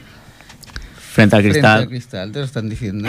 Frente 1.12 1.37
al 1.37 1.42
cristal. 1.42 1.88
cristal, 1.88 2.33
te 2.33 2.38
lo 2.38 2.44
están 2.46 2.68
diciendo. 2.70 3.09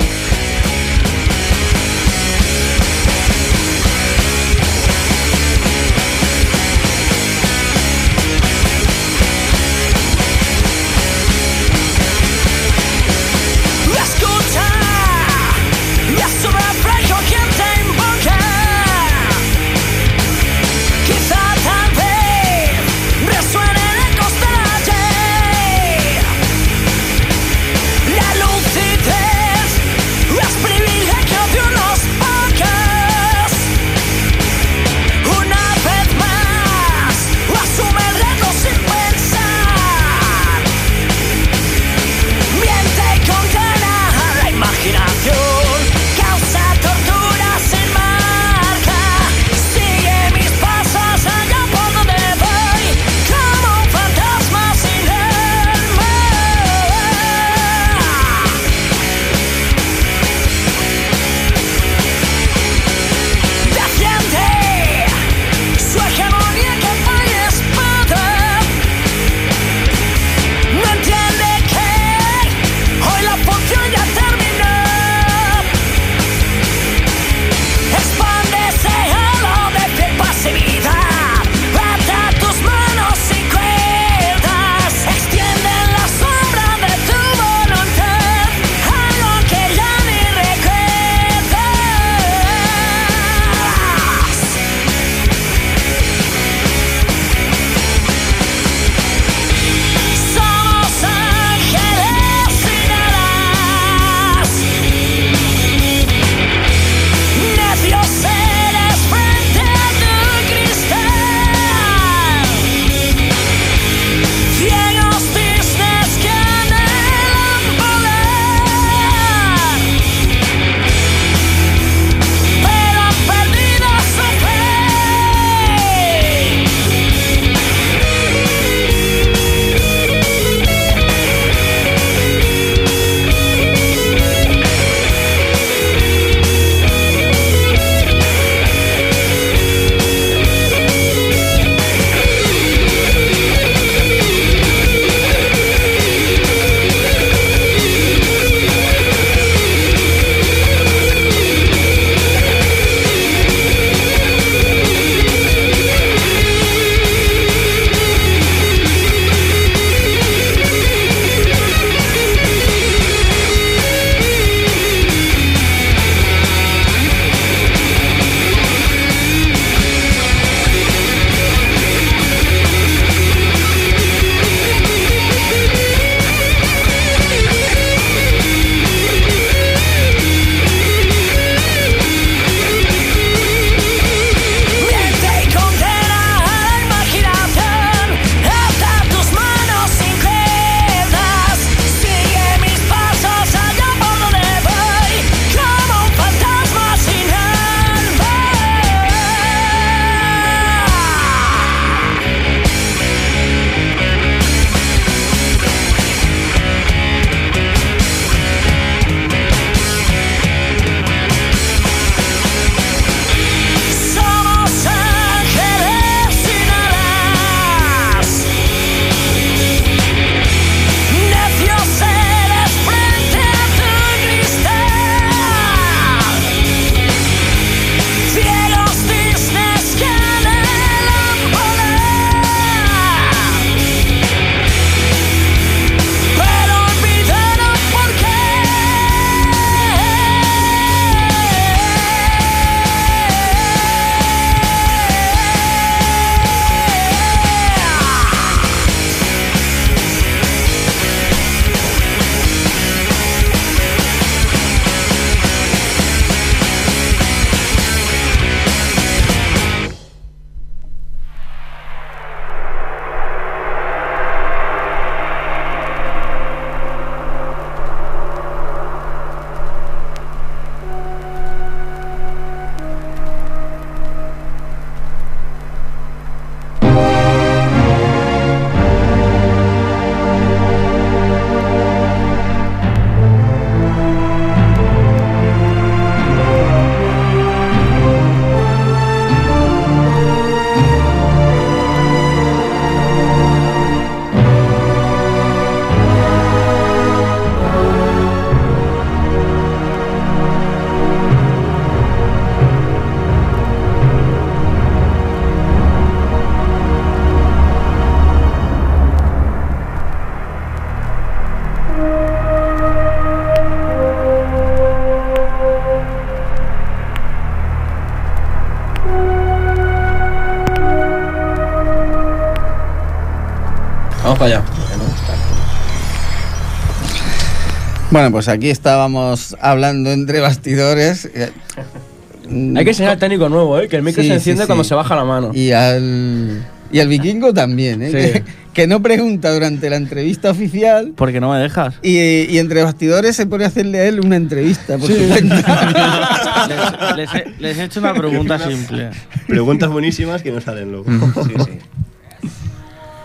Bueno, 328.26 328.38
pues 328.38 328.48
aquí 328.48 328.72
estábamos 328.72 329.56
hablando 329.62 330.12
entre 330.12 330.40
bastidores. 330.40 331.30
Hay 331.36 332.84
que 332.84 332.90
enseñar 332.90 333.12
al 333.12 333.20
técnico 333.20 333.50
nuevo, 333.50 333.80
¿eh? 333.80 333.88
Que 333.88 333.98
el 333.98 334.02
micro 334.02 334.24
Sí, 334.24 334.30
se 334.30 334.34
enciende 334.34 334.64
sí. 334.64 334.66
cuando 334.66 334.84
se 334.84 334.96
baja 334.96 335.16
la 335.16 335.26
mano. 335.26 335.52
Y 335.54 335.70
al, 335.74 336.66
y 336.92 337.00
al 337.02 337.08
vikingo 337.08 337.54
también, 337.54 338.02
¿eh? 338.02 338.08
Sí. 338.08 338.14
Que, 338.16 338.44
que 338.74 338.88
no 338.88 339.00
pregunta 339.04 339.54
durante 339.54 339.92
la 339.92 339.98
entrevista 339.98 340.50
oficial. 340.50 341.14
Porque 341.16 341.40
no 341.40 341.52
me 341.52 341.60
dejas. 341.60 341.94
Y, 342.02 342.18
y 342.52 342.58
entre 342.58 342.82
bastidores 342.84 343.36
se 343.36 343.46
pone 343.46 343.64
a 343.66 343.68
hacerle 343.68 344.00
a 344.00 344.06
él 344.08 344.20
una 344.20 344.38
entrevista 344.38 344.98
por 344.98 345.08
su 345.08 345.28
cuenta. 345.28 346.66
Les, 347.16 347.16
les 347.18 347.34
he, 347.36 347.62
les 347.62 347.78
he 347.78 347.84
hecho 347.84 348.00
una 348.00 348.16
pregunta 348.16 348.58
simple. 348.58 349.12
Preguntas 349.48 349.88
buenísimas 349.92 350.42
que 350.42 350.52
no 350.52 350.60
salen 350.62 350.92
luego. 350.92 351.06
Sí, 351.44 351.54
sí. 351.64 351.72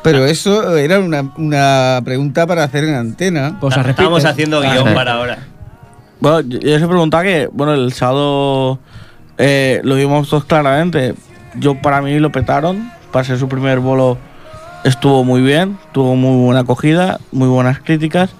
Pero 0.02 0.24
eso 0.24 0.76
era 0.76 0.98
una, 0.98 1.30
una 1.36 2.00
pregunta 2.04 2.46
para 2.46 2.64
hacer 2.64 2.84
en 2.84 2.94
antena. 2.94 3.58
Pues. 3.60 3.76
Estamos 3.76 4.24
haciendo 4.24 4.60
guion 4.60 4.94
para 4.94 5.14
ahora. 5.14 5.38
Bueno, 6.20 6.40
yo, 6.40 6.78
se 6.78 6.86
preguntaba 6.86 7.22
que, 7.22 7.48
bueno, 7.52 7.74
el 7.74 7.92
sábado 7.92 8.78
eh, 9.38 9.80
lo 9.84 9.96
vimos 9.96 10.28
todos 10.28 10.44
claramente. 10.44 11.14
Yo, 11.56 11.80
para 11.80 12.00
mí, 12.02 12.18
lo 12.18 12.32
petaron. 12.32 12.90
Para 13.10 13.24
ser 13.24 13.38
su 13.38 13.48
primer 13.48 13.80
bolo, 13.80 14.16
estuvo 14.84 15.24
muy 15.24 15.42
bien. 15.42 15.78
Tuvo 15.92 16.16
muy 16.16 16.44
buena 16.44 16.60
acogida, 16.60 17.18
muy 17.32 17.48
buenas 17.48 17.80
críticas. 17.80 18.30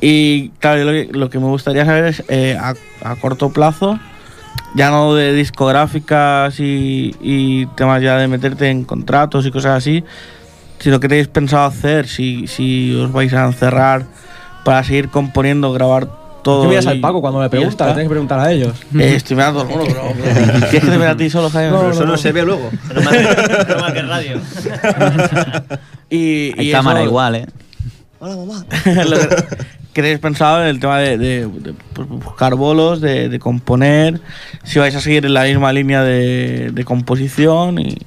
Y, 0.00 0.50
claro, 0.60 0.78
yo 0.78 0.84
lo, 0.84 0.92
que, 0.92 1.08
lo 1.12 1.30
que 1.30 1.38
me 1.40 1.46
gustaría 1.46 1.84
saber 1.84 2.04
es, 2.04 2.22
eh, 2.28 2.56
a, 2.60 2.74
a 3.02 3.16
corto 3.16 3.50
plazo, 3.50 3.98
ya 4.74 4.90
no 4.90 5.14
de 5.14 5.32
discográficas 5.32 6.60
y, 6.60 7.16
y 7.20 7.66
temas 7.74 8.00
ya 8.00 8.16
de 8.16 8.28
meterte 8.28 8.70
en 8.70 8.84
contratos 8.84 9.44
y 9.44 9.50
cosas 9.50 9.76
así, 9.76 10.04
sino 10.78 11.00
que 11.00 11.08
tenéis 11.08 11.28
pensado 11.28 11.64
hacer, 11.64 12.06
si, 12.08 12.46
si 12.46 12.94
os 12.94 13.10
vais 13.12 13.32
a 13.32 13.44
encerrar 13.46 14.04
para 14.64 14.82
seguir 14.84 15.08
componiendo, 15.08 15.72
grabar 15.72 16.08
todo. 16.42 16.62
Tú 16.62 16.68
miras 16.68 16.86
al 16.86 17.00
Paco 17.00 17.20
cuando 17.20 17.38
preguntas, 17.50 17.72
está. 17.72 17.86
le 17.86 17.92
tienes 17.92 18.06
que 18.06 18.10
preguntar 18.10 18.40
a 18.40 18.52
ellos. 18.52 18.74
Eh, 18.98 19.14
estoy 19.16 19.36
mirando 19.36 19.62
el 19.62 19.68
mundo, 19.68 19.84
pero. 19.86 20.02
¿Quieres 20.70 20.84
que 20.84 20.90
te 20.90 20.96
vea 20.98 21.10
a 21.10 21.16
ti 21.16 21.28
solo, 21.30 21.50
Jaime? 21.50 21.76
Pero 21.76 21.90
eso 21.90 22.06
no 22.06 22.16
se 22.16 22.32
ve 22.32 22.44
luego. 22.44 22.70
Pero 22.88 23.02
más, 23.80 23.92
que 23.92 24.02
radio. 24.02 24.40
Y, 26.10 26.52
Hay 26.58 26.68
y 26.68 26.72
cámara 26.72 27.00
eso- 27.00 27.08
igual, 27.08 27.34
¿eh? 27.34 27.46
lo 28.20 29.18
que- 29.18 29.46
¿Qué 29.92 30.02
tenéis 30.02 30.20
pensado 30.20 30.62
en 30.62 30.68
el 30.68 30.80
tema 30.80 30.98
de, 30.98 31.18
de- 31.18 31.46
de, 31.46 31.74
buscar 32.08 32.54
bolos, 32.54 33.00
de, 33.00 33.28
de 33.28 33.38
componer? 33.38 34.20
Si 34.64 34.78
vais 34.78 34.94
a 34.94 35.00
seguir 35.00 35.26
en 35.26 35.34
la 35.34 35.42
misma 35.44 35.72
línea 35.72 36.02
de, 36.02 36.70
de 36.72 36.84
composición 36.84 37.78
y. 37.80 37.98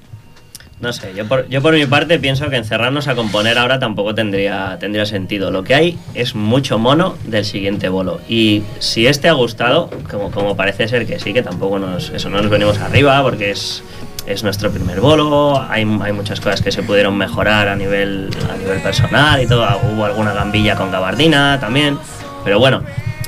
No 0.82 0.92
sé, 0.94 1.14
yo 1.14 1.28
por, 1.28 1.48
yo 1.48 1.62
por 1.62 1.76
mi 1.76 1.86
parte 1.86 2.18
pienso 2.18 2.50
que 2.50 2.56
encerrarnos 2.56 3.08
a 3.08 3.14
componer 3.14 3.60
ahora 3.60 3.78
tampoco 3.78 4.16
tendría, 4.16 4.78
tendría 4.80 5.06
sentido. 5.06 5.52
Lo 5.52 5.64
que 5.64 5.76
hay 5.76 6.00
es 6.16 6.34
mucho 6.34 6.80
mono 6.80 7.16
del 7.26 7.46
siguiente 7.46 7.88
bolo. 7.88 8.20
Y 8.28 8.64
si 8.80 9.06
este 9.06 9.30
ha 9.30 9.34
gustado, 9.34 9.92
como, 10.10 10.32
como 10.32 10.56
parece 10.56 10.88
ser 10.88 11.06
que 11.06 11.20
sí, 11.20 11.34
que 11.34 11.44
tampoco 11.44 11.78
nos, 11.78 12.10
eso 12.10 12.32
no 12.32 12.42
nos 12.42 12.50
venimos 12.50 12.80
arriba, 12.80 13.22
porque 13.22 13.52
es, 13.52 13.84
es 14.26 14.44
nuestro 14.44 14.72
primer 14.72 15.02
bolo, 15.02 15.64
hay, 15.70 15.82
hay 16.02 16.14
muchas 16.14 16.42
cosas 16.42 16.64
que 16.64 16.72
se 16.72 16.82
pudieron 16.82 17.16
mejorar 17.16 17.68
a 17.68 17.76
nivel, 17.76 18.32
a 18.52 18.58
nivel 18.58 18.82
personal 18.82 19.40
y 19.40 19.46
todo. 19.46 19.68
Hubo 19.94 20.06
alguna 20.06 20.34
gambilla 20.34 20.76
con 20.76 20.92
gabardina 20.92 21.60
también. 21.60 22.00
Pero 22.44 22.58
bueno, 22.58 22.82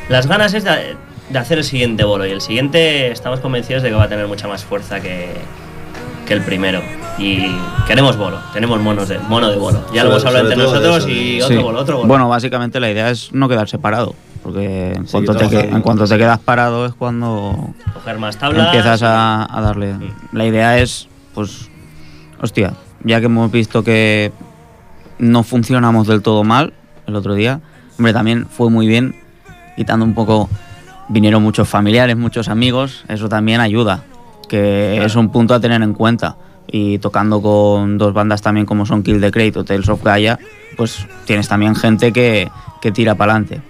las 0.10 0.26
ganas 0.26 0.56
es 0.56 0.64
de, 0.64 0.96
de 1.30 1.38
hacer 1.38 1.60
el 1.60 1.64
siguiente 1.64 2.04
bolo. 2.04 2.26
Y 2.26 2.32
el 2.32 2.42
siguiente 2.42 3.12
estamos 3.12 3.42
convencidos 3.42 3.84
de 3.84 3.90
que 3.90 3.96
va 3.96 4.06
a 4.06 4.10
tener 4.10 4.26
mucha 4.26 4.48
más 4.48 4.66
fuerza 4.66 5.00
que, 5.00 5.30
que 6.26 6.34
el 6.34 6.42
primero. 6.42 6.82
Y 7.18 7.46
queremos 7.86 8.18
bolo, 8.18 8.40
tenemos 8.54 8.80
monos 8.82 9.08
de, 9.08 9.20
mono 9.20 9.50
de 9.50 9.58
bolo. 9.58 9.86
Ya 9.94 10.04
lo 10.04 10.10
hemos 10.12 10.26
hablado 10.26 10.50
entre 10.50 10.64
nosotros 10.64 10.98
eso, 11.00 11.10
y 11.10 11.42
otro 11.42 11.58
Sí. 11.58 11.62
bolo, 11.64 11.80
otro 11.80 11.98
bolo. 11.98 12.08
Bueno, 12.08 12.28
básicamente 12.30 12.80
la 12.80 12.90
idea 12.90 13.10
es 13.12 13.32
no 13.34 13.48
quedar 13.48 13.70
separado. 13.70 14.16
Porque 14.42 14.92
en, 14.94 15.06
Sí, 15.06 15.12
cuanto, 15.14 15.32
te, 15.34 15.38
trabajar. 15.40 15.70
que- 15.70 15.76
en 15.76 15.82
cuanto 15.82 16.06
te 16.06 16.18
quedas 16.18 16.40
parado 16.40 16.86
es 16.86 16.94
cuando 16.94 17.70
coger 17.94 18.18
más 18.20 18.36
tablas. 18.38 18.66
empiezas 18.66 19.02
a, 19.04 19.48
a 19.58 19.62
darle. 19.62 19.94
Mm. 19.94 20.10
La 20.34 20.46
idea 20.46 20.80
es, 20.80 21.08
pues, 21.34 21.70
hostia, 22.42 22.74
ya 23.06 23.20
que 23.22 23.28
hemos 23.28 23.50
visto 23.52 23.84
que 23.86 24.34
no 25.18 25.44
funcionamos 25.44 26.08
del 26.08 26.22
todo 26.22 26.44
mal 26.44 26.74
el 27.08 27.16
otro 27.16 27.36
día, 27.36 27.62
hombre, 27.98 28.12
también 28.12 28.46
fue 28.48 28.70
muy 28.70 28.86
bien, 28.88 29.16
quitando 29.78 30.04
un 30.04 30.14
poco, 30.14 30.50
vinieron 31.08 31.42
muchos 31.42 31.70
familiares, 31.70 32.18
muchos 32.18 32.50
amigos, 32.50 33.06
eso 33.08 33.30
también 33.30 33.62
ayuda, 33.62 34.04
que 34.54 34.92
Claro. 34.94 35.08
es 35.08 35.16
un 35.16 35.32
punto 35.32 35.54
a 35.56 35.60
tener 35.60 35.82
en 35.82 35.94
cuenta. 35.94 36.36
Y 36.68 36.98
tocando 37.00 37.42
con 37.42 37.98
dos 37.98 38.14
bandas 38.14 38.42
también 38.42 38.66
como 38.66 38.86
son 38.86 39.02
Kill 39.04 39.20
the 39.20 39.32
Crate 39.32 39.58
o 39.60 39.64
Tales 39.64 39.90
of 39.90 40.04
Gaia, 40.04 40.38
pues 40.78 41.06
tienes 41.26 41.48
también 41.48 41.76
gente 41.76 42.14
que, 42.14 42.50
que 42.82 42.92
tira 42.92 43.16
para 43.16 43.34
adelante. 43.34 43.62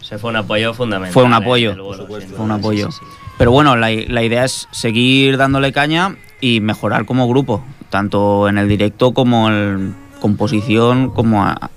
Se 0.00 0.16
fue 0.18 0.30
un 0.30 0.36
apoyo 0.36 0.72
fundamental. 0.72 1.12
Fue 1.12 1.24
un 1.24 1.32
eh, 1.32 1.36
apoyo, 1.36 1.76
bolo, 1.76 2.06
fue 2.06 2.44
un 2.44 2.50
apoyo. 2.52 2.90
sí, 2.90 2.98
sí. 3.00 3.06
Pero 3.36 3.50
bueno, 3.52 3.76
la, 3.76 3.88
la 3.90 4.22
idea 4.22 4.44
es 4.44 4.68
seguir 4.70 5.36
dándole 5.36 5.72
caña 5.72 6.16
y 6.40 6.60
mejorar 6.60 7.04
como 7.04 7.28
grupo, 7.28 7.62
tanto 7.90 8.48
en 8.48 8.58
el 8.58 8.68
directo 8.68 9.12
como 9.12 9.48
en 9.50 9.94
composición, 10.20 11.10
como 11.10 11.44
a, 11.44 11.70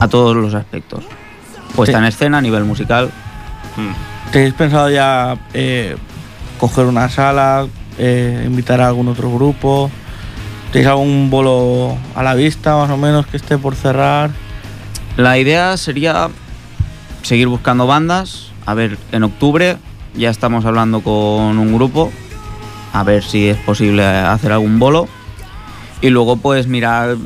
a 0.00 0.08
todos 0.08 0.34
los 0.36 0.54
aspectos. 0.54 1.04
Puesta 1.76 1.98
Sí. 1.98 2.02
en 2.02 2.08
escena 2.08 2.38
a 2.38 2.40
nivel 2.40 2.64
musical. 2.64 3.10
Mm. 3.76 4.30
¿Tenéis 4.32 4.54
pensado 4.54 4.88
ya 4.90 5.36
eh, 5.54 5.96
coger 6.60 6.84
una 6.84 7.08
sala, 7.08 7.66
eh, 7.98 8.44
invitar 8.46 8.82
a 8.82 8.88
algún 8.88 9.08
otro 9.08 9.32
grupo? 9.32 9.90
¿Tenéis 10.70 10.88
algún 10.88 11.30
bolo 11.30 11.96
a 12.14 12.22
la 12.22 12.34
vista, 12.34 12.76
más 12.76 12.90
o 12.90 12.98
menos, 12.98 13.26
que 13.26 13.38
esté 13.38 13.56
por 13.58 13.74
cerrar? 13.74 14.30
La 15.16 15.38
idea 15.38 15.76
sería 15.78 16.28
seguir 17.22 17.48
buscando 17.48 17.86
bandas. 17.86 18.52
A 18.66 18.74
ver, 18.74 18.98
en 19.10 19.24
octubre 19.24 19.78
ya 20.14 20.30
estamos 20.30 20.64
hablando 20.66 21.00
con 21.00 21.58
un 21.58 21.74
grupo. 21.74 22.12
A 22.92 23.02
ver 23.04 23.24
si 23.24 23.48
es 23.48 23.56
posible 23.56 24.04
hacer 24.04 24.52
algún 24.52 24.78
bolo. 24.78 25.08
Y 26.02 26.10
luego 26.10 26.36
pues 26.36 26.66
mirar 26.66 27.16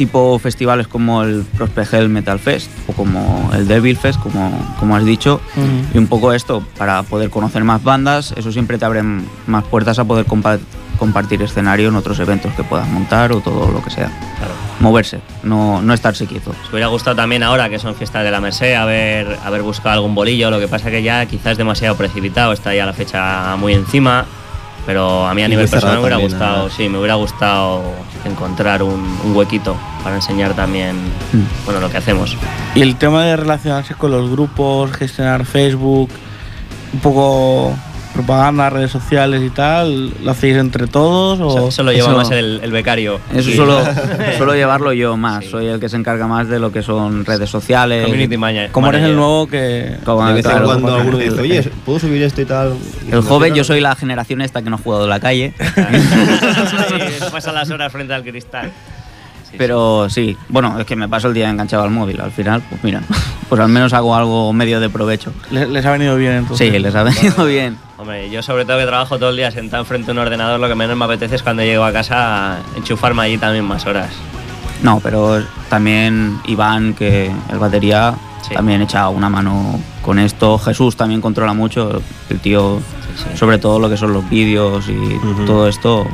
tipo 0.00 0.38
festivales 0.38 0.88
como 0.88 1.22
el 1.24 1.44
Prospect 1.58 1.92
Hell 1.92 2.08
Metal 2.08 2.38
Fest 2.38 2.70
o 2.88 2.94
como 2.94 3.50
el 3.52 3.68
Devil 3.68 3.98
Fest, 3.98 4.18
como, 4.18 4.50
como 4.78 4.96
has 4.96 5.04
dicho. 5.04 5.42
Y 5.92 5.98
un 5.98 6.06
poco 6.06 6.32
esto, 6.32 6.64
para 6.78 7.02
poder 7.02 7.28
conocer 7.28 7.64
más 7.64 7.84
bandas, 7.84 8.32
eso 8.34 8.50
siempre 8.50 8.78
te 8.78 8.86
abre 8.86 9.02
más 9.02 9.64
puertas 9.64 9.98
a 9.98 10.04
poder 10.04 10.24
compa- 10.24 10.58
compartir 10.98 11.42
escenario 11.42 11.88
en 11.90 11.96
otros 11.96 12.18
eventos 12.18 12.50
que 12.54 12.64
puedas 12.64 12.88
montar 12.88 13.32
o 13.32 13.40
todo 13.42 13.70
lo 13.70 13.84
que 13.84 13.90
sea. 13.90 14.06
Claro. 14.38 14.54
Moverse, 14.80 15.20
no, 15.42 15.82
no 15.82 15.92
estarse 15.92 16.24
quieto. 16.26 16.54
Os 16.64 16.70
hubiera 16.70 16.86
gustado 16.86 17.16
también 17.16 17.42
ahora 17.42 17.68
que 17.68 17.78
son 17.78 17.94
fiestas 17.94 18.24
de 18.24 18.30
la 18.30 18.40
Merced 18.40 18.74
haber, 18.76 19.36
haber 19.44 19.60
buscado 19.60 19.96
algún 19.96 20.14
bolillo, 20.14 20.50
lo 20.50 20.58
que 20.60 20.68
pasa 20.68 20.90
que 20.90 21.02
ya 21.02 21.26
quizás 21.26 21.52
es 21.52 21.58
demasiado 21.58 21.94
precipitado, 21.94 22.54
está 22.54 22.74
ya 22.74 22.86
la 22.86 22.94
fecha 22.94 23.54
muy 23.56 23.74
encima, 23.74 24.24
pero 24.86 25.26
a 25.26 25.34
mí 25.34 25.42
a 25.42 25.48
nivel 25.48 25.68
personal 25.68 25.96
me 25.96 26.00
hubiera 26.02 26.16
también, 26.16 26.30
gustado, 26.38 26.70
sí, 26.70 26.88
me 26.88 26.98
hubiera 26.98 27.14
gustado 27.14 27.82
encontrar 28.24 28.82
un, 28.82 29.18
un 29.24 29.36
huequito 29.36 29.76
para 30.02 30.16
enseñar 30.16 30.54
también, 30.54 30.96
Mm. 31.32 31.42
bueno, 31.64 31.80
lo 31.80 31.90
que 31.90 31.98
hacemos. 31.98 32.36
Y 32.74 32.80
el 32.82 32.96
tema 32.96 33.24
de 33.24 33.36
relacionarse 33.36 33.94
con 33.94 34.10
los 34.10 34.30
grupos, 34.30 34.92
gestionar 34.92 35.44
Facebook, 35.44 36.10
un 36.92 37.00
poco 37.00 37.72
propaganda, 38.12 38.68
redes 38.70 38.90
sociales 38.90 39.42
y 39.44 39.50
tal, 39.50 40.12
¿lo 40.22 40.30
hacéis 40.30 40.56
entre 40.56 40.86
todos? 40.86 41.40
O... 41.40 41.48
Eso, 41.50 41.68
eso 41.68 41.82
lo 41.82 41.92
lleva 41.92 42.08
eso- 42.08 42.16
más 42.16 42.30
el, 42.30 42.60
el 42.62 42.70
becario. 42.72 43.20
Eso 43.34 43.50
Y- 43.50 43.54
suelo, 43.56 43.80
suelo 44.36 44.54
llevarlo 44.54 44.92
yo 44.92 45.16
más. 45.16 45.44
Sí. 45.44 45.50
Soy 45.50 45.66
el 45.66 45.80
que 45.80 45.88
se 45.88 45.96
encarga 45.96 46.26
más 46.26 46.48
de 46.48 46.58
lo 46.58 46.72
que 46.72 46.82
son 46.82 47.24
redes 47.24 47.48
sociales. 47.50 48.04
Community 48.04 48.36
manager. 48.36 48.70
Como 48.72 48.88
eres 48.88 49.02
el 49.04 49.16
nuevo 49.16 49.46
que... 49.46 49.96
Como- 50.04 50.26
de 50.26 50.34
vez 50.34 50.44
en 50.44 50.50
claro, 50.50 50.66
cuando 50.66 50.94
alguno 50.94 51.18
dice, 51.18 51.40
oye, 51.40 51.62
¿puedo 51.84 51.98
subir 51.98 52.22
esto 52.22 52.40
y 52.40 52.44
tal? 52.44 52.74
El 53.10 53.22
joven, 53.22 53.54
yo 53.54 53.64
soy 53.64 53.80
la 53.80 53.94
generación 53.94 54.40
esta 54.42 54.62
que 54.62 54.70
no 54.70 54.76
ha 54.76 54.78
jugado 54.78 55.04
en 55.04 55.10
la 55.10 55.20
calle. 55.20 55.54
Sí, 56.10 57.24
pasa 57.32 57.52
las 57.52 57.70
horas 57.70 57.92
frente 57.92 58.12
al 58.14 58.22
cristal. 58.22 58.70
Sí, 59.50 59.56
Pero 59.58 60.08
sí, 60.08 60.36
bueno, 60.48 60.78
es 60.78 60.86
que 60.86 60.94
me 60.96 61.08
paso 61.08 61.28
el 61.28 61.34
día 61.34 61.50
enganchado 61.50 61.82
al 61.82 61.90
móvil. 61.90 62.20
Al 62.20 62.30
final, 62.30 62.62
pues 62.68 62.82
mira, 62.84 63.00
pues 63.48 63.60
al 63.60 63.68
menos 63.68 63.92
hago 63.92 64.14
algo 64.14 64.52
medio 64.52 64.80
de 64.80 64.88
provecho. 64.90 65.32
Les, 65.50 65.68
les 65.68 65.84
ha 65.84 65.92
venido 65.92 66.16
bien 66.16 66.32
entonces. 66.32 66.70
Sí, 66.72 66.78
les 66.78 66.94
ha 66.94 67.02
venido 67.02 67.44
bien. 67.46 67.76
Hombre, 68.00 68.30
yo 68.30 68.42
sobre 68.42 68.64
todo 68.64 68.78
que 68.78 68.86
trabajo 68.86 69.18
todo 69.18 69.28
el 69.28 69.36
día 69.36 69.50
sentado 69.50 69.82
enfrente 69.82 70.06
de 70.06 70.12
un 70.12 70.18
ordenador, 70.18 70.58
lo 70.58 70.68
que 70.68 70.74
menos 70.74 70.96
me 70.96 71.04
apetece 71.04 71.34
es 71.34 71.42
cuando 71.42 71.62
llego 71.62 71.84
a 71.84 71.92
casa 71.92 72.58
enchufarme 72.74 73.22
allí 73.22 73.36
también 73.36 73.64
más 73.66 73.84
horas. 73.84 74.10
No, 74.82 75.00
pero 75.00 75.42
también 75.68 76.38
Iván, 76.46 76.94
que 76.94 77.30
el 77.50 77.58
batería, 77.58 78.14
Sí. 78.40 78.54
también 78.54 78.80
echa 78.80 79.06
una 79.10 79.28
mano 79.28 79.78
con 80.00 80.18
esto. 80.18 80.56
Jesús 80.56 80.96
también 80.96 81.20
controla 81.20 81.52
mucho. 81.52 82.00
El 82.30 82.40
tío, 82.40 82.78
Sí, 83.16 83.24
sí. 83.32 83.36
sobre 83.36 83.58
todo 83.58 83.78
lo 83.78 83.90
que 83.90 83.98
son 83.98 84.14
los 84.14 84.28
vídeos 84.30 84.88
y 84.88 85.44
todo 85.44 85.68
esto. 85.68 86.06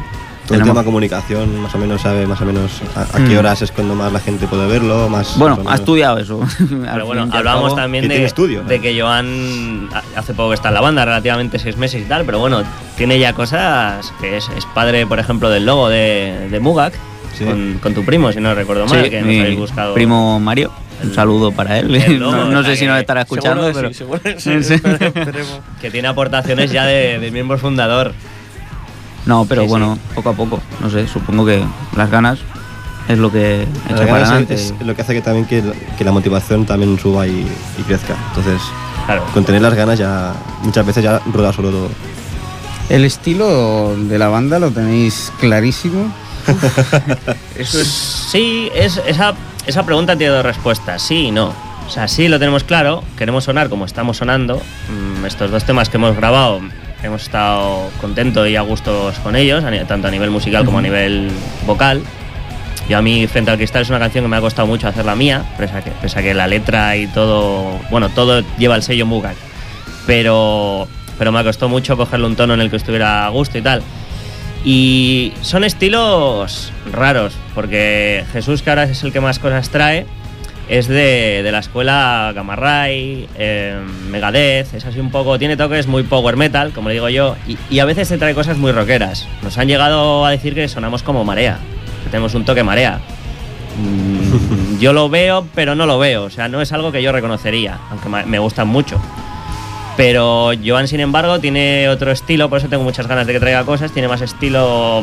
Todo 0.47 0.59
el 0.59 0.65
tema 0.65 0.85
comunicación, 0.85 1.61
más 1.61 1.75
o 1.75 1.79
menos 1.79 2.01
sabe 2.03 2.27
más 2.27 2.41
o 2.41 2.45
menos 2.45 2.81
a, 2.95 3.03
a 3.03 3.25
qué 3.25 3.35
Mm. 3.35 3.39
horas 3.39 3.63
es 3.63 3.73
cuando 3.73 3.95
más 3.97 4.13
la 4.13 4.21
gente 4.21 4.47
puede 4.47 4.67
verlo, 4.69 5.09
más... 5.09 5.37
Bueno, 5.39 5.57
más 5.57 5.73
ha 5.73 5.77
estudiado 5.77 6.19
eso. 6.19 6.41
Pero 6.59 7.05
bueno, 7.07 7.29
cabo. 7.29 7.75
también 7.75 8.07
de, 8.07 8.25
estudio, 8.25 8.63
de 8.63 8.77
¿eh? 8.77 8.81
que 8.81 9.01
Joan 9.01 9.89
ha- 9.93 10.19
hace 10.21 10.35
poco 10.35 10.51
que 10.51 10.55
está 10.55 10.69
en 10.69 10.75
la 10.75 10.81
banda, 10.81 11.05
relativamente 11.05 11.59
seis 11.59 11.77
meses 11.77 12.01
y 12.03 12.05
tal, 12.05 12.25
pero 12.25 12.39
bueno, 12.39 12.63
tiene 12.97 13.19
ya 13.19 13.33
cosas 13.33 14.13
que 14.21 14.37
es, 14.37 14.49
es 14.57 14.65
padre, 14.67 15.07
por 15.07 15.19
ejemplo, 15.19 15.51
del 15.51 15.67
logo 15.67 15.89
de, 15.89 16.49
de 16.51 16.61
Mugak, 16.61 16.95
Sí. 17.37 17.45
con, 17.45 17.79
con 17.83 17.93
tu 17.95 18.03
primo, 18.05 18.33
si 18.33 18.41
no 18.41 18.55
recuerdo 18.55 18.87
mal, 18.87 19.05
Sí, 19.05 19.11
que 19.11 19.21
nos 19.21 19.29
habéis 19.41 19.59
buscado. 19.59 19.95
primo 19.95 20.41
Mario. 20.41 20.71
Un 21.03 21.13
saludo 21.13 21.53
para 21.53 21.79
él. 21.79 21.95
El 21.95 22.17
lobo, 22.21 22.33
no, 22.33 22.45
no 22.47 22.63
sé 22.65 22.75
si 22.77 22.87
nos 22.87 22.99
estará 22.99 23.21
escuchando, 23.23 23.65
Seguro 23.71 23.75
que 23.75 23.75
pero. 23.75 23.89
sí, 23.89 23.95
seguro 23.95 24.21
que 24.23 24.41
sí, 24.41 24.63
Sí. 24.63 24.75
espere- 24.83 25.07
esperemos. 25.15 25.61
Que 25.81 25.91
tiene 25.91 26.09
aportaciones 26.09 26.71
ya 26.73 26.87
de, 26.87 27.19
del 27.19 27.33
miembro 27.33 27.59
fundador. 27.59 28.15
No, 29.27 29.45
pero 29.45 29.62
Sí, 29.62 29.68
bueno, 29.68 29.99
poco 30.14 30.31
a 30.31 30.33
poco. 30.33 30.61
No 30.81 30.89
sé, 30.89 31.07
supongo 31.09 31.45
que 31.45 31.62
las 31.97 32.11
ganas 32.11 32.39
es 33.09 33.18
lo 33.18 33.31
que 33.31 33.62
echa 33.62 33.91
La 33.91 33.97
para 33.97 34.07
ganas 34.07 34.29
adelante. 34.31 34.55
es, 34.55 34.74
es 34.81 34.87
lo 34.87 34.95
que 34.97 35.03
hace 35.03 35.14
que 35.14 35.20
también 35.22 35.45
que, 35.47 35.62
que 35.99 36.05
la 36.05 36.12
motivación 36.12 36.64
también 36.64 36.99
suba 36.99 37.27
y, 37.27 37.47
y 37.79 37.83
crezca. 37.83 38.14
Entonces, 38.29 38.61
Claro. 39.07 39.24
con 39.33 39.45
tener 39.45 39.62
las 39.62 39.74
ganas 39.74 39.99
ya 39.99 40.33
muchas 40.62 40.85
veces 40.85 41.05
ya 41.05 41.20
rueda 41.33 41.53
solo 41.53 41.70
todo. 41.70 41.89
El 42.89 43.05
estilo 43.05 43.95
de 43.97 44.18
la 44.18 44.29
banda 44.29 44.59
lo 44.59 44.70
tenéis 44.70 45.33
clarísimo. 45.39 46.12
Eso 47.57 47.81
es... 47.81 47.87
Sí, 47.89 48.68
es, 48.74 49.01
esa, 49.07 49.35
esa 49.66 49.85
pregunta 49.85 50.16
tiene 50.16 50.33
dos 50.35 50.45
respuestas, 50.45 51.03
sí 51.03 51.27
y 51.27 51.31
no. 51.31 51.53
O 51.87 51.91
sea, 51.91 52.09
sí 52.09 52.27
lo 52.29 52.39
tenemos 52.41 52.64
claro, 52.64 53.03
queremos 53.16 53.45
sonar 53.45 53.68
como 53.68 53.85
estamos 53.85 54.16
sonando. 54.16 54.61
Mm, 55.20 55.24
estos 55.27 55.51
dos 55.53 55.64
temas 55.64 55.89
que 55.89 55.97
hemos 55.99 56.16
grabado, 56.16 56.61
hemos 57.03 57.23
estado 57.23 57.91
contentos 58.01 58.49
y 58.49 58.57
a 58.57 58.63
gustos 58.63 59.19
con 59.21 59.37
ellos, 59.37 59.65
tanto 59.87 60.09
a 60.09 60.11
nivel 60.11 60.31
musical 60.31 60.65
como 60.65 60.79
a 60.79 60.83
nivel 60.83 61.31
vocal. 61.67 62.03
Yo 62.89 62.99
a 62.99 63.03
mí, 63.03 63.27
Frente 63.27 63.51
al 63.51 63.57
Cristal 63.57 63.83
es 63.83 63.91
una 63.91 63.99
canción 63.99 64.25
que 64.25 64.29
me 64.29 64.37
ha 64.37 64.41
costado 64.41 64.69
mucho 64.69 64.87
hacer 64.87 65.05
la 65.05 65.17
mía, 65.17 65.45
pese 65.59 65.77
a 65.77 65.83
que, 65.83 65.91
pese 65.91 66.19
a 66.21 66.23
que 66.23 66.35
la 66.35 66.47
letra 66.47 66.97
y 66.97 67.09
todo, 67.09 67.81
bueno, 67.91 68.09
todo 68.11 68.45
lleva 68.59 68.77
el 68.77 68.83
sello 68.83 69.07
Mugak. 69.07 69.37
Pero, 70.07 70.87
pero 71.19 71.33
me 71.33 71.43
costó 71.43 71.69
mucho 71.69 71.97
cogerle 71.97 72.27
un 72.27 72.37
tono 72.37 72.55
en 72.55 72.61
el 72.61 72.71
que 72.71 72.77
estuviera 72.77 73.27
a 73.27 73.29
gusto 73.31 73.59
y 73.59 73.63
tal. 73.63 73.83
Y 74.65 75.33
son 75.43 75.65
estilos 75.65 76.73
raros, 76.93 77.35
porque 77.55 78.25
Jesús, 78.33 78.63
que 78.63 78.71
ahora 78.71 78.85
es 78.85 79.03
el 79.03 79.13
que 79.13 79.21
más 79.21 79.39
cosas 79.39 79.69
trae, 79.71 80.07
es 80.69 80.89
de, 80.89 81.43
de 81.43 81.53
la 81.53 81.61
escuela 81.61 82.33
Gamma 82.35 82.57
Ray, 82.57 83.29
eh, 83.39 83.79
Megadeth, 84.11 84.75
es 84.75 84.85
así 84.85 84.99
un 84.99 85.11
poco, 85.11 85.39
tiene 85.39 85.57
toques 85.57 85.87
muy 85.87 86.03
power 86.03 86.37
metal, 86.37 86.73
como 86.73 86.89
le 86.89 86.95
digo 86.95 87.09
yo, 87.09 87.37
y, 87.47 87.79
a 87.79 87.85
veces 87.85 88.09
te 88.09 88.19
trae 88.19 88.35
cosas 88.35 88.59
muy 88.59 88.73
rockeras. 88.73 89.27
Nos 89.43 89.59
han 89.59 89.69
llegado 89.69 90.25
a 90.25 90.31
decir 90.31 90.55
que 90.55 90.69
sonamos 90.69 91.03
como 91.03 91.25
marea, 91.25 91.59
que 92.05 92.11
tenemos 92.11 92.35
un 92.35 92.45
toque 92.45 92.62
marea. 92.62 93.01
Mm, 93.79 94.79
yo 94.81 94.93
lo 94.93 95.09
veo, 95.09 95.47
pero 95.55 95.75
no 95.75 95.87
lo 95.87 95.99
veo, 95.99 96.25
o 96.25 96.31
sea, 96.31 96.49
no 96.49 96.61
es 96.61 96.73
algo 96.73 96.91
que 96.91 97.03
yo 97.03 97.12
reconocería, 97.12 97.79
aunque 97.91 98.09
me 98.09 98.39
gustan 98.39 98.69
mucho. 98.69 99.01
Pero 99.97 100.51
Joan, 100.64 100.89
sin 100.89 101.01
embargo, 101.01 101.41
tiene 101.41 101.89
otro 101.89 102.11
estilo, 102.12 102.51
por 102.51 102.59
eso 102.59 102.69
tengo 102.69 102.85
muchas 102.85 103.07
ganas 103.07 103.27
de 103.27 103.33
que 103.33 103.41
traiga 103.41 103.64
cosas. 103.64 103.93
Tiene 103.93 104.09
más 104.09 104.21
estilo 104.21 105.03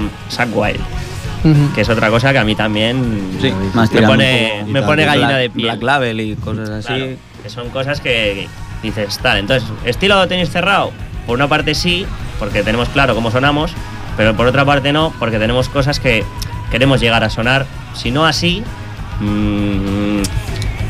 Que 1.75 1.81
es 1.81 1.89
otra 1.89 2.09
cosa 2.09 2.31
que 2.31 2.37
a 2.39 2.43
mí 2.45 2.55
también 2.55 3.37
Sí, 3.41 3.53
me 3.93 4.01
pone, 4.03 4.63
me 4.67 4.81
pone 4.81 5.05
gallina 5.05 5.27
Black, 5.27 5.39
de 5.41 5.49
piel. 5.49 5.65
Black 5.67 5.83
Label 5.83 6.21
y 6.21 6.35
cosas 6.35 6.69
así. 6.69 6.87
Claro, 6.87 7.05
que 7.43 7.49
son 7.49 7.69
cosas 7.69 7.99
que 7.99 8.47
dices, 8.81 9.17
tal. 9.19 9.37
Entonces, 9.39 9.67
¿estilo 9.85 10.15
lo 10.15 10.27
tenéis 10.27 10.49
cerrado? 10.49 10.91
Por 11.27 11.35
una 11.35 11.47
parte 11.47 11.75
sí, 11.75 12.05
porque 12.39 12.63
tenemos 12.63 12.87
claro 12.89 13.13
cómo 13.15 13.29
sonamos, 13.31 13.71
pero 14.15 14.35
por 14.35 14.47
otra 14.47 14.63
parte 14.65 14.93
no, 14.93 15.13
porque 15.19 15.37
tenemos 15.39 15.67
cosas 15.69 15.99
que 15.99 16.23
queremos 16.71 17.01
llegar 17.01 17.23
a 17.23 17.29
sonar, 17.29 17.65
si 17.93 18.11
no 18.11 18.25
así, 18.25 18.63
mm, 19.19 20.21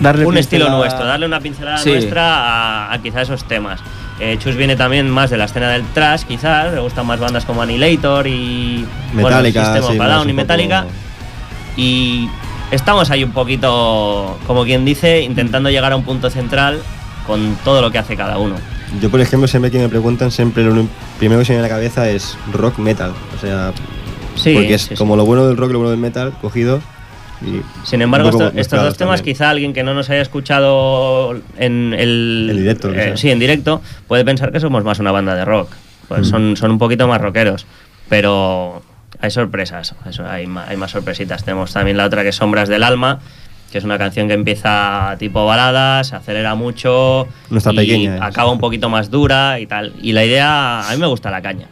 Darle 0.01 0.25
un 0.25 0.37
estilo 0.37 0.69
nuestro, 0.69 1.05
darle 1.05 1.25
una 1.25 1.39
pincelada 1.39 1.77
Sí. 1.77 1.91
nuestra 1.91 2.87
a, 2.89 2.93
a 2.93 3.01
quizá 3.01 3.21
esos 3.21 3.45
temas. 3.45 3.79
Eh, 4.19 4.37
Chus 4.39 4.55
viene 4.55 4.75
también 4.75 5.09
más 5.09 5.29
de 5.29 5.37
la 5.37 5.45
escena 5.45 5.69
del 5.69 5.83
trash, 5.93 6.23
quizás, 6.23 6.71
le 6.73 6.79
gustan 6.79 7.05
más 7.07 7.19
bandas 7.19 7.45
como 7.45 7.61
Annihilator 7.61 8.27
y 8.27 8.85
bueno, 9.13 9.27
Metallica, 9.29 9.65
System 9.65 9.83
of 9.83 9.91
sí, 9.91 9.97
Down 9.97 10.11
y 10.29 10.33
poco- 10.33 10.33
Metallica. 10.35 10.85
Y 11.75 12.29
estamos 12.71 13.09
ahí 13.09 13.23
un 13.23 13.31
poquito, 13.31 14.37
como 14.45 14.63
quien 14.63 14.85
dice, 14.85 15.21
intentando 15.21 15.69
llegar 15.69 15.91
a 15.91 15.95
un 15.95 16.03
punto 16.03 16.29
central 16.29 16.79
con 17.25 17.55
todo 17.63 17.81
lo 17.81 17.91
que 17.91 17.97
hace 17.97 18.15
cada 18.15 18.37
uno. 18.37 18.55
Yo, 19.01 19.09
por 19.09 19.19
ejemplo, 19.21 19.47
siempre 19.47 19.71
que 19.71 19.79
me 19.79 19.89
preguntan, 19.89 20.29
siempre 20.29 20.63
lo 20.63 20.85
primero 21.17 21.39
que 21.39 21.45
se 21.45 21.53
me 21.53 21.57
viene 21.57 21.65
a 21.65 21.69
la 21.69 21.75
cabeza 21.75 22.07
es 22.09 22.37
rock 22.51 22.77
metal. 22.77 23.11
O 23.35 23.41
sea, 23.41 23.73
Sí, 24.35 24.53
porque 24.53 24.75
es 24.75 24.81
sí, 24.83 24.87
sí. 24.89 24.95
como 24.95 25.15
lo 25.15 25.25
bueno 25.25 25.45
del 25.47 25.57
rock 25.57 25.69
y 25.69 25.73
lo 25.73 25.79
bueno 25.79 25.91
del 25.91 25.99
metal 25.99 26.33
cogido. 26.41 26.81
Y 27.45 27.61
Sin 27.85 28.01
embargo, 28.01 28.27
un 28.27 28.31
poco 28.31 28.45
esto- 28.45 28.59
estos 28.59 28.81
dos 28.83 28.97
temas, 28.97 29.19
también. 29.19 29.35
quizá 29.35 29.49
alguien 29.49 29.73
que 29.73 29.83
no 29.83 29.93
nos 29.93 30.09
haya 30.09 30.21
escuchado 30.21 31.39
en 31.57 31.93
el. 31.97 32.51
Directo, 32.55 32.93
eh, 32.93 33.13
sí, 33.17 33.29
en 33.31 33.39
directo, 33.39 33.81
puede 34.07 34.23
pensar 34.25 34.51
que 34.51 34.59
somos 34.59 34.83
más 34.83 34.99
una 34.99 35.11
banda 35.11 35.35
de 35.35 35.43
rock. 35.45 35.69
Pues 36.07 36.21
Mm. 36.21 36.25
son, 36.25 36.57
son 36.57 36.71
un 36.71 36.77
poquito 36.79 37.07
más 37.07 37.19
rockeros. 37.21 37.65
Pero 38.09 38.81
hay 39.19 39.31
sorpresas, 39.31 39.95
hay, 40.29 40.47
ma- 40.47 40.65
hay 40.67 40.77
más 40.77 40.91
sorpresitas. 40.91 41.43
Tenemos 41.43 41.73
también 41.73 41.97
la 41.97 42.05
otra 42.05 42.23
que 42.23 42.29
es 42.29 42.35
Sombras 42.35 42.69
del 42.69 42.83
Alma, 42.83 43.19
que 43.71 43.77
es 43.79 43.83
una 43.83 43.97
canción 43.97 44.27
que 44.27 44.33
empieza 44.35 45.15
tipo 45.19 45.45
balada, 45.45 46.03
se 46.03 46.15
acelera 46.15 46.53
mucho. 46.55 47.27
No 47.49 47.57
está 47.57 47.71
y 47.73 47.77
pequeña, 47.77 48.17
¿eh? 48.17 48.19
Acaba 48.21 48.51
un 48.51 48.59
poquito 48.59 48.89
más 48.89 49.09
dura 49.09 49.59
y 49.59 49.65
tal. 49.65 49.93
Y 50.01 50.11
la 50.11 50.23
idea, 50.25 50.87
a 50.87 50.91
mí 50.93 50.97
me 50.99 51.07
gusta 51.07 51.31
la 51.31 51.41
caña. 51.41 51.67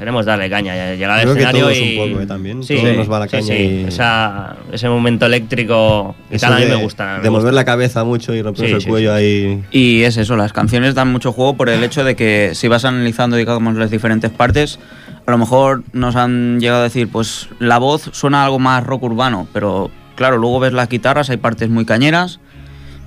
Queremos 0.00 0.24
darle 0.24 0.48
caña, 0.48 0.94
llegar 0.94 1.10
al 1.10 1.20
Creo 1.20 1.34
que 1.34 1.40
escenario 1.40 1.60
todos 1.66 1.76
y. 1.78 1.98
un 1.98 2.08
poco, 2.10 2.22
¿eh? 2.22 2.26
También. 2.26 2.62
Sí, 2.64 2.74
Todos 2.76 2.96
nos 2.96 3.10
va 3.12 3.18
la 3.18 3.26
sí, 3.26 3.30
caña 3.32 3.46
sí. 3.46 3.52
y- 3.52 3.84
Esa- 3.86 4.56
ese 4.72 4.88
momento 4.88 5.26
eléctrico 5.26 6.16
y 6.30 6.36
Eso 6.36 6.46
tal, 6.46 6.54
a 6.54 6.58
mí 6.58 6.64
de- 6.64 6.76
me 6.76 6.82
gusta. 6.82 7.16
me 7.18 7.22
De 7.22 7.28
mover 7.28 7.42
gusta. 7.42 7.52
la 7.52 7.64
cabeza 7.66 8.02
mucho 8.04 8.32
y 8.34 8.40
romperse 8.40 8.68
Sí, 8.68 8.74
el 8.76 8.80
sí, 8.80 8.88
cuello 8.88 9.10
sí. 9.10 9.22
ahí. 9.22 9.64
Y 9.70 10.02
es 10.04 10.16
eso, 10.16 10.36
las 10.36 10.54
canciones 10.54 10.94
dan 10.94 11.12
mucho 11.12 11.32
juego 11.32 11.54
por 11.54 11.68
el 11.68 11.84
hecho 11.84 12.02
de 12.02 12.16
que 12.16 12.52
si 12.54 12.66
vas 12.66 12.86
analizando, 12.86 13.36
digamos, 13.36 13.74
las 13.76 13.90
diferentes 13.90 14.30
partes, 14.30 14.78
a 15.26 15.30
lo 15.30 15.36
mejor 15.36 15.82
nos 15.92 16.16
han 16.16 16.60
llegado 16.60 16.80
a 16.80 16.84
decir, 16.84 17.10
pues 17.12 17.50
la 17.58 17.76
voz 17.76 18.08
suena 18.14 18.42
algo 18.42 18.58
más 18.58 18.82
rock 18.82 19.02
urbano, 19.02 19.46
pero 19.52 19.90
claro, 20.16 20.38
luego 20.38 20.60
ves 20.60 20.72
las 20.72 20.88
guitarras, 20.88 21.28
hay 21.28 21.36
partes 21.36 21.68
muy 21.68 21.84
cañeras, 21.84 22.40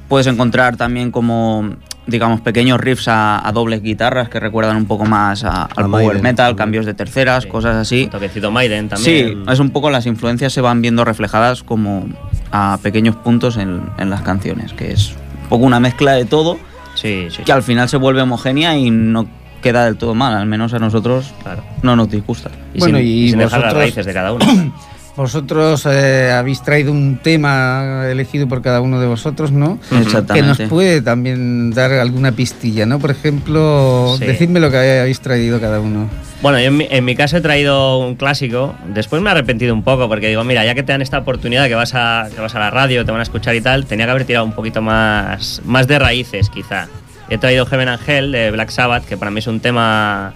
puedes 0.09 0.27
encontrar 0.27 0.77
también 0.77 1.09
como, 1.09 1.75
digamos, 2.05 2.41
pequeños 2.41 2.79
riffs 2.81 3.07
a, 3.07 3.47
a 3.47 3.51
dobles 3.53 3.81
guitarras 3.81 4.27
que 4.29 4.39
recuerdan 4.39 4.75
un 4.75 4.85
poco 4.85 5.05
más 5.05 5.43
a- 5.43 5.63
al 5.63 5.85
A 5.85 5.87
power 5.87 6.05
Maiden. 6.07 6.21
metal, 6.23 6.55
cambios 6.55 6.85
de 6.85 6.93
terceras, 6.93 7.43
Sí. 7.43 7.49
cosas 7.49 7.75
así. 7.77 8.03
Un 8.05 8.09
toquecito 8.09 8.51
Maiden 8.51 8.89
Sí, 8.95 9.23
también. 9.23 9.49
es 9.49 9.59
un 9.59 9.69
poco 9.69 9.89
las 9.89 10.05
influencias 10.05 10.51
se 10.53 10.61
van 10.61 10.81
viendo 10.81 11.05
reflejadas 11.05 11.63
como 11.63 12.05
a 12.51 12.77
pequeños 12.83 13.15
puntos 13.15 13.57
en, 13.57 13.81
en 13.97 14.09
las 14.09 14.21
canciones, 14.21 14.73
que 14.73 14.91
es 14.91 15.15
un 15.43 15.49
poco 15.49 15.65
una 15.65 15.79
mezcla 15.79 16.11
de 16.13 16.25
todo 16.25 16.57
Sí, 16.95 17.27
sí. 17.31 17.43
que 17.43 17.51
al 17.51 17.63
final 17.63 17.87
se 17.89 17.97
vuelve 17.97 18.21
homogénea 18.21 18.77
y 18.77 18.91
no 18.91 19.25
queda 19.61 19.85
del 19.85 19.95
todo 19.97 20.13
mal, 20.13 20.35
al 20.35 20.45
menos 20.45 20.73
a 20.73 20.79
nosotros 20.79 21.33
Claro. 21.41 21.63
no 21.83 21.95
nos 21.95 22.09
disgusta. 22.09 22.51
Y 22.73 22.79
Bueno, 22.79 22.97
sin, 22.97 23.07
y 23.07 23.29
sin 23.29 23.39
dejar 23.39 23.61
las 23.61 23.67
vosotros- 23.69 23.81
raíces 23.81 24.05
de 24.05 24.13
cada 24.13 24.33
uno. 24.33 24.45
Vosotros 25.16 25.86
eh, 25.86 26.32
habéis 26.32 26.64
traído 26.64 26.91
un 26.91 27.20
tema 27.22 28.05
elegido 28.09 28.47
por 28.47 28.64
cada 28.64 28.82
uno 28.82 28.99
de 28.99 29.05
vosotros, 29.05 29.51
¿no? 29.51 29.78
Que 29.89 29.99
Exactamente. 29.99 30.64
nos 30.64 30.70
puede 30.70 31.01
también 31.03 31.70
dar 31.70 31.91
alguna 31.93 32.32
pistilla, 32.32 32.88
¿no? 32.88 32.97
Por 32.97 33.11
ejemplo, 33.11 34.16
Sí. 34.18 34.26
decidme 34.26 34.59
lo 34.59 34.72
que 34.72 34.78
habéis 35.01 35.20
traído 35.20 35.61
cada 35.61 35.80
uno. 35.80 36.09
Bueno, 36.41 36.57
yo 36.59 36.66
en 36.66 36.78
mi, 36.78 36.88
en 36.89 37.05
mi 37.05 37.16
caso 37.16 37.38
he 37.38 37.41
traído 37.41 37.99
un 37.99 38.16
clásico. 38.16 38.74
Después 38.88 39.22
me 39.22 39.30
he 39.30 39.32
arrepentido 39.34 39.74
un 39.76 39.84
poco 39.84 40.09
porque 40.09 40.30
digo, 40.30 40.43
mira, 40.43 40.66
ya 40.66 40.74
que 40.74 40.82
te 40.82 40.91
dan 40.93 41.03
esta 41.03 41.20
oportunidad 41.20 41.68
que 41.68 41.76
vas 41.76 41.93
a, 41.93 42.28
que 42.34 42.41
vas 42.41 42.55
a 42.55 42.59
la 42.59 42.72
radio, 42.72 43.05
te 43.05 43.11
van 43.11 43.20
a 43.20 43.24
escuchar 43.24 43.53
y 43.55 43.61
tal, 43.61 43.86
tenía 43.86 44.05
que 44.05 44.11
haber 44.11 44.26
tirado 44.26 44.45
un 44.45 44.53
poquito 44.53 44.82
más, 44.82 45.61
más 45.64 45.88
de 45.88 45.99
raíces, 45.99 46.49
quizá. 46.49 46.88
He 47.30 47.38
traído 47.38 47.68
Heaven 47.68 47.88
Angel 47.88 48.32
de 48.32 48.49
Black 48.49 48.70
Sabbath, 48.72 49.05
que 49.05 49.16
para 49.16 49.30
mí 49.30 49.39
es 49.39 49.47
un 49.47 49.59
tema 49.59 50.34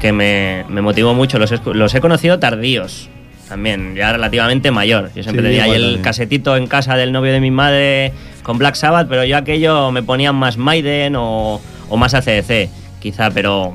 que 0.00 0.12
me, 0.12 0.64
me 0.68 0.80
motivó 0.80 1.12
mucho. 1.12 1.38
Los 1.40 1.52
los 1.66 1.94
he 1.94 2.00
conocido 2.00 2.38
tardíos 2.38 3.10
también, 3.52 3.94
ya 3.94 4.12
relativamente 4.12 4.70
mayor. 4.70 5.10
Yo 5.14 5.22
siempre 5.22 5.42
Sí, 5.44 5.48
tenía 5.50 5.64
ahí 5.64 5.72
el 5.72 5.82
también. 5.82 6.02
casetito 6.02 6.56
en 6.56 6.66
casa 6.66 6.96
del 6.96 7.12
novio 7.12 7.32
de 7.34 7.40
mi 7.40 7.50
madre 7.50 8.12
con 8.42 8.56
Black 8.56 8.76
Sabbath, 8.76 9.08
pero 9.10 9.24
yo 9.24 9.36
aquello 9.36 9.90
me 9.92 10.02
ponían 10.02 10.34
más 10.34 10.56
Maiden 10.56 11.16
o, 11.16 11.60
o 11.90 11.96
más 11.98 12.14
ACDC, 12.14 12.70
quizá, 12.98 13.30
pero 13.30 13.74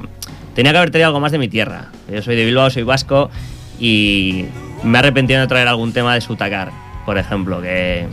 tenía 0.55 0.71
que 0.71 0.79
haber 0.79 0.89
traído 0.89 1.09
algo 1.09 1.19
más 1.19 1.31
de 1.31 1.37
mi 1.37 1.47
tierra. 1.47 1.89
Yo 2.11 2.23
soy 2.23 2.35
de 2.35 2.45
Bilbao, 2.45 2.71
soy 2.71 2.81
vasco 2.81 3.29
y 3.79 4.45
me 4.81 4.97
he 4.97 4.99
arrepentido 4.99 5.39
de 5.41 5.45
traer 5.47 5.67
algún 5.67 5.93
tema 5.93 6.15
de 6.15 6.21
Sutacar, 6.21 6.71
por 7.05 7.19
ejemplo, 7.19 7.61
que 7.61 8.07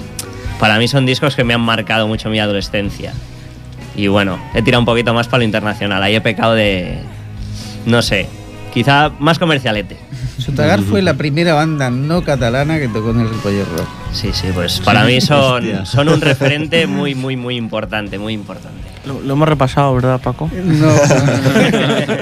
para 0.60 0.78
mí 0.78 0.86
son 0.86 1.06
discos 1.06 1.34
que 1.34 1.44
me 1.44 1.54
han 1.54 1.62
marcado 1.62 2.06
mucho 2.06 2.28
mi 2.28 2.40
adolescencia. 2.40 3.14
Y 3.96 4.08
bueno, 4.08 4.38
he 4.54 4.60
tirado 4.60 4.80
un 4.80 4.86
poquito 4.86 5.14
más 5.14 5.28
para 5.28 5.38
lo 5.38 5.44
internacional, 5.44 6.02
ahí 6.02 6.14
he 6.14 6.20
pecado 6.20 6.54
de, 6.54 6.98
no 7.86 8.02
sé, 8.02 8.28
quizá 8.74 9.10
más 9.20 9.38
comercialete. 9.38 9.96
Sutagar 10.38 10.80
fue 10.82 11.00
la 11.00 11.14
primera 11.14 11.54
banda 11.54 11.90
no 11.90 12.22
catalana 12.24 12.78
que 12.78 12.88
tocó 12.88 13.10
en 13.10 13.20
el 13.20 13.30
Ripollet 13.30 13.64
Rock. 13.78 13.86
Sí, 14.12 14.30
sí, 14.32 14.48
pues 14.52 14.80
para 14.80 15.04
mí 15.04 15.20
son, 15.20 15.86
son 15.86 16.08
un 16.08 16.20
referente 16.20 16.86
muy, 16.86 17.14
muy, 17.14 17.36
muy 17.36 17.56
importante, 17.56 18.18
muy 18.18 18.34
importante. 18.34 18.82
Lo, 19.06 19.20
lo 19.20 19.34
hemos 19.34 19.48
repasado, 19.48 19.94
¿verdad, 19.94 20.20
Paco? 20.20 20.50
No, 20.52 20.90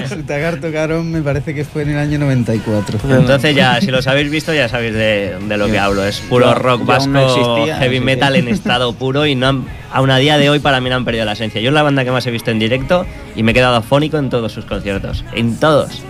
Sutagar 0.07 0.57
tocaron, 0.59 1.11
me 1.11 1.21
parece 1.21 1.53
que 1.55 1.63
fue 1.65 1.83
en 1.83 1.89
el 1.91 1.97
año 1.97 2.19
94. 2.19 2.99
Entonces 3.19 3.55
ya, 3.55 3.79
si 3.81 3.87
los 3.91 4.05
habéis 4.07 4.29
visto, 4.29 4.53
ya 4.53 4.67
sabéis 4.69 4.93
de, 4.93 5.37
de 5.47 5.57
lo 5.57 5.67
que 5.67 5.79
hablo. 5.79 6.05
Es 6.05 6.19
puro 6.21 6.53
rock 6.53 6.79
aún 6.81 6.87
vasco, 6.87 7.09
no 7.09 7.19
existía, 7.21 7.77
heavy 7.77 7.99
metal 7.99 8.35
en 8.35 8.47
estado 8.47 8.93
puro 8.93 9.25
y 9.25 9.35
no 9.35 9.47
han- 9.47 9.65
aún 9.91 10.11
a 10.11 10.17
día 10.17 10.37
de 10.37 10.49
hoy 10.49 10.59
para 10.59 10.79
mí 10.81 10.89
no 10.89 10.95
han 10.97 11.05
perdido 11.05 11.25
la 11.25 11.33
esencia. 11.33 11.61
Yo 11.61 11.69
es 11.69 11.73
la 11.73 11.83
banda 11.83 12.03
que 12.03 12.11
más 12.11 12.25
he 12.27 12.31
visto 12.31 12.51
en 12.51 12.59
directo 12.59 13.05
y 13.35 13.43
me 13.43 13.51
he 13.51 13.53
quedado 13.53 13.75
afónico 13.77 14.17
en 14.17 14.29
todos 14.29 14.51
sus 14.51 14.65
conciertos. 14.65 15.23
En 15.33 15.55
todos. 15.57 16.01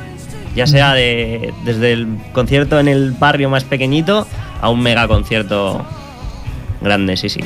Ya 0.55 0.67
sea 0.67 0.93
de, 0.93 1.53
desde 1.65 1.93
el 1.93 2.07
concierto 2.31 2.79
en 2.79 2.87
el 2.87 3.11
barrio 3.11 3.49
más 3.49 3.63
pequeñito 3.63 4.27
a 4.61 4.69
un 4.69 4.81
mega 4.81 5.07
concierto 5.07 5.83
grande, 6.81 7.17
sí, 7.17 7.29
sí. 7.29 7.39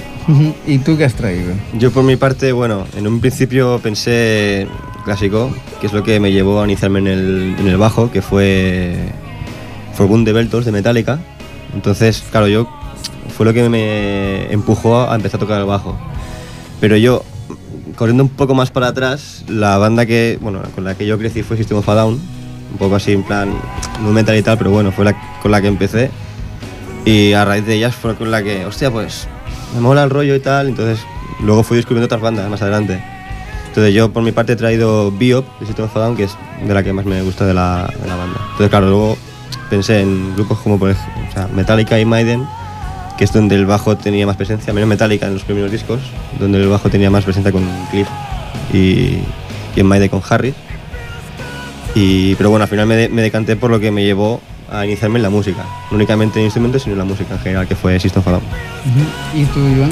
¿Y 0.66 0.80
tú 0.80 0.98
qué 0.98 1.06
has 1.06 1.14
traído? 1.14 1.54
Yo 1.74 1.92
por 1.92 2.04
mi 2.04 2.16
parte, 2.16 2.52
bueno, 2.52 2.86
en 2.98 3.08
un 3.08 3.22
principio 3.22 3.80
pensé 3.82 4.68
clásico, 5.06 5.56
que 5.80 5.88
es 5.88 5.94
lo 5.94 6.04
que 6.04 6.20
me 6.20 6.32
llevó 6.32 6.62
a 6.62 6.66
iniciarme 6.66 7.00
en 7.00 7.08
el, 7.08 7.56
en 7.60 7.68
el 7.68 7.78
bajo, 7.78 8.12
que 8.12 8.22
fue 8.22 8.96
For 9.94 10.10
de 10.10 10.34
Beltos 10.34 10.66
de 10.66 10.72
Metallica. 10.72 11.20
Entonces, 11.74 12.24
claro, 12.30 12.48
yo 12.48 12.68
fue 13.36 13.46
lo 13.46 13.54
que 13.54 13.70
me 13.70 14.52
empujó 14.52 15.10
a 15.10 15.16
empezar 15.16 15.40
a 15.40 15.42
tocar 15.42 15.60
el 15.62 15.66
bajo. 15.66 15.96
Pero 16.82 16.98
yo, 16.98 17.24
corriendo 17.96 18.24
un 18.24 18.30
poco 18.30 18.54
más 18.54 18.72
para 18.72 18.88
atrás, 18.88 19.46
la 19.48 19.78
banda 19.78 20.06
que, 20.06 20.38
bueno, 20.42 20.62
con 20.76 20.84
la 20.84 20.96
que 20.96 21.06
yo 21.06 21.18
crecí 21.18 21.44
fue 21.44 21.56
System 21.58 21.78
of 21.78 21.90
a 21.90 21.96
Down, 21.96 22.20
un 22.72 22.78
poco 22.78 22.96
así 22.96 23.14
en 23.14 23.24
plan, 23.24 23.54
no 24.02 24.12
metal 24.12 24.36
y 24.36 24.42
tal, 24.42 24.58
pero 24.58 24.72
bueno, 24.72 24.92
fue 24.92 25.14
con 25.42 25.52
la 25.52 25.62
que 25.62 25.68
empecé. 25.68 26.12
Y 27.06 27.34
a 27.34 27.46
raíz 27.46 27.66
de 27.66 27.76
ellas 27.76 27.96
fue 27.96 28.16
con 28.16 28.32
la 28.32 28.44
que, 28.44 28.66
hostia, 28.66 28.92
pues 28.92 29.28
me 29.74 29.82
mola 29.82 30.04
el 30.04 30.10
rollo 30.10 30.36
y 30.36 30.40
tal. 30.40 30.68
Entonces, 30.68 31.00
luego 31.42 31.64
fui 31.64 31.78
descubriendo 31.78 32.06
otras 32.06 32.22
bandas 32.22 32.50
más 32.50 32.62
adelante. 32.62 33.02
Entonces, 33.68 33.94
yo 33.94 34.12
por 34.12 34.24
mi 34.24 34.32
parte 34.32 34.54
he 34.54 34.56
traído 34.56 35.12
Biop 35.12 35.46
de 35.60 35.68
System 35.68 35.86
of 35.86 36.18
que 36.18 36.24
es 36.24 36.36
de 36.66 36.74
la 36.74 36.84
que 36.84 36.94
más 36.94 37.06
me 37.06 37.22
gusta 37.22 37.46
de 37.46 37.54
la, 37.54 37.90
de 38.02 38.08
la 38.08 38.16
banda. 38.16 38.40
Entonces, 38.42 38.70
claro, 38.70 38.90
luego 38.90 39.18
pensé 39.70 40.02
en 40.02 40.34
grupos 40.36 40.60
como 40.60 40.80
por 40.80 40.90
ejemplo, 40.90 41.48
Metallica 41.56 42.00
y 42.00 42.06
Maiden, 42.06 42.48
que 43.18 43.24
es 43.24 43.32
donde 43.32 43.56
el 43.56 43.66
bajo 43.66 43.96
tenía 43.96 44.26
más 44.26 44.36
presencia, 44.36 44.74
menos 44.74 44.90
Metallica 44.90 45.28
en 45.28 45.34
los 45.34 45.44
primeros 45.44 45.72
discos, 45.72 46.00
donde 46.40 46.62
el 46.62 46.68
bajo 46.68 46.90
tenía 46.90 47.10
más 47.10 47.24
presencia 47.24 47.52
con 47.52 47.64
Cliff 47.92 48.08
y, 48.74 49.20
y 49.76 49.80
en 49.80 49.86
Maiden 49.86 50.10
con 50.10 50.22
Harris. 50.28 50.56
Y, 52.00 52.36
pero 52.36 52.52
bueno, 52.52 52.64
al 52.64 52.70
final 52.70 52.86
me, 52.86 52.96
de- 52.96 53.10
me 53.10 53.24
decanté 53.24 53.56
por 53.56 53.72
lo 53.72 53.80
que 53.80 53.90
me 53.90 54.04
llevó 54.04 54.40
a 54.72 54.86
iniciarme 54.86 55.18
en 55.18 55.24
la 55.24 55.30
música. 55.32 55.64
No 55.90 55.96
únicamente 55.96 56.38
en 56.40 56.46
instrumentos, 56.46 56.84
sino 56.84 56.94
en 56.94 57.00
la 57.00 57.06
música 57.06 57.34
en 57.34 57.40
general, 57.40 57.68
que 57.68 57.76
fue 57.76 58.00
System 58.00 58.22
of. 58.28 58.44
¿Y 59.34 59.46
tú, 59.46 59.60
Iván? 59.60 59.92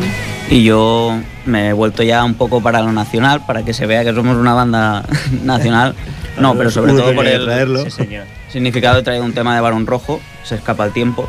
Y 0.50 0.64
yo 0.64 1.18
me 1.48 1.70
he 1.70 1.74
vuelto 1.74 2.04
ya 2.04 2.24
un 2.24 2.36
poco 2.36 2.62
para 2.62 2.82
lo 2.84 2.92
nacional, 2.92 3.42
para 3.48 3.64
que 3.64 3.74
se 3.74 3.88
vea 3.88 4.04
que 4.04 4.14
somos 4.14 4.38
una 4.38 4.54
banda 4.54 5.04
nacional. 5.44 5.96
No, 6.40 6.54
pero 6.54 6.70
sobre 6.70 6.94
todo 6.94 7.16
por 7.16 7.26
el 7.26 7.44
traerlo. 7.44 7.84
Sí, 7.86 7.90
señor. 7.92 8.26
significado 8.52 9.00
he 9.00 9.04
traído 9.04 9.24
un 9.26 9.34
tema 9.34 9.56
de 9.56 9.62
Barón 9.62 9.88
Rojo, 9.88 10.22
Se 10.44 10.56
escapa 10.56 10.86
el 10.86 10.92
tiempo, 10.92 11.28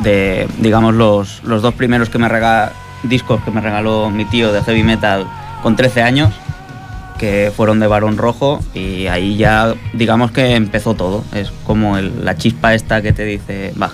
de, 0.00 0.46
digamos, 0.58 0.92
los, 0.94 1.42
los 1.44 1.62
dos 1.62 1.72
primeros 1.74 2.10
que 2.10 2.18
me 2.18 2.28
rega- 2.28 2.72
discos 3.04 3.40
que 3.44 3.50
me 3.50 3.60
regaló 3.62 4.10
mi 4.10 4.24
tío 4.26 4.52
de 4.52 4.62
heavy 4.62 4.82
metal 4.82 5.26
con 5.62 5.74
13 5.76 6.02
años, 6.02 6.34
que 7.22 7.52
fueron 7.56 7.78
de 7.78 7.86
Barón 7.86 8.16
Rojo, 8.18 8.58
y 8.74 9.06
ahí 9.06 9.36
ya, 9.36 9.74
digamos 9.92 10.32
que 10.32 10.56
empezó 10.56 10.94
todo. 10.94 11.22
Es 11.32 11.52
como 11.64 11.96
el- 11.96 12.24
la 12.24 12.36
chispa 12.36 12.74
esta 12.74 13.00
que 13.00 13.12
te 13.12 13.24
dice, 13.24 13.72
va, 13.80 13.92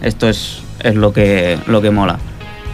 esto 0.00 0.26
es, 0.26 0.60
es 0.82 0.94
lo, 0.94 1.12
que, 1.12 1.58
lo 1.66 1.82
que 1.82 1.90
mola. 1.90 2.18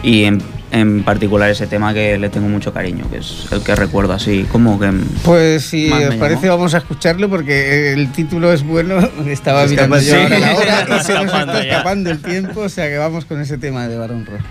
Y 0.01 0.23
en, 0.23 0.41
en 0.71 1.03
particular 1.03 1.49
ese 1.49 1.67
tema 1.67 1.93
que 1.93 2.17
le 2.17 2.29
tengo 2.29 2.47
mucho 2.47 2.71
cariño, 2.71 3.09
que 3.11 3.17
es 3.17 3.47
el 3.51 3.61
que 3.61 3.75
recuerdo 3.75 4.13
así, 4.13 4.45
como 4.49 4.79
que... 4.79 4.89
Pues 5.25 5.65
si 5.65 5.87
Más 5.89 6.03
os 6.05 6.09
me 6.11 6.15
parece 6.15 6.43
llamó. 6.43 6.59
vamos 6.59 6.73
a 6.75 6.77
escucharlo 6.77 7.27
porque 7.29 7.91
el 7.91 8.09
título 8.13 8.53
es 8.53 8.63
bueno. 8.63 8.99
Estaba 9.27 9.65
mirando 9.67 9.99
yo 9.99 10.15
ahora 10.21 10.39
la 10.39 10.55
hora 10.55 10.85
y 10.87 11.03
se 11.03 11.13
nos 11.13 11.25
escapando 11.25 11.51
está 11.53 11.65
ya. 11.65 11.71
escapando 11.71 12.09
el 12.11 12.21
tiempo, 12.21 12.61
o 12.61 12.69
sea 12.69 12.87
que 12.87 12.97
vamos 12.97 13.25
con 13.25 13.41
ese 13.41 13.57
tema 13.57 13.87
de 13.89 13.97
Barón 13.97 14.25
Rojo. 14.25 14.45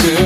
into 0.00 0.23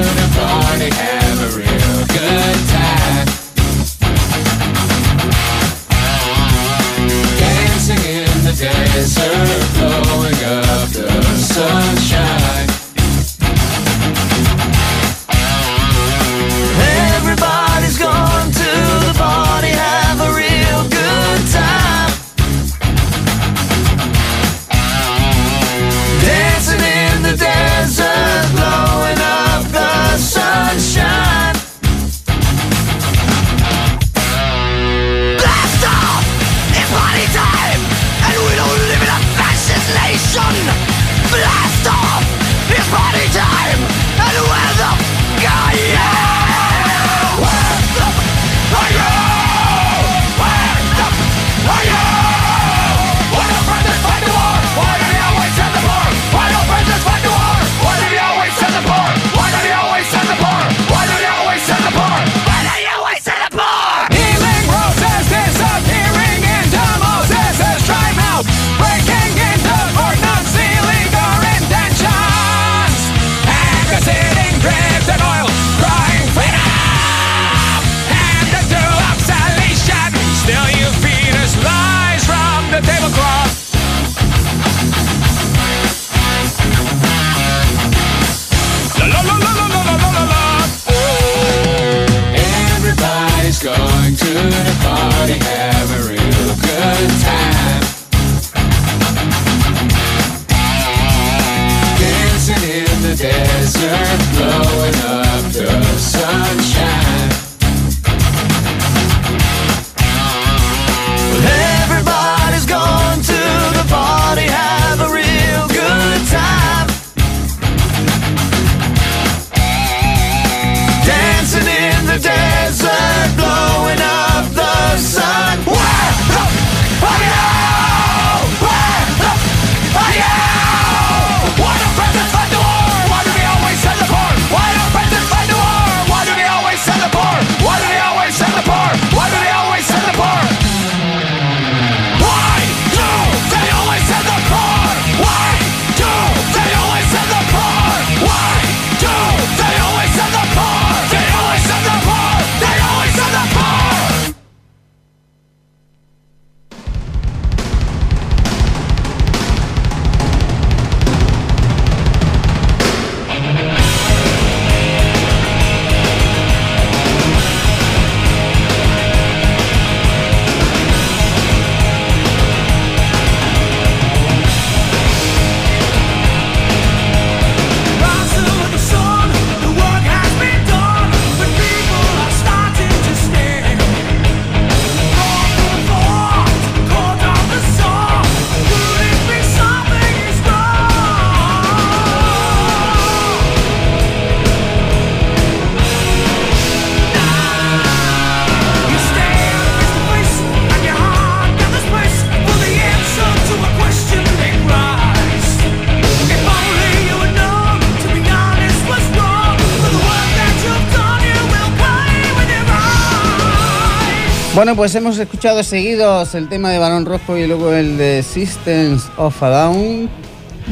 Bueno, 214.58 214.74
pues 214.74 214.92
hemos 214.96 215.16
escuchado 215.20 215.62
seguidos 215.62 216.34
el 216.34 216.48
tema 216.48 216.70
de 216.70 216.80
Barón 216.80 217.06
Rojo 217.06 217.38
y 217.38 217.46
luego 217.46 217.72
el 217.72 217.96
de 217.96 218.24
Systems 218.24 219.08
of 219.16 219.40
a 219.40 219.50
Down. 219.50 220.10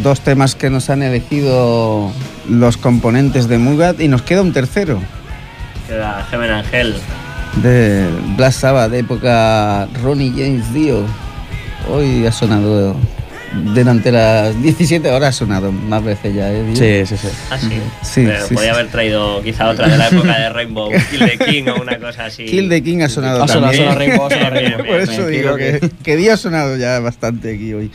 Dos 0.02 0.22
temas 0.22 0.56
que 0.56 0.70
nos 0.70 0.90
han 0.90 1.04
elegido 1.04 2.10
los 2.48 2.78
componentes 2.78 3.46
de 3.46 3.58
Mugat 3.58 4.00
y 4.00 4.08
nos 4.08 4.22
queda 4.22 4.42
un 4.42 4.52
tercero 4.52 4.98
Queda 5.86 6.26
Heaven 6.28 6.50
Angel. 6.50 6.96
de 7.62 8.08
Black 8.36 8.50
Sabbath, 8.50 8.90
de 8.90 8.98
época 8.98 9.86
Ronnie 10.02 10.32
James 10.32 10.74
Dio. 10.74 11.04
Hoy 11.88 12.26
ha 12.26 12.32
sonado 12.32 12.96
durante 13.52 14.12
las 14.12 14.60
17 14.62 15.10
horas, 15.10 15.28
ha 15.30 15.38
sonado 15.38 15.72
más 15.72 16.02
veces 16.04 16.34
ya, 16.34 16.52
¿eh? 16.52 16.64
Sí, 16.74 17.16
sí, 17.16 17.20
sí. 17.20 17.28
Ah, 17.50 17.58
sí. 17.58 17.68
Sí, 18.02 18.24
Pero 18.26 18.46
sí, 18.46 18.54
podía 18.54 18.72
sí. 18.72 18.78
haber 18.78 18.90
traído 18.90 19.42
quizá 19.42 19.68
otra 19.68 19.88
de 19.88 19.96
la 19.98 20.08
época 20.08 20.38
de 20.38 20.48
Rainbow, 20.50 20.90
Kill 21.10 21.20
the 21.20 21.38
King 21.44 21.64
o 21.68 21.80
una 21.80 21.98
cosa 21.98 22.26
así. 22.26 22.44
Kill 22.44 22.68
the 22.68 22.82
King 22.82 23.02
ha 23.02 23.08
sonado 23.08 23.42
Ha 23.42 23.48
sonado, 23.48 23.72
también. 23.72 23.88
ha 23.88 23.92
sonado 23.94 23.98
Rainbow, 23.98 24.26
ha 24.26 24.30
sonado 24.30 24.50
Rainbow. 24.54 24.86
Por 24.86 25.00
eso 25.00 25.26
digo 25.26 25.56
que, 25.56 25.90
que 26.02 26.16
día 26.16 26.34
ha 26.34 26.36
sonado 26.36 26.76
ya 26.76 26.98
bastante 27.00 27.54
aquí 27.54 27.72
hoy. 27.72 27.90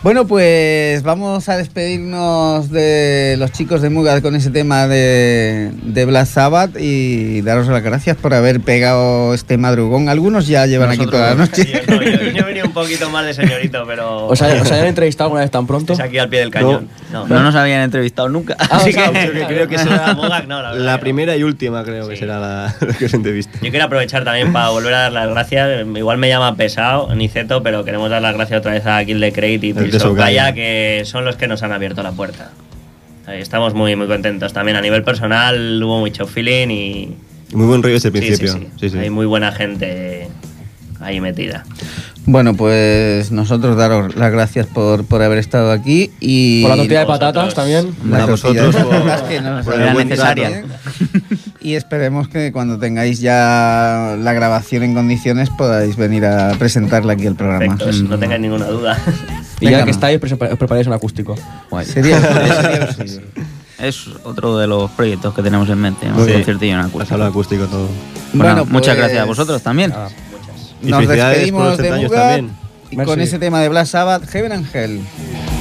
Bueno, 0.00 0.28
pues 0.28 1.02
vamos 1.02 1.48
a 1.48 1.56
despedirnos 1.56 2.70
de 2.70 3.34
los 3.36 3.50
chicos 3.50 3.82
de 3.82 3.90
Mugat 3.90 4.22
con 4.22 4.36
ese 4.36 4.48
tema 4.50 4.86
de, 4.86 5.72
de 5.82 6.04
Black 6.04 6.26
Sabbath 6.26 6.76
y 6.78 7.40
daros 7.42 7.66
las 7.66 7.82
gracias 7.82 8.16
por 8.16 8.32
haber 8.32 8.60
pegado 8.60 9.34
este 9.34 9.58
madrugón. 9.58 10.08
Algunos 10.08 10.46
ya 10.46 10.66
llevan 10.66 10.90
aquí 10.90 11.04
toda 11.04 11.30
la 11.30 11.34
noche. 11.34 11.64
Yo, 11.88 11.96
no, 11.96 12.00
yo, 12.02 12.30
yo 12.30 12.46
venía 12.46 12.64
un 12.64 12.70
poquito 12.72 13.10
más 13.10 13.26
de 13.26 13.34
señorito, 13.34 13.82
pero. 13.88 14.28
¿Os, 14.28 14.40
ha- 14.40 14.62
os 14.62 14.70
habían 14.70 14.86
entrevistado 14.86 15.26
alguna 15.26 15.40
vez 15.42 15.50
tan 15.50 15.66
pronto? 15.66 15.94
Es 15.94 16.00
aquí 16.00 16.16
al 16.16 16.28
pie 16.28 16.40
del 16.40 16.50
cañón. 16.52 16.88
No, 17.12 17.26
No 17.26 17.42
nos 17.42 17.56
habían 17.56 17.82
entrevistado 17.82 18.28
nunca. 18.28 18.54
Ah, 18.60 18.68
así 18.70 18.90
o 18.90 18.92
sea, 18.92 19.10
que- 19.10 19.46
creo 19.48 19.66
que 19.66 19.76
La 19.78 19.82
será 20.14 20.14
no, 20.46 20.74
la 20.74 21.00
primera 21.00 21.36
y 21.36 21.42
última, 21.42 21.82
creo 21.82 22.08
que 22.08 22.16
será 22.16 22.38
la, 22.38 22.74
la 22.80 22.94
que 22.94 23.06
os 23.06 23.14
entrevista. 23.14 23.58
Yo 23.62 23.70
quiero 23.70 23.86
aprovechar 23.86 24.22
también 24.24 24.52
para 24.52 24.68
volver 24.68 24.94
a 24.94 24.98
dar 25.00 25.12
las 25.12 25.28
gracias. 25.28 25.84
Igual 25.96 26.18
me 26.18 26.28
llama 26.28 26.54
pesado, 26.54 27.12
Niceto, 27.16 27.64
pero 27.64 27.84
queremos 27.84 28.08
dar 28.10 28.22
las 28.22 28.34
gracias 28.34 28.60
otra 28.60 28.72
vez 28.74 28.86
a 28.86 29.04
Kill 29.04 29.18
the 29.20 29.32
Crate 29.32 29.66
y 29.66 29.72
El 29.88 29.92
de 29.92 29.98
Tilson 29.98 30.10
Socaya. 30.16 30.42
Kaya, 30.44 30.54
que 30.54 31.02
son 31.04 31.24
los 31.24 31.36
que 31.36 31.46
nos 31.48 31.62
han 31.62 31.72
abierto 31.72 32.02
la 32.02 32.12
puerta. 32.12 32.50
Estamos 33.28 33.74
muy, 33.74 33.94
muy 33.96 34.06
contentos. 34.06 34.52
También 34.52 34.76
a 34.76 34.80
nivel 34.80 35.02
personal 35.04 35.82
hubo 35.82 36.00
mucho 36.00 36.26
feeling 36.26 36.68
y. 36.70 37.16
Y 37.50 37.56
Muy 37.56 37.66
buen 37.66 37.82
rollo 37.82 37.94
desde 37.94 38.08
el 38.08 38.14
Sí, 38.14 38.20
sí, 38.20 38.26
principio. 38.36 38.52
sí. 38.54 38.68
Sí, 38.80 38.90
sí. 38.90 38.98
Hay 38.98 39.10
muy 39.10 39.24
buena 39.26 39.52
gente 39.52 40.28
ahí 41.00 41.20
metida. 41.20 41.64
Bueno, 42.26 42.54
pues 42.54 43.30
nosotros 43.32 43.74
daros 43.78 44.14
las 44.16 44.30
gracias 44.30 44.66
por, 44.66 45.06
por 45.06 45.22
haber 45.22 45.38
estado 45.38 45.70
aquí 45.72 46.10
y... 46.20 46.60
Por 46.60 46.72
la 46.72 46.76
tortilla 46.76 46.98
de 47.00 47.04
vosotros. 47.06 47.32
patatas 47.32 47.54
también. 47.54 47.94
La 48.06 48.26
vosotros 48.26 48.76
por- 48.76 49.28
que 49.28 49.40
nos 49.40 49.64
por 49.64 49.74
el 49.74 49.80
era 49.80 49.94
necesaria. 49.94 50.50
trato. 50.50 50.68
Y 51.62 51.74
esperemos 51.74 52.28
que 52.28 52.52
cuando 52.52 52.78
tengáis 52.78 53.20
ya 53.20 54.14
la 54.18 54.32
grabación 54.34 54.82
en 54.82 54.92
condiciones 54.92 55.48
podáis 55.48 55.96
venir 55.96 56.26
a 56.26 56.50
presentarla 56.58 57.14
aquí 57.14 57.26
al 57.26 57.34
programa. 57.36 57.60
Perfectos, 57.78 58.02
no 58.02 58.18
tengáis 58.18 58.42
ninguna 58.42 58.66
duda. 58.66 58.98
Y 59.60 59.64
Venga, 59.66 59.78
ya 59.80 59.84
que 59.84 59.90
estáis, 59.90 60.20
os 60.22 60.58
preparáis 60.58 60.86
un 60.86 60.92
acústico. 60.92 61.34
Sería, 61.84 62.20
sería. 62.92 63.20
Es 63.78 64.08
otro 64.24 64.58
de 64.58 64.66
los 64.66 64.90
proyectos 64.90 65.32
que 65.34 65.40
tenemos 65.40 65.68
en 65.70 65.78
mente, 65.78 66.08
¿no? 66.08 66.14
Muy 66.14 66.24
Un 66.26 66.32
conciertillo 66.32 66.72
en 66.74 66.80
acústico. 66.80 67.22
acústico 67.22 67.64
todo. 67.66 67.86
Bueno, 68.32 68.54
Bueno, 68.54 68.64
muchas 68.64 68.94
pues- 68.96 68.98
gracias 68.98 69.22
a 69.22 69.24
vosotros 69.24 69.62
también. 69.62 69.90
Nada. 69.90 70.10
Y 70.82 70.90
Nos 70.90 71.06
despedimos 71.06 71.62
los 71.64 71.76
de 71.76 71.84
30 71.84 71.96
años 71.96 72.10
Mugat 72.10 72.22
también. 72.34 72.56
y 72.90 72.96
Merci. 72.96 73.08
con 73.10 73.20
ese 73.20 73.38
tema 73.38 73.60
de 73.60 73.68
Black 73.68 73.86
Sabbath, 73.86 74.28
Heaven 74.30 74.50
Angel. 74.52 75.00
The 75.00 75.57